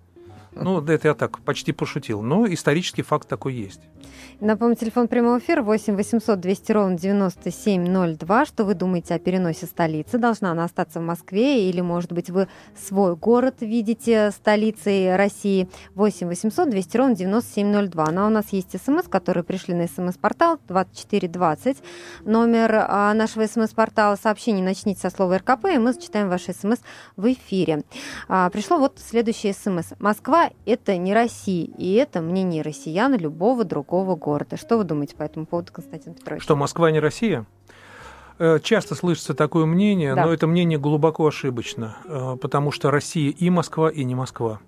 Ну, 0.55 0.81
это 0.81 1.09
я 1.09 1.15
так 1.15 1.41
почти 1.41 1.73
пошутил. 1.73 2.23
Но 2.23 2.47
исторический 2.47 3.03
факт 3.03 3.29
такой 3.29 3.55
есть. 3.55 3.81
Напомню, 4.41 4.75
телефон 4.75 5.09
прямого 5.09 5.39
эфира 5.39 5.63
8 5.63 5.95
800 5.95 6.41
200 6.41 6.73
ровно 6.73 6.99
9702. 6.99 8.45
Что 8.45 8.65
вы 8.65 8.75
думаете 8.75 9.15
о 9.15 9.19
переносе 9.19 9.67
столицы? 9.67 10.19
Должна 10.19 10.51
она 10.51 10.65
остаться 10.65 11.01
в 11.01 11.03
Москве 11.03 11.69
или, 11.69 11.81
может 11.81 12.13
быть, 12.13 12.29
вы 12.29 12.49
свой 12.77 13.15
город 13.17 13.57
видите 13.61 14.31
столицей 14.33 15.15
России? 15.17 15.69
8 15.95 16.27
800 16.27 16.69
200 16.71 16.97
ровно 16.97 17.15
9702. 17.17 18.11
Но 18.11 18.27
у 18.27 18.31
нас 18.31 18.47
есть 18.51 18.77
смс, 18.85 19.07
которые 19.09 19.45
пришли 19.45 19.75
на 19.75 19.87
смс-портал 19.87 20.59
2420. 20.67 21.79
Номер 22.25 22.87
а, 22.89 23.15
нашего 23.15 23.47
смс-портала 23.47 24.17
сообщений 24.17 24.63
начните 24.63 25.01
со 25.01 25.11
слова 25.11 25.39
РКП, 25.39 25.67
и 25.67 25.79
мы 25.79 25.93
зачитаем 25.93 26.29
ваши 26.29 26.53
смс 26.53 26.79
в 27.17 27.33
эфире. 27.33 27.85
А, 28.29 28.51
пришло 28.51 28.79
вот 28.79 28.99
следующее 28.99 29.55
смс. 29.55 29.93
Москва– 30.01 30.42
это 30.67 30.97
не 30.97 31.15
Россия, 31.15 31.69
и 31.79 31.95
это 31.95 32.21
мнение 32.21 32.63
россиян 32.63 33.15
любого 33.15 33.65
другого 33.65 34.17
города. 34.17 34.57
Что 34.57 34.79
вы 34.79 34.85
думаете 34.85 35.17
по 35.17 35.23
этому 35.23 35.47
поводу, 35.47 35.73
Константин 35.73 36.15
Петрович? 36.15 36.43
Что 36.43 36.57
Москва 36.57 36.91
не 36.91 37.01
Россия? 37.01 37.47
Э, 38.39 38.59
часто 38.63 38.95
слышится 38.95 39.35
такое 39.35 39.67
мнение, 39.67 40.15
да. 40.15 40.27
но 40.27 40.33
это 40.33 40.47
мнение 40.47 40.79
глубоко 40.79 41.27
ошибочно, 41.27 41.97
э, 42.05 42.37
потому 42.41 42.73
что 42.73 42.91
Россия 42.91 43.31
и 43.31 43.51
Москва, 43.51 43.91
и 43.91 44.05
не 44.05 44.15
Москва. 44.15 44.61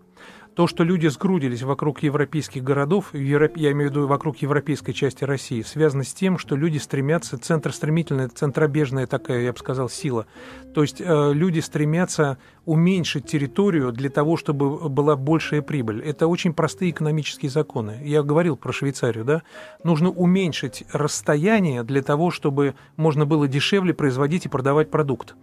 То, 0.54 0.68
что 0.68 0.84
люди 0.84 1.08
сгрудились 1.08 1.62
вокруг 1.62 2.04
европейских 2.04 2.62
городов, 2.62 3.12
я 3.12 3.38
имею 3.72 3.88
в 3.88 3.90
виду 3.90 4.06
вокруг 4.06 4.36
европейской 4.36 4.92
части 4.92 5.24
России, 5.24 5.62
связано 5.62 6.04
с 6.04 6.14
тем, 6.14 6.38
что 6.38 6.54
люди 6.54 6.78
стремятся, 6.78 7.38
центр 7.38 7.72
стремительная, 7.72 8.28
центробежная 8.28 9.08
такая, 9.08 9.42
я 9.42 9.52
бы 9.52 9.58
сказал, 9.58 9.88
сила. 9.88 10.26
То 10.72 10.82
есть 10.82 11.00
э, 11.00 11.32
люди 11.32 11.58
стремятся 11.58 12.38
уменьшить 12.66 13.26
территорию 13.26 13.92
для 13.92 14.10
того, 14.10 14.36
чтобы 14.36 14.88
была 14.88 15.16
большая 15.16 15.62
прибыль. 15.62 16.00
Это 16.02 16.26
очень 16.26 16.54
простые 16.54 16.90
экономические 16.90 17.50
законы. 17.50 18.00
Я 18.02 18.22
говорил 18.22 18.56
про 18.56 18.72
Швейцарию, 18.72 19.24
да? 19.24 19.42
Нужно 19.82 20.10
уменьшить 20.10 20.84
расстояние 20.92 21.82
для 21.82 22.02
того, 22.02 22.30
чтобы 22.30 22.74
можно 22.96 23.26
было 23.26 23.48
дешевле 23.48 23.92
производить 23.94 24.46
и 24.46 24.48
продавать 24.48 24.90
продукт. 24.90 25.34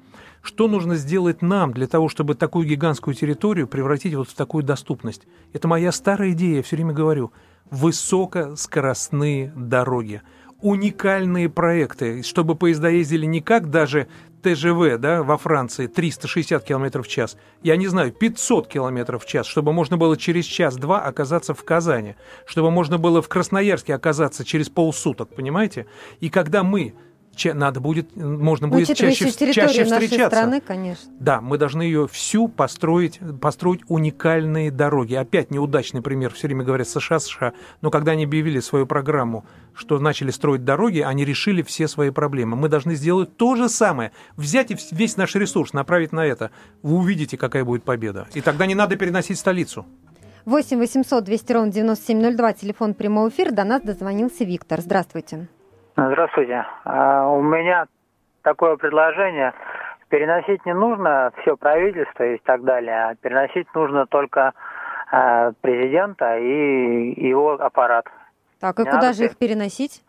Что 0.42 0.68
нужно 0.68 0.96
сделать 0.96 1.42
нам 1.44 1.72
для 1.72 1.88
того, 1.88 2.10
чтобы 2.10 2.34
такую 2.34 2.68
гигантскую 2.68 3.14
территорию 3.14 3.68
превратить 3.68 4.16
вот 4.16 4.28
в 4.28 4.34
такую 4.34 4.64
доступность? 4.64 5.28
Это 5.54 5.68
моя 5.68 5.92
старая 5.92 6.32
идея, 6.32 6.58
я 6.58 6.64
все 6.64 6.76
время 6.76 6.94
говорю. 6.94 7.32
Высокоскоростные 7.70 9.54
дороги. 9.56 10.24
Уникальные 10.62 11.50
проекты, 11.50 12.24
чтобы 12.24 12.56
поезда 12.56 12.90
ездили 12.90 13.26
не 13.26 13.42
как 13.42 13.70
даже 13.70 14.08
ТЖВ 14.42 14.98
да, 15.00 15.24
во 15.24 15.38
Франции 15.38 15.88
360 15.88 16.64
км 16.64 17.02
в 17.02 17.08
час, 17.08 17.38
я 17.64 17.76
не 17.76 17.88
знаю, 17.88 18.12
500 18.12 18.68
км 18.68 19.18
в 19.20 19.26
час, 19.26 19.46
чтобы 19.46 19.74
можно 19.74 19.98
было 19.98 20.18
через 20.18 20.46
час-два 20.46 21.02
оказаться 21.02 21.54
в 21.54 21.64
Казани, 21.64 22.16
чтобы 22.46 22.72
можно 22.72 22.98
было 22.98 23.22
в 23.22 23.30
Красноярске 23.30 23.96
оказаться 23.96 24.44
через 24.44 24.70
полсуток, 24.70 25.36
понимаете? 25.36 25.86
И 26.20 26.30
когда 26.30 26.64
мы 26.64 26.94
надо 27.54 27.80
будет, 27.80 28.16
можно 28.16 28.68
будет 28.68 28.90
ну, 28.90 28.96
чаще, 28.96 29.32
чаще 29.32 29.86
встречаться. 29.86 30.28
страны, 30.28 30.62
конечно. 30.62 31.12
Да, 31.20 31.42
мы 31.42 31.58
должны 31.58 31.84
ее 31.84 32.08
всю 32.08 32.48
построить, 32.48 33.20
построить 33.42 33.82
уникальные 33.88 34.72
дороги. 34.72 35.16
Опять 35.16 35.52
неудачный 35.52 36.02
пример, 36.02 36.34
все 36.34 36.48
время 36.48 36.64
говорят 36.64 36.88
США, 36.88 37.20
США, 37.20 37.54
но 37.82 37.90
когда 37.90 38.12
они 38.12 38.26
объявили 38.26 38.60
свою 38.60 38.86
программу, 38.86 39.46
что 39.74 40.00
начали 40.00 40.32
строить 40.32 40.66
дороги, 40.66 41.00
они 41.00 41.26
решили 41.26 41.62
все 41.62 41.88
свои 41.88 42.10
проблемы. 42.10 42.58
Мы 42.58 42.70
должны 42.70 42.96
сделать 42.96 43.38
то 43.38 43.56
же 43.56 43.70
самое, 43.70 44.12
взять 44.36 44.72
и 44.72 44.78
весь 44.92 45.18
наш 45.18 45.36
ресурс 45.36 45.74
направить 45.74 46.12
на 46.12 46.26
это. 46.26 46.52
Вы 46.84 46.98
увидите, 46.98 47.38
какая 47.38 47.64
будет 47.64 47.84
победа. 47.84 48.28
И 48.34 48.42
тогда 48.42 48.66
не 48.66 48.76
надо 48.76 48.96
переносить 48.98 49.40
столицу. 49.40 49.86
8 50.46 50.80
800 50.80 51.24
200 51.24 51.54
ровно 51.54 51.72
9702, 51.72 52.54
телефон 52.54 52.94
прямого 52.94 53.30
эфира. 53.30 53.52
До 53.52 53.64
нас 53.64 53.82
дозвонился 53.82 54.44
Виктор. 54.44 54.82
Здравствуйте. 54.82 55.48
Здравствуйте. 56.08 56.66
А, 56.84 57.28
у 57.28 57.42
меня 57.42 57.86
такое 58.42 58.76
предложение. 58.76 59.54
Переносить 60.10 60.66
не 60.66 60.74
нужно 60.74 61.32
все 61.42 61.56
правительство 61.56 62.24
и 62.24 62.38
так 62.40 62.64
далее, 62.64 63.10
а 63.10 63.16
переносить 63.16 63.68
нужно 63.76 64.06
только 64.08 64.54
а, 65.12 65.52
президента 65.62 66.38
и 66.38 67.28
его 67.28 67.54
аппарат. 67.54 68.06
Так, 68.60 68.80
и 68.80 68.84
куда 68.84 69.14
же 69.14 69.26
их 69.26 69.38
переносить? 69.38 70.04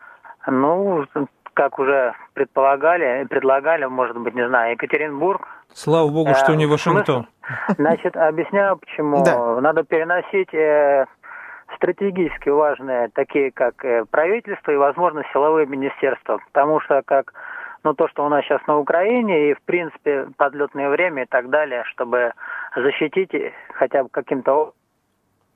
Ну, 0.47 1.05
как 1.53 1.79
уже 1.79 2.13
предполагали, 2.33 3.25
предлагали, 3.25 3.85
может 3.85 4.17
быть, 4.17 4.33
не 4.33 4.47
знаю, 4.47 4.71
Екатеринбург. 4.71 5.47
Слава 5.73 6.09
богу, 6.09 6.33
что 6.33 6.55
не 6.55 6.65
э, 6.65 6.67
Вашингтон. 6.67 7.27
Значит, 7.77 8.15
объясняю, 8.15 8.77
почему. 8.77 9.23
Да. 9.23 9.61
Надо 9.61 9.83
переносить 9.83 10.53
э, 10.53 11.05
стратегически 11.75 12.49
важные, 12.49 13.09
такие 13.13 13.51
как 13.51 13.83
э, 13.85 14.05
правительство 14.09 14.71
и, 14.71 14.77
возможно, 14.77 15.23
силовые 15.31 15.65
министерства. 15.65 16.39
Потому 16.51 16.79
что 16.81 17.01
как 17.05 17.33
ну, 17.83 17.93
то, 17.93 18.07
что 18.07 18.25
у 18.25 18.29
нас 18.29 18.43
сейчас 18.45 18.65
на 18.67 18.77
Украине, 18.77 19.51
и, 19.51 19.53
в 19.53 19.61
принципе, 19.63 20.27
подлетное 20.37 20.89
время 20.89 21.23
и 21.23 21.27
так 21.27 21.49
далее, 21.49 21.83
чтобы 21.91 22.33
защитить 22.75 23.31
хотя 23.73 24.03
бы 24.03 24.09
каким-то 24.09 24.73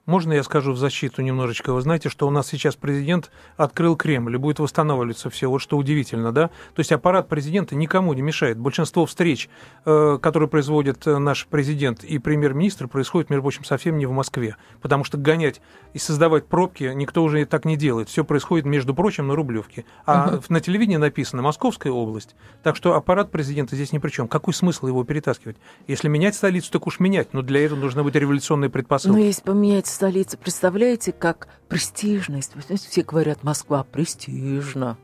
можно 0.07 0.33
я 0.33 0.41
скажу 0.41 0.71
в 0.71 0.77
защиту 0.77 1.21
немножечко? 1.21 1.73
Вы 1.73 1.81
знаете, 1.81 2.09
что 2.09 2.27
у 2.27 2.31
нас 2.31 2.47
сейчас 2.47 2.75
президент 2.75 3.29
открыл 3.57 3.97
Кремль 3.97 4.33
и 4.33 4.37
будет 4.37 4.59
восстанавливаться 4.59 5.29
все. 5.29 5.49
Вот 5.49 5.59
что 5.59 5.77
удивительно, 5.77 6.31
да? 6.31 6.47
То 6.47 6.79
есть 6.79 6.93
аппарат 6.93 7.27
президента 7.27 7.75
никому 7.75 8.13
не 8.13 8.21
мешает. 8.21 8.57
Большинство 8.57 9.05
встреч, 9.05 9.49
э, 9.85 10.17
которые 10.21 10.47
производит 10.47 11.05
э, 11.05 11.17
наш 11.17 11.45
президент 11.45 12.05
и 12.05 12.19
премьер-министр, 12.19 12.87
происходит, 12.87 13.29
между 13.29 13.43
прочим, 13.43 13.65
совсем 13.65 13.97
не 13.97 14.05
в 14.05 14.11
Москве. 14.11 14.55
Потому 14.81 15.03
что 15.03 15.17
гонять 15.17 15.61
и 15.93 15.99
создавать 15.99 16.47
пробки 16.47 16.89
никто 16.95 17.21
уже 17.21 17.45
так 17.45 17.65
не 17.65 17.75
делает. 17.75 18.07
Все 18.07 18.23
происходит, 18.23 18.65
между 18.65 18.95
прочим, 18.95 19.27
на 19.27 19.35
Рублевке. 19.35 19.83
А 20.05 20.35
угу. 20.35 20.43
на 20.47 20.61
телевидении 20.61 20.97
написано 20.97 21.41
Московская 21.41 21.91
область. 21.91 22.35
Так 22.63 22.77
что 22.77 22.95
аппарат 22.95 23.29
президента 23.29 23.75
здесь 23.75 23.91
ни 23.91 23.97
при 23.97 24.09
чем. 24.09 24.29
Какой 24.29 24.53
смысл 24.53 24.87
его 24.87 25.03
перетаскивать? 25.03 25.57
Если 25.85 26.07
менять 26.07 26.35
столицу, 26.35 26.71
так 26.71 26.87
уж 26.87 27.01
менять. 27.01 27.33
Но 27.33 27.41
для 27.41 27.65
этого 27.65 27.77
нужны 27.77 28.03
быть 28.03 28.15
революционные 28.15 28.69
предпосылки. 28.69 29.17
Но 29.17 29.21
если 29.21 29.41
поменять 29.41 29.96
столицы, 29.97 30.37
представляете, 30.37 31.11
как 31.11 31.47
престижность. 31.67 32.53
Все 32.87 33.01
говорят, 33.01 33.43
Москва 33.43 33.83
престижна. 33.83 34.97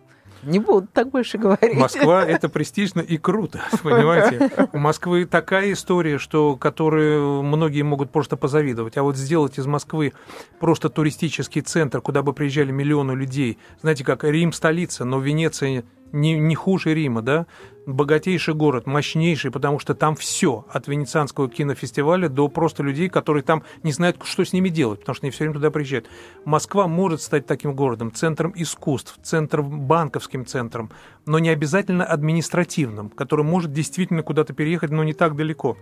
Не 0.43 0.59
буду 0.59 0.87
так 0.91 1.09
больше 1.09 1.37
говорить. 1.37 1.75
Москва– 1.75 2.23
это 2.27 2.47
престижно 2.47 2.99
и 2.99 3.17
круто, 3.17 3.61
понимаете? 3.81 4.51
У 4.71 4.77
Москвы 4.77 5.25
такая 5.25 5.71
история, 5.71 6.19
что 6.19 6.57
которую 6.57 7.41
многие 7.43 7.81
могут 7.81 8.11
просто 8.11 8.37
позавидовать. 8.37 8.97
А 8.97 9.03
вот 9.03 9.15
сделать 9.15 9.57
из 9.57 9.65
Москвы 9.65 10.13
просто 10.59 10.89
туристический 10.89 11.61
центр, 11.61 12.01
куда 12.01 12.21
бы 12.21 12.33
приезжали 12.33 12.71
миллионы 12.71 13.13
людей. 13.13 13.57
Знаете, 13.81 14.03
как 14.03 14.23
Рим– 14.25 14.51
столица, 14.53 15.05
но 15.05 15.19
Венеция 15.19 15.85
не, 16.13 16.39
не 16.39 16.55
хуже 16.55 16.93
Рима, 16.93 17.21
да? 17.21 17.47
Богатейший 17.85 18.53
город, 18.53 18.85
мощнейший, 18.85 19.51
потому 19.51 19.79
что 19.79 19.93
там 19.93 20.15
все, 20.15 20.65
от 20.69 20.87
Венецианского 20.87 21.49
кинофестиваля 21.49 22.29
до 22.29 22.47
просто 22.47 22.81
людей, 22.81 23.09
которые 23.09 23.43
там 23.43 23.63
не 23.81 23.91
знают, 23.91 24.17
что 24.23 24.45
с 24.45 24.53
ними 24.53 24.69
делать, 24.69 25.01
потому 25.01 25.15
что 25.15 25.25
они 25.25 25.31
все 25.31 25.39
время 25.39 25.55
туда 25.55 25.69
приезжают. 25.69 26.07
Москва 26.45 26.87
может 26.87 27.21
стать 27.21 27.45
таким 27.45 27.75
городом, 27.75 28.13
центром 28.13 28.53
искусств, 28.55 29.19
центром, 29.21 29.81
банковским 29.81 30.45
центром, 30.45 30.91
но 31.25 31.39
не 31.39 31.49
обязательно 31.49 32.05
административным, 32.05 33.09
который 33.09 33.43
может 33.43 33.73
действительно 33.73 34.23
куда-то 34.23 34.53
переехать, 34.53 34.91
но 34.91 35.03
не 35.03 35.13
так 35.13 35.35
далеко. 35.35 35.77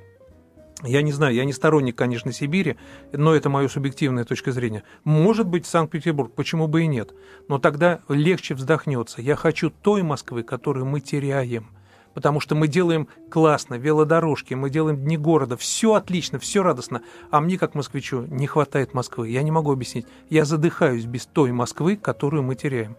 Я 0.83 1.01
не 1.03 1.11
знаю, 1.11 1.35
я 1.35 1.45
не 1.45 1.53
сторонник, 1.53 1.95
конечно, 1.95 2.31
Сибири, 2.31 2.77
но 3.11 3.35
это 3.35 3.49
моя 3.49 3.69
субъективная 3.69 4.25
точка 4.25 4.51
зрения. 4.51 4.83
Может 5.03 5.47
быть, 5.47 5.67
Санкт-Петербург, 5.67 6.33
почему 6.33 6.67
бы 6.67 6.83
и 6.83 6.87
нет. 6.87 7.13
Но 7.47 7.59
тогда 7.59 7.99
легче 8.09 8.55
вздохнется. 8.55 9.21
Я 9.21 9.35
хочу 9.35 9.69
той 9.69 10.01
Москвы, 10.01 10.43
которую 10.43 10.85
мы 10.85 10.99
теряем. 10.99 11.69
Потому 12.13 12.39
что 12.39 12.55
мы 12.55 12.67
делаем 12.67 13.07
классно, 13.29 13.75
велодорожки, 13.75 14.53
мы 14.53 14.69
делаем 14.69 14.97
дни 14.97 15.17
города, 15.17 15.55
все 15.55 15.93
отлично, 15.93 16.39
все 16.39 16.61
радостно. 16.61 17.03
А 17.29 17.39
мне, 17.39 17.57
как 17.57 17.73
москвичу, 17.73 18.25
не 18.27 18.47
хватает 18.47 18.93
Москвы. 18.93 19.29
Я 19.29 19.43
не 19.43 19.51
могу 19.51 19.71
объяснить. 19.71 20.05
Я 20.29 20.43
задыхаюсь 20.43 21.05
без 21.05 21.25
той 21.25 21.51
Москвы, 21.51 21.95
которую 21.95 22.43
мы 22.43 22.55
теряем. 22.55 22.97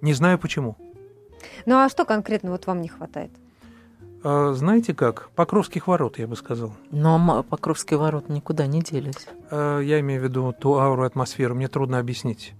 Не 0.00 0.14
знаю 0.14 0.38
почему. 0.38 0.76
Ну 1.66 1.76
а 1.76 1.88
что 1.88 2.04
конкретно 2.04 2.50
вот 2.50 2.66
вам 2.66 2.80
не 2.80 2.88
хватает? 2.88 3.30
А, 4.24 4.54
знаете 4.54 4.94
как? 4.94 5.28
Покровских 5.34 5.86
ворот, 5.86 6.18
я 6.18 6.26
бы 6.26 6.34
сказал. 6.34 6.72
Но 6.90 7.44
Покровские 7.48 7.98
ворота 7.98 8.32
никуда 8.32 8.66
не 8.66 8.80
делись. 8.80 9.28
А, 9.50 9.80
я 9.80 10.00
имею 10.00 10.20
в 10.20 10.24
виду 10.24 10.54
ту 10.58 10.78
ауру, 10.78 11.04
атмосферу. 11.04 11.54
Мне 11.54 11.68
трудно 11.68 11.98
объяснить. 11.98 12.54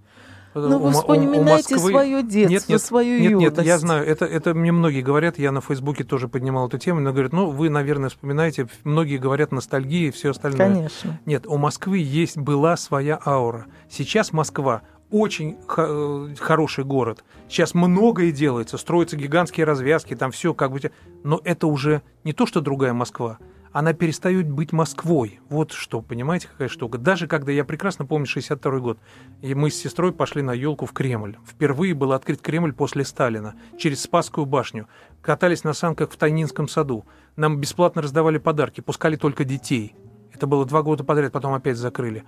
Ну, 0.53 0.79
вы 0.79 0.91
вспоминаете 0.91 1.75
Москвы... 1.75 1.91
свое 1.91 2.23
детство, 2.23 2.53
нет, 2.53 2.69
нет, 2.69 2.81
свою 2.81 3.19
нет, 3.19 3.31
юность. 3.31 3.57
Нет, 3.57 3.65
я 3.65 3.77
знаю, 3.77 4.07
это, 4.07 4.23
это 4.23 4.53
мне 4.53 4.71
многие 4.71 5.01
говорят, 5.01 5.37
я 5.37 5.51
на 5.51 5.59
Фейсбуке 5.59 6.05
тоже 6.05 6.29
поднимал 6.29 6.69
эту 6.69 6.77
тему, 6.77 7.01
но 7.01 7.11
говорят, 7.11 7.33
ну, 7.33 7.49
вы, 7.49 7.69
наверное, 7.69 8.07
вспоминаете, 8.07 8.67
многие 8.85 9.17
говорят 9.17 9.51
ностальгии 9.51 10.07
и 10.07 10.11
все 10.11 10.31
остальное. 10.31 10.73
Конечно. 10.73 11.19
Нет, 11.25 11.45
у 11.45 11.57
Москвы 11.57 11.97
есть, 11.97 12.37
была 12.37 12.77
своя 12.77 13.19
аура. 13.25 13.65
Сейчас 13.89 14.31
Москва 14.31 14.83
очень 15.11 15.57
э, 15.77 16.35
хороший 16.39 16.83
город. 16.83 17.23
Сейчас 17.47 17.73
многое 17.73 18.31
делается, 18.31 18.77
строятся 18.77 19.17
гигантские 19.17 19.65
развязки, 19.65 20.15
там 20.15 20.31
все 20.31 20.53
как 20.53 20.71
бы... 20.71 20.79
Но 21.23 21.41
это 21.43 21.67
уже 21.67 22.01
не 22.23 22.33
то, 22.33 22.45
что 22.45 22.61
другая 22.61 22.93
Москва, 22.93 23.37
она 23.71 23.91
перестает 23.91 24.49
быть 24.49 24.71
Москвой. 24.71 25.41
Вот 25.49 25.73
что, 25.73 26.01
понимаете, 26.01 26.47
какая 26.47 26.69
штука. 26.69 26.97
Даже 26.97 27.27
когда, 27.27 27.51
я 27.51 27.65
прекрасно 27.65 28.05
помню 28.05 28.25
62 28.25 28.79
год, 28.79 28.97
и 29.41 29.53
мы 29.53 29.69
с 29.69 29.75
сестрой 29.75 30.13
пошли 30.13 30.41
на 30.41 30.53
елку 30.53 30.85
в 30.85 30.93
Кремль. 30.93 31.37
Впервые 31.45 31.93
был 31.93 32.13
открыт 32.13 32.41
Кремль 32.41 32.71
после 32.71 33.03
Сталина, 33.03 33.55
через 33.77 34.01
Спасскую 34.01 34.45
башню. 34.45 34.87
Катались 35.21 35.65
на 35.65 35.73
санках 35.73 36.11
в 36.11 36.15
Тайнинском 36.15 36.67
саду. 36.67 37.05
Нам 37.35 37.59
бесплатно 37.59 38.01
раздавали 38.01 38.37
подарки, 38.37 38.79
пускали 38.79 39.17
только 39.17 39.43
детей. 39.43 39.93
Это 40.33 40.47
было 40.47 40.65
два 40.65 40.81
года 40.81 41.03
подряд, 41.03 41.33
потом 41.33 41.53
опять 41.53 41.75
закрыли. 41.77 42.23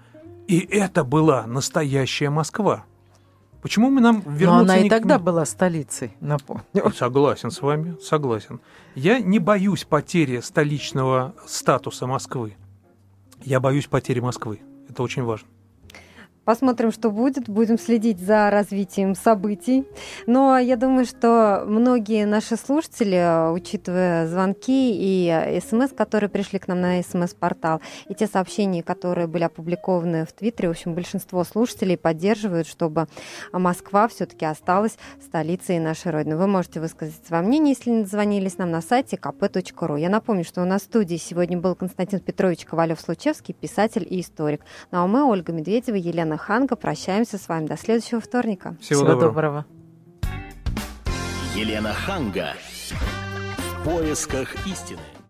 И 0.48 0.60
это 0.60 1.04
была 1.04 1.46
настоящая 1.46 2.30
Москва. 2.30 2.86
Почему 3.62 3.90
мы 3.90 4.00
нам 4.02 4.22
вернуться... 4.22 4.46
Но 4.46 4.60
она 4.60 4.78
и 4.78 4.90
тогда 4.90 5.20
была 5.20 5.46
столицей, 5.46 6.14
напомню. 6.22 6.64
Согласен 6.96 7.52
с 7.52 7.62
вами, 7.62 7.98
согласен. 8.02 8.62
Я 8.96 9.20
не 9.20 9.40
боюсь 9.40 9.84
потери 9.84 10.40
столичного 10.40 11.36
статуса 11.46 12.08
Москвы. 12.08 12.56
Я 13.44 13.60
боюсь 13.60 13.88
потери 13.88 14.22
Москвы. 14.22 14.62
Это 14.90 15.04
очень 15.04 15.24
важно. 15.24 15.48
Посмотрим, 16.48 16.94
что 16.94 17.12
будет. 17.12 17.50
Будем 17.50 17.78
следить 17.78 18.22
за 18.22 18.50
развитием 18.50 19.16
событий. 19.16 19.86
Но 20.28 20.58
я 20.58 20.78
думаю, 20.78 21.06
что 21.06 21.66
многие 21.68 22.26
наши 22.26 22.56
слушатели, 22.56 23.52
учитывая 23.52 24.28
звонки 24.28 24.94
и 24.98 25.60
смс, 25.60 25.92
которые 25.92 26.30
пришли 26.30 26.58
к 26.58 26.70
нам 26.70 26.80
на 26.80 27.04
смс-портал, 27.04 27.82
и 28.08 28.16
те 28.16 28.28
сообщения, 28.28 28.82
которые 28.82 29.28
были 29.28 29.44
опубликованы 29.44 30.26
в 30.26 30.32
Твиттере, 30.32 30.70
в 30.70 30.72
общем, 30.72 30.94
большинство 30.94 31.44
слушателей 31.44 31.98
поддерживают, 31.98 32.66
чтобы 32.66 33.10
Москва 33.52 34.08
все-таки 34.08 34.46
осталась 34.46 34.98
столицей 35.22 35.80
нашей 35.80 36.14
Родины. 36.14 36.38
Вы 36.38 36.48
можете 36.48 36.80
высказать 36.80 37.28
свое 37.28 37.44
мнение, 37.44 37.74
если 37.74 37.90
не 37.90 38.06
звонились 38.06 38.58
нам 38.58 38.72
на 38.72 38.82
сайте 38.82 39.18
kp.ru. 39.18 40.00
Я 40.00 40.08
напомню, 40.08 40.46
что 40.46 40.62
у 40.62 40.66
нас 40.66 40.84
в 40.84 40.86
студии 40.86 41.18
сегодня 41.18 41.58
был 41.58 41.76
Константин 41.76 42.22
Петрович 42.22 42.66
Ковалев-Случевский, 42.66 43.54
писатель 43.54 44.08
и 44.10 44.22
историк. 44.22 44.62
Ну 44.92 45.00
а 45.00 45.08
мы, 45.08 45.26
Ольга 45.26 45.52
Медведева, 45.52 45.98
Елена 46.38 46.46
Ханга. 46.46 46.76
Прощаемся 46.76 47.38
с 47.38 47.48
вами 47.50 47.66
до 47.68 47.78
следующего 47.78 48.22
вторника. 48.22 48.76
Всего, 48.80 49.02
Всего 49.02 49.14
доброго. 49.14 49.34
доброго. 49.34 49.66
Елена 51.56 51.94
Ханга. 51.94 52.54
В 53.82 53.84
поисках 53.84 54.54
истины. 54.68 55.00